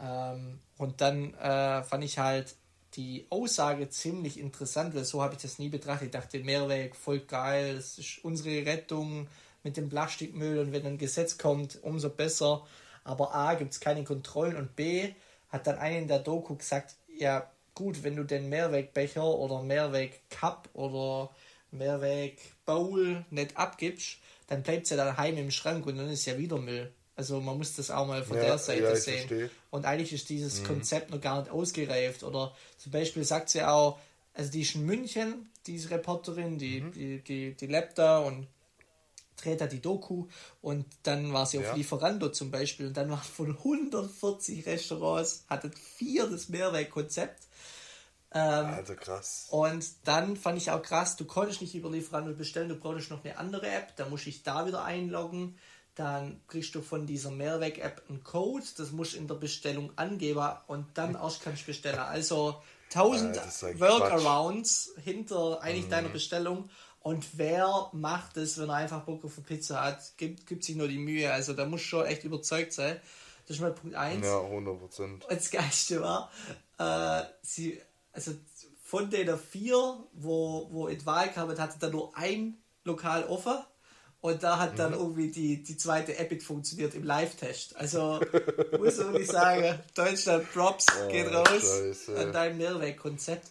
[0.00, 2.54] Ähm, und dann äh, fand ich halt
[2.94, 6.06] die Aussage ziemlich interessant, weil so habe ich das nie betrachtet.
[6.06, 9.28] Ich dachte, Mehrweg, voll geil, das ist unsere Rettung
[9.62, 12.66] mit dem Plastikmüll und wenn ein Gesetz kommt, umso besser.
[13.04, 15.14] Aber A, gibt es keine Kontrollen und B,
[15.48, 20.68] hat dann einer in der Doku gesagt, ja gut, wenn du den Mehrwegbecher oder Mehrwegcup
[20.72, 21.30] oder
[21.70, 24.18] Mehrwegbowl nicht abgibst,
[24.48, 26.92] dann bleibt es ja daheim im Schrank und dann ist ja wieder Müll.
[27.20, 29.28] Also man muss das auch mal von ja, der Seite ja, sehen.
[29.28, 29.50] Verstehe.
[29.68, 30.68] Und eigentlich ist dieses mhm.
[30.68, 32.22] Konzept noch gar nicht ausgereift.
[32.22, 33.98] Oder zum Beispiel sagt sie auch,
[34.32, 36.92] also die ist in München, diese Reporterin, die, mhm.
[36.92, 38.46] die, die, die lebt da und
[39.36, 40.28] dreht er die Doku
[40.62, 41.74] und dann war sie auf ja.
[41.74, 47.42] Lieferando zum Beispiel und dann waren von 140 Restaurants, hatten vier das Mehrwegkonzept.
[48.32, 49.46] Ähm, also krass.
[49.50, 53.22] Und dann fand ich auch krass, du konntest nicht über Lieferando bestellen, du brauchst noch
[53.24, 55.58] eine andere App, da muss ich da wieder einloggen.
[55.94, 60.48] Dann kriegst du von dieser Mehrweg-App einen Code, das musst du in der Bestellung angeben
[60.66, 61.98] und dann erst kannst du bestellen.
[61.98, 62.62] Also
[62.94, 65.90] 1000 ja, Workarounds hinter eigentlich mhm.
[65.90, 66.70] deiner Bestellung
[67.00, 70.76] und wer macht es, wenn er einfach Bock auf eine Pizza hat, gibt, gibt sich
[70.76, 71.32] nur die Mühe.
[71.32, 73.00] Also da muss schon echt überzeugt sein.
[73.46, 74.24] Das ist mal Punkt 1.
[74.24, 75.00] Ja, 100%.
[75.00, 76.30] Und das Geilste war,
[76.78, 77.80] äh, sie,
[78.12, 78.32] also
[78.82, 83.58] von den vier, wo, wo in Wahl kam, hatte da nur ein Lokal offen.
[84.20, 84.98] Und da hat dann mhm.
[84.98, 87.76] irgendwie die, die zweite Epic funktioniert im Live-Test.
[87.76, 88.20] Also
[88.78, 92.18] muss ich wirklich sagen, Deutschland Props oh, geht raus Scheiße.
[92.18, 93.48] an dein Mehrweg-Konzept.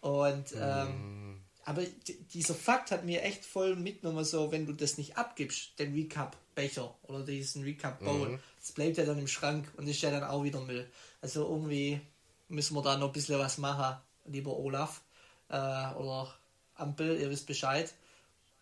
[0.00, 1.28] Und ähm, mm.
[1.68, 1.82] Aber
[2.32, 6.94] dieser Fakt hat mir echt voll mitgenommen, so wenn du das nicht abgibst, den Recap-Becher
[7.02, 8.38] oder diesen Recap-Bowl, mhm.
[8.58, 10.90] das bleibt ja dann im Schrank und ist ja dann auch wieder Müll.
[11.20, 12.00] Also irgendwie
[12.48, 15.02] müssen wir da noch ein bisschen was machen, lieber Olaf
[15.50, 16.34] äh, oder
[16.74, 17.92] Ampel, ihr wisst Bescheid.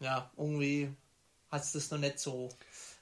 [0.01, 0.91] Ja, irgendwie
[1.51, 2.49] hat es das noch nicht so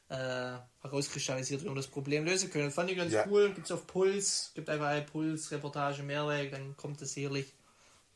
[0.09, 2.71] äh, herauskristallisiert, wie wir das Problem lösen können.
[2.71, 3.27] Fand ich ganz ja.
[3.29, 3.53] cool.
[3.53, 7.53] Gibt es auf Puls, gibt einfach eine Puls-Reportage Mehrweg, dann kommt das sicherlich.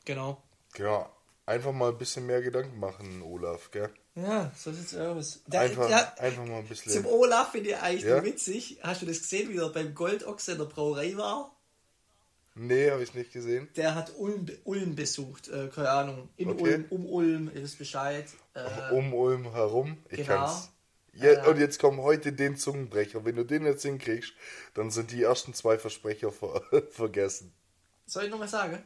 [0.05, 0.41] Genau.
[0.73, 1.09] Genau
[1.49, 3.89] einfach mal ein bisschen mehr Gedanken machen, Olaf, gell?
[4.15, 5.41] Ja, so sieht's aus.
[5.47, 6.91] Da, einfach, ja, einfach mal ein bisschen.
[6.91, 8.23] Zum Olaf finde ich eigentlich ja?
[8.23, 8.79] witzig.
[8.83, 11.55] Hast du das gesehen, wie er beim Goldochse in der Brauerei war?
[12.61, 13.69] Nee, habe ich nicht gesehen.
[13.77, 16.27] Der hat Ulm, Ulm besucht, äh, keine Ahnung.
[16.35, 16.63] In okay.
[16.63, 18.25] Ulm, um Ulm, ihr wisst Bescheid.
[18.53, 20.45] Äh, um Ulm herum, ich genau.
[20.45, 20.69] kann's.
[21.13, 23.23] Ja, äh, und jetzt kommen heute den Zungenbrecher.
[23.23, 24.33] Wenn du den jetzt hinkriegst,
[24.73, 27.53] dann sind die ersten zwei Versprecher ver vergessen.
[28.05, 28.83] Soll ich nochmal sagen?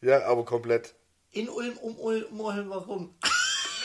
[0.00, 0.96] Ja, aber komplett.
[1.30, 3.14] In Ulm, um Ulm, um Ulm, warum?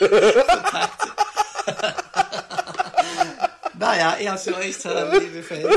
[3.78, 5.76] naja, ich hab's für euch getan, liebe Fans.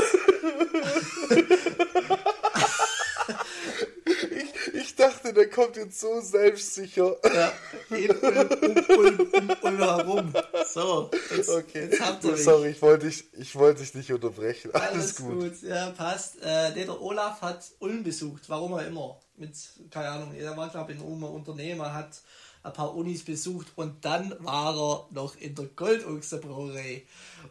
[4.30, 7.16] ich, ich dachte, der kommt jetzt so selbstsicher.
[7.24, 7.52] Ja,
[7.96, 10.32] in Ulm, um Ulm, um Ulm herum.
[10.72, 11.88] So, jetzt, okay.
[11.90, 12.44] jetzt habt ihr mich.
[12.44, 14.70] Sorry, ich wollte dich, ich wollte dich nicht unterbrechen.
[14.74, 15.40] Alles, Alles gut.
[15.40, 15.62] gut.
[15.62, 16.42] Ja, passt.
[16.42, 19.54] Äh, der Olaf hat Ulm besucht, warum auch immer mit,
[19.90, 22.20] keine Ahnung, er war glaube ich in Ulmer Unternehmer, hat
[22.62, 27.02] ein paar Unis besucht und dann war er noch in der Goldochse Brauerei.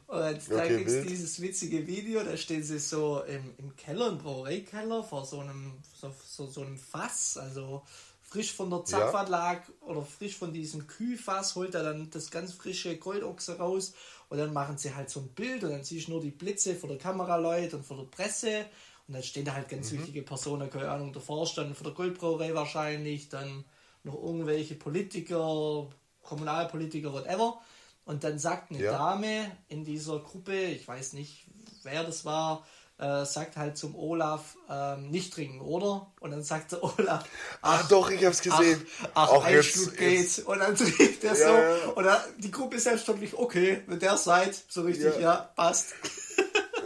[0.07, 4.09] Und okay, da gibt es dieses witzige Video, da stehen sie so im, im Keller,
[4.09, 7.84] im Brauereikeller, vor so einem, so, so, so einem Fass, also
[8.32, 9.88] frisch von der Zapfanlage ja.
[9.88, 13.93] oder frisch von diesem Kühlfass holt er dann das ganz frische Goldochse raus
[14.29, 16.75] und dann machen sie halt so ein Bild und dann siehst du nur die Blitze
[16.75, 18.66] von der Kameraleute und von der Presse
[19.09, 19.97] und dann stehen da halt ganz mhm.
[19.97, 23.66] wichtige Personen, keine Ahnung, der Vorstand von der Goldbrauerei wahrscheinlich, dann
[24.03, 25.87] noch irgendwelche Politiker,
[26.23, 27.59] Kommunalpolitiker, whatever.
[28.05, 28.91] Und dann sagt eine ja.
[28.91, 31.45] Dame in dieser Gruppe, ich weiß nicht,
[31.83, 32.65] wer das war,
[32.97, 36.11] äh, sagt halt zum Olaf, ähm, nicht trinken, oder?
[36.19, 37.25] Und dann sagt der Olaf,
[37.61, 38.86] ach, ach doch, ich hab's gesehen.
[39.13, 40.39] Ach, ach ein Schluck geht.
[40.45, 41.53] Und dann trinkt er ja, so.
[41.53, 41.91] Ja.
[41.93, 45.93] Und dann, die Gruppe ist selbstständig, okay, wenn der seid, so richtig, ja, ja passt.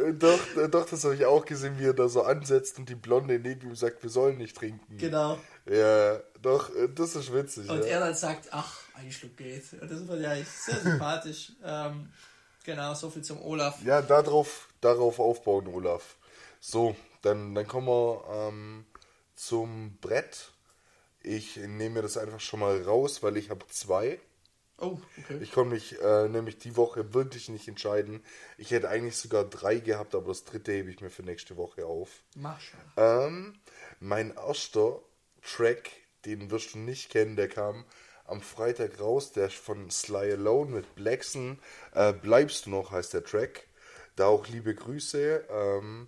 [0.02, 2.90] Äh, doch, äh, doch, das habe ich auch gesehen, wie er da so ansetzt und
[2.90, 4.98] die Blonde neben ihm sagt, wir sollen nicht trinken.
[4.98, 5.38] Genau.
[5.70, 7.70] Ja, doch, äh, das ist witzig.
[7.70, 7.86] Und ja.
[7.86, 9.74] er dann sagt, ach, ein Schluck geht.
[9.74, 11.54] Und das war ja sehr sympathisch.
[11.64, 12.10] ähm,
[12.64, 13.82] genau, so viel zum Olaf.
[13.84, 16.16] Ja, darauf, darauf aufbauen, Olaf.
[16.60, 18.86] So, dann, dann kommen wir ähm,
[19.36, 20.52] zum Brett.
[21.24, 24.20] Ich nehme mir das einfach schon mal raus, weil ich habe zwei.
[24.78, 25.40] Oh, okay.
[25.42, 28.24] Ich konnte mich äh, nämlich die Woche wirklich nicht entscheiden.
[28.58, 31.88] Ich hätte eigentlich sogar drei gehabt, aber das dritte hebe ich mir für nächste Woche
[31.88, 32.10] auf.
[32.36, 32.80] Mach schon.
[32.98, 33.60] Ähm,
[34.00, 35.00] mein erster
[35.42, 35.90] Track,
[36.26, 37.86] den wirst du nicht kennen, der kam
[38.26, 41.60] am Freitag raus, der von Sly Alone mit Blackson.
[41.94, 43.68] Äh, Bleibst du noch, heißt der Track.
[44.16, 45.46] Da auch liebe Grüße.
[45.50, 46.08] Ähm,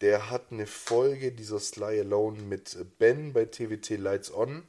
[0.00, 4.62] der hat eine Folge dieser Sly Alone mit Ben bei TWT Lights On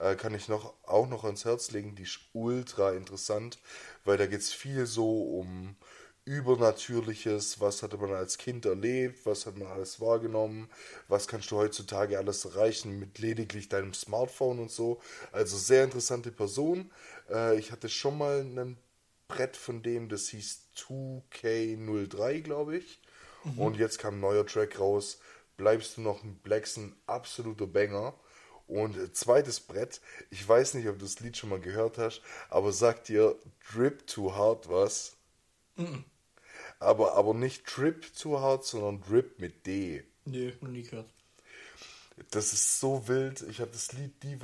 [0.00, 1.94] äh, kann ich noch, auch noch ans Herz legen.
[1.94, 3.58] Die ist ultra interessant,
[4.04, 5.76] weil da geht es viel so um
[6.24, 10.68] Übernatürliches, was hatte man als Kind erlebt, was hat man alles wahrgenommen,
[11.08, 15.00] was kannst du heutzutage alles erreichen mit lediglich deinem Smartphone und so.
[15.32, 16.90] Also sehr interessante Person.
[17.30, 18.76] Äh, ich hatte schon mal ein
[19.28, 23.00] Brett von dem, das hieß 2K03, glaube ich.
[23.44, 23.58] Mhm.
[23.58, 25.20] Und jetzt kam ein neuer Track raus.
[25.56, 28.14] Bleibst du noch ein Blackson, absoluter Banger.
[28.66, 32.70] Und zweites Brett, ich weiß nicht, ob du das Lied schon mal gehört hast, aber
[32.72, 33.36] sagt dir
[33.72, 35.16] Drip Too Hard was?
[35.76, 36.04] Mhm.
[36.78, 40.04] Aber, aber nicht Drip Too Hard, sondern Drip mit D.
[40.24, 41.10] Nee, noch nie gehört.
[42.30, 43.42] Das ist so wild.
[43.42, 44.38] Ich habe das Lied die,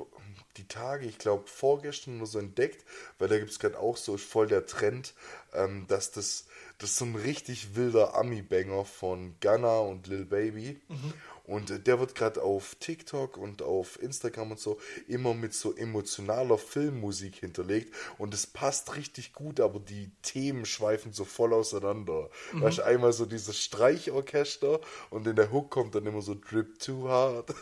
[0.56, 2.84] die Tage, ich glaube vorgestern nur so entdeckt,
[3.18, 5.14] weil da gibt es gerade auch so voll der Trend,
[5.52, 6.46] ähm, dass das,
[6.78, 10.80] das ist so ein richtig wilder Ami-Banger von Gunna und Lil Baby.
[10.88, 11.12] Mhm.
[11.46, 16.58] Und der wird gerade auf TikTok und auf Instagram und so immer mit so emotionaler
[16.58, 17.94] Filmmusik hinterlegt.
[18.18, 22.30] Und es passt richtig gut, aber die Themen schweifen so voll auseinander.
[22.52, 22.62] Mhm.
[22.62, 26.78] Weißt du, einmal so dieses Streichorchester und in der Hook kommt dann immer so Drip
[26.80, 27.54] Too Hard.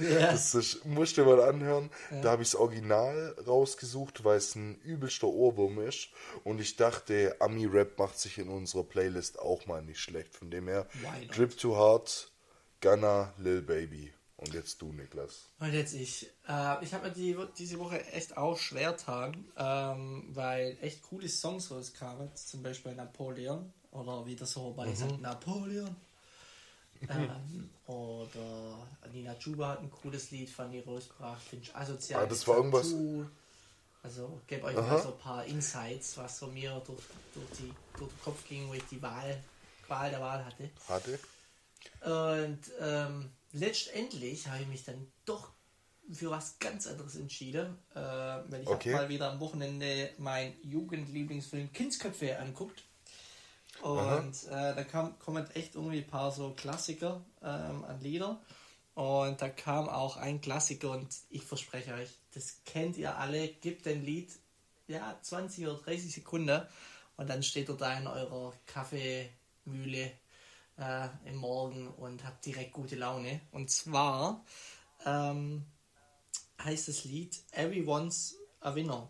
[0.00, 0.32] Yeah.
[0.32, 1.90] Das ist, musst du mal anhören.
[2.10, 2.20] Ja.
[2.22, 6.08] Da habe ich das Original rausgesucht, weil es ein übelster Ohrwurm ist.
[6.44, 10.34] Und ich dachte, Ami-Rap macht sich in unserer Playlist auch mal nicht schlecht.
[10.34, 10.86] Von dem her,
[11.34, 12.32] Drip Too Hard
[12.80, 14.12] Gunner, Lil Baby.
[14.36, 15.46] Und jetzt du, Niklas.
[15.58, 16.30] Und jetzt ich.
[16.48, 21.28] Äh, ich habe mir die, diese Woche echt auch schwer tagen, ähm, weil echt coole
[21.28, 22.30] Songs rauskamen.
[22.36, 23.72] Zum Beispiel Napoleon.
[23.90, 24.94] Oder wie das so bei mhm.
[24.94, 25.96] sagt, Napoleon.
[27.08, 31.42] ähm, oder Nina Chuba hat ein cooles Lied von ihr rausgebracht.
[31.42, 32.22] Finde ich asozial.
[32.22, 32.94] Ah, das war irgendwas.
[34.04, 34.94] Also gebe euch Aha.
[34.94, 37.02] mal so ein paar Insights, was so mir durch,
[37.34, 39.42] durch, die, durch den Kopf ging, wo ich die Wahl,
[39.88, 40.70] Wahl der Wahl hatte.
[40.88, 41.18] Hatte.
[42.00, 45.50] Und ähm, letztendlich habe ich mich dann doch
[46.10, 48.92] für was ganz anderes entschieden, äh, weil ich okay.
[48.92, 52.84] mal wieder am Wochenende mein Jugendlieblingsfilm Kindsköpfe anguckt.
[53.82, 58.40] Und äh, da kam, kommen echt irgendwie ein paar so Klassiker ähm, an Lieder.
[58.94, 63.86] Und da kam auch ein Klassiker und ich verspreche euch, das kennt ihr alle, gibt
[63.86, 64.32] ein Lied,
[64.88, 66.62] ja, 20 oder 30 Sekunden
[67.16, 70.10] und dann steht er da in eurer Kaffeemühle
[70.78, 73.40] äh, im Morgen und habe direkt gute Laune.
[73.52, 74.44] Und zwar
[75.04, 75.64] ähm,
[76.62, 79.08] heißt das Lied Everyone's a Winner.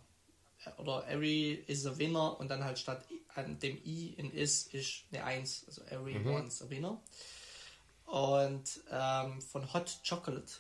[0.79, 3.05] Oder Every is a Winner und dann halt statt
[3.35, 5.65] an dem I in is ist eine 1.
[5.69, 6.67] Also Everyone's mhm.
[6.67, 7.03] a Winner.
[8.07, 10.53] Und ähm, von Hot Chocolate.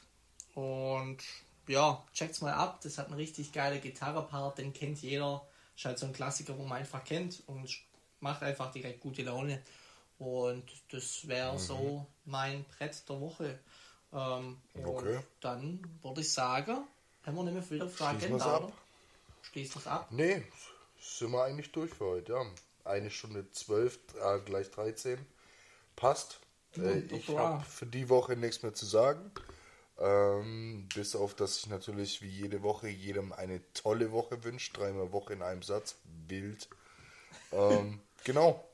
[0.54, 1.18] Und
[1.66, 2.80] ja, checkt's mal ab.
[2.82, 5.46] Das hat einen richtig geilen Gitarrepart, den kennt jeder.
[5.76, 7.70] Ist halt so ein Klassiker, wo man einfach kennt und
[8.20, 9.62] macht einfach direkt gute Laune.
[10.18, 11.58] Und das wäre mhm.
[11.58, 13.58] so mein Brett der Woche.
[14.12, 15.16] Ähm, okay.
[15.16, 16.78] Und dann würde ich sagen,
[17.24, 18.72] haben wir nicht mehr viele Fragen Schließen da, ab.
[19.42, 20.08] Schließt das ab?
[20.10, 20.42] Nee,
[21.00, 22.44] sind wir eigentlich durch für heute, ja.
[22.84, 25.18] Eine Stunde zwölf, äh, gleich 13.
[25.94, 26.40] Passt.
[26.76, 29.30] Äh, ich habe für die Woche nichts mehr zu sagen.
[29.98, 34.72] Ähm, bis auf, dass ich natürlich wie jede Woche jedem eine tolle Woche wünsche.
[34.72, 35.96] Dreimal Woche in einem Satz.
[36.28, 36.68] Wild.
[37.52, 38.67] Ähm, genau.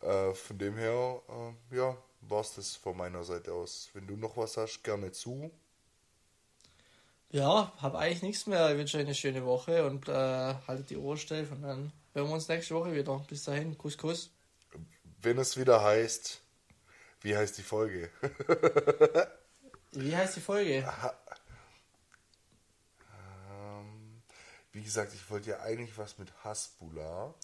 [0.00, 3.90] Äh, von dem her, äh, ja, war es das von meiner Seite aus.
[3.94, 5.50] Wenn du noch was hast, gerne zu.
[7.30, 8.70] Ja, habe eigentlich nichts mehr.
[8.70, 12.28] Ich wünsche euch eine schöne Woche und äh, haltet die Ohren steif und dann hören
[12.28, 13.24] wir uns nächste Woche wieder.
[13.28, 14.30] Bis dahin, Kuss, Kuss.
[15.22, 16.40] Wenn es wieder heißt,
[17.20, 18.10] wie heißt die Folge?
[19.92, 20.84] wie heißt die Folge?
[23.48, 24.22] Ähm,
[24.72, 27.34] wie gesagt, ich wollte ja eigentlich was mit Hasbula.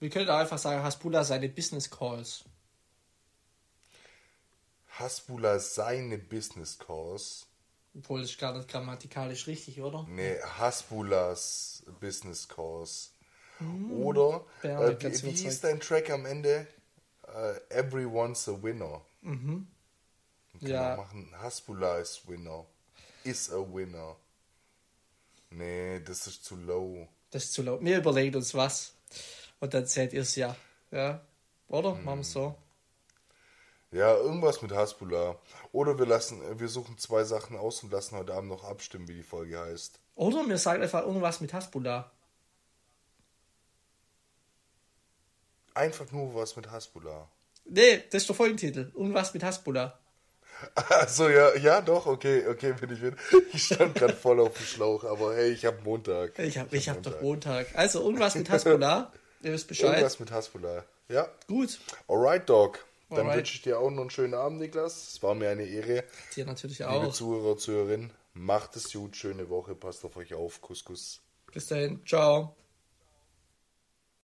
[0.00, 2.44] Wir können auch einfach sagen, Haspula seine Business Calls.
[4.98, 7.44] Hasbula seine Business Course.
[7.96, 10.06] Obwohl, das ist gar nicht grammatikalisch richtig, oder?
[10.08, 13.10] Nee, Hasbulas Business Course.
[13.92, 16.66] Oder, Ja, äh, wie, wie hieß dein Track am Ende?
[17.26, 19.02] Äh, Everyone's a Winner.
[19.20, 19.66] Mhm.
[20.58, 20.96] Können Ja.
[20.96, 21.30] machen.
[21.38, 22.64] Hasbula is Winner.
[23.24, 24.16] Is a Winner.
[25.50, 27.06] Nee, das ist zu low.
[27.30, 27.84] Das ist zu laut.
[27.84, 28.94] Wir überlegen uns was.
[29.60, 30.56] Und dann seht ihr es ja.
[30.90, 31.20] Ja.
[31.68, 31.94] Oder?
[31.94, 32.56] Machen wir es so.
[33.92, 35.36] Ja, irgendwas mit Hasbula.
[35.72, 39.14] Oder wir lassen, wir suchen zwei Sachen aus und lassen heute Abend noch abstimmen, wie
[39.14, 39.98] die Folge heißt.
[40.14, 42.10] Oder mir sagt einfach irgendwas mit Hasbullah.
[45.74, 47.28] Einfach nur was mit Hasbula.
[47.64, 48.92] Nee, das ist der Folgentitel.
[48.94, 49.98] Irgendwas mit Hasbullah.
[50.74, 53.14] Achso, ja, ja, doch, okay, okay, bin ich mit.
[53.52, 56.38] Ich stand gerade voll auf dem Schlauch, aber hey, ich hab Montag.
[56.38, 57.12] Ich hab, ich hab Montag.
[57.14, 57.66] doch Montag.
[57.74, 59.12] Also irgendwas mit Hasbullah.
[59.42, 59.90] Ihr wisst Bescheid.
[59.90, 60.84] Irgendwas mit Hasbula.
[61.08, 61.28] Ja.
[61.46, 61.80] Gut.
[62.08, 62.84] Alright, Dog.
[63.08, 63.38] Dann Alright.
[63.38, 65.08] wünsche ich dir auch noch einen schönen Abend, Niklas.
[65.14, 66.04] Es war mir eine Ehre.
[66.36, 67.12] Dir natürlich Liebe auch.
[67.12, 70.60] Zuhörer, Zuhörerinnen, macht es gut, schöne Woche, passt auf euch auf.
[70.60, 71.20] Kuss, Kuss.
[71.52, 72.00] Bis dahin.
[72.06, 72.54] Ciao.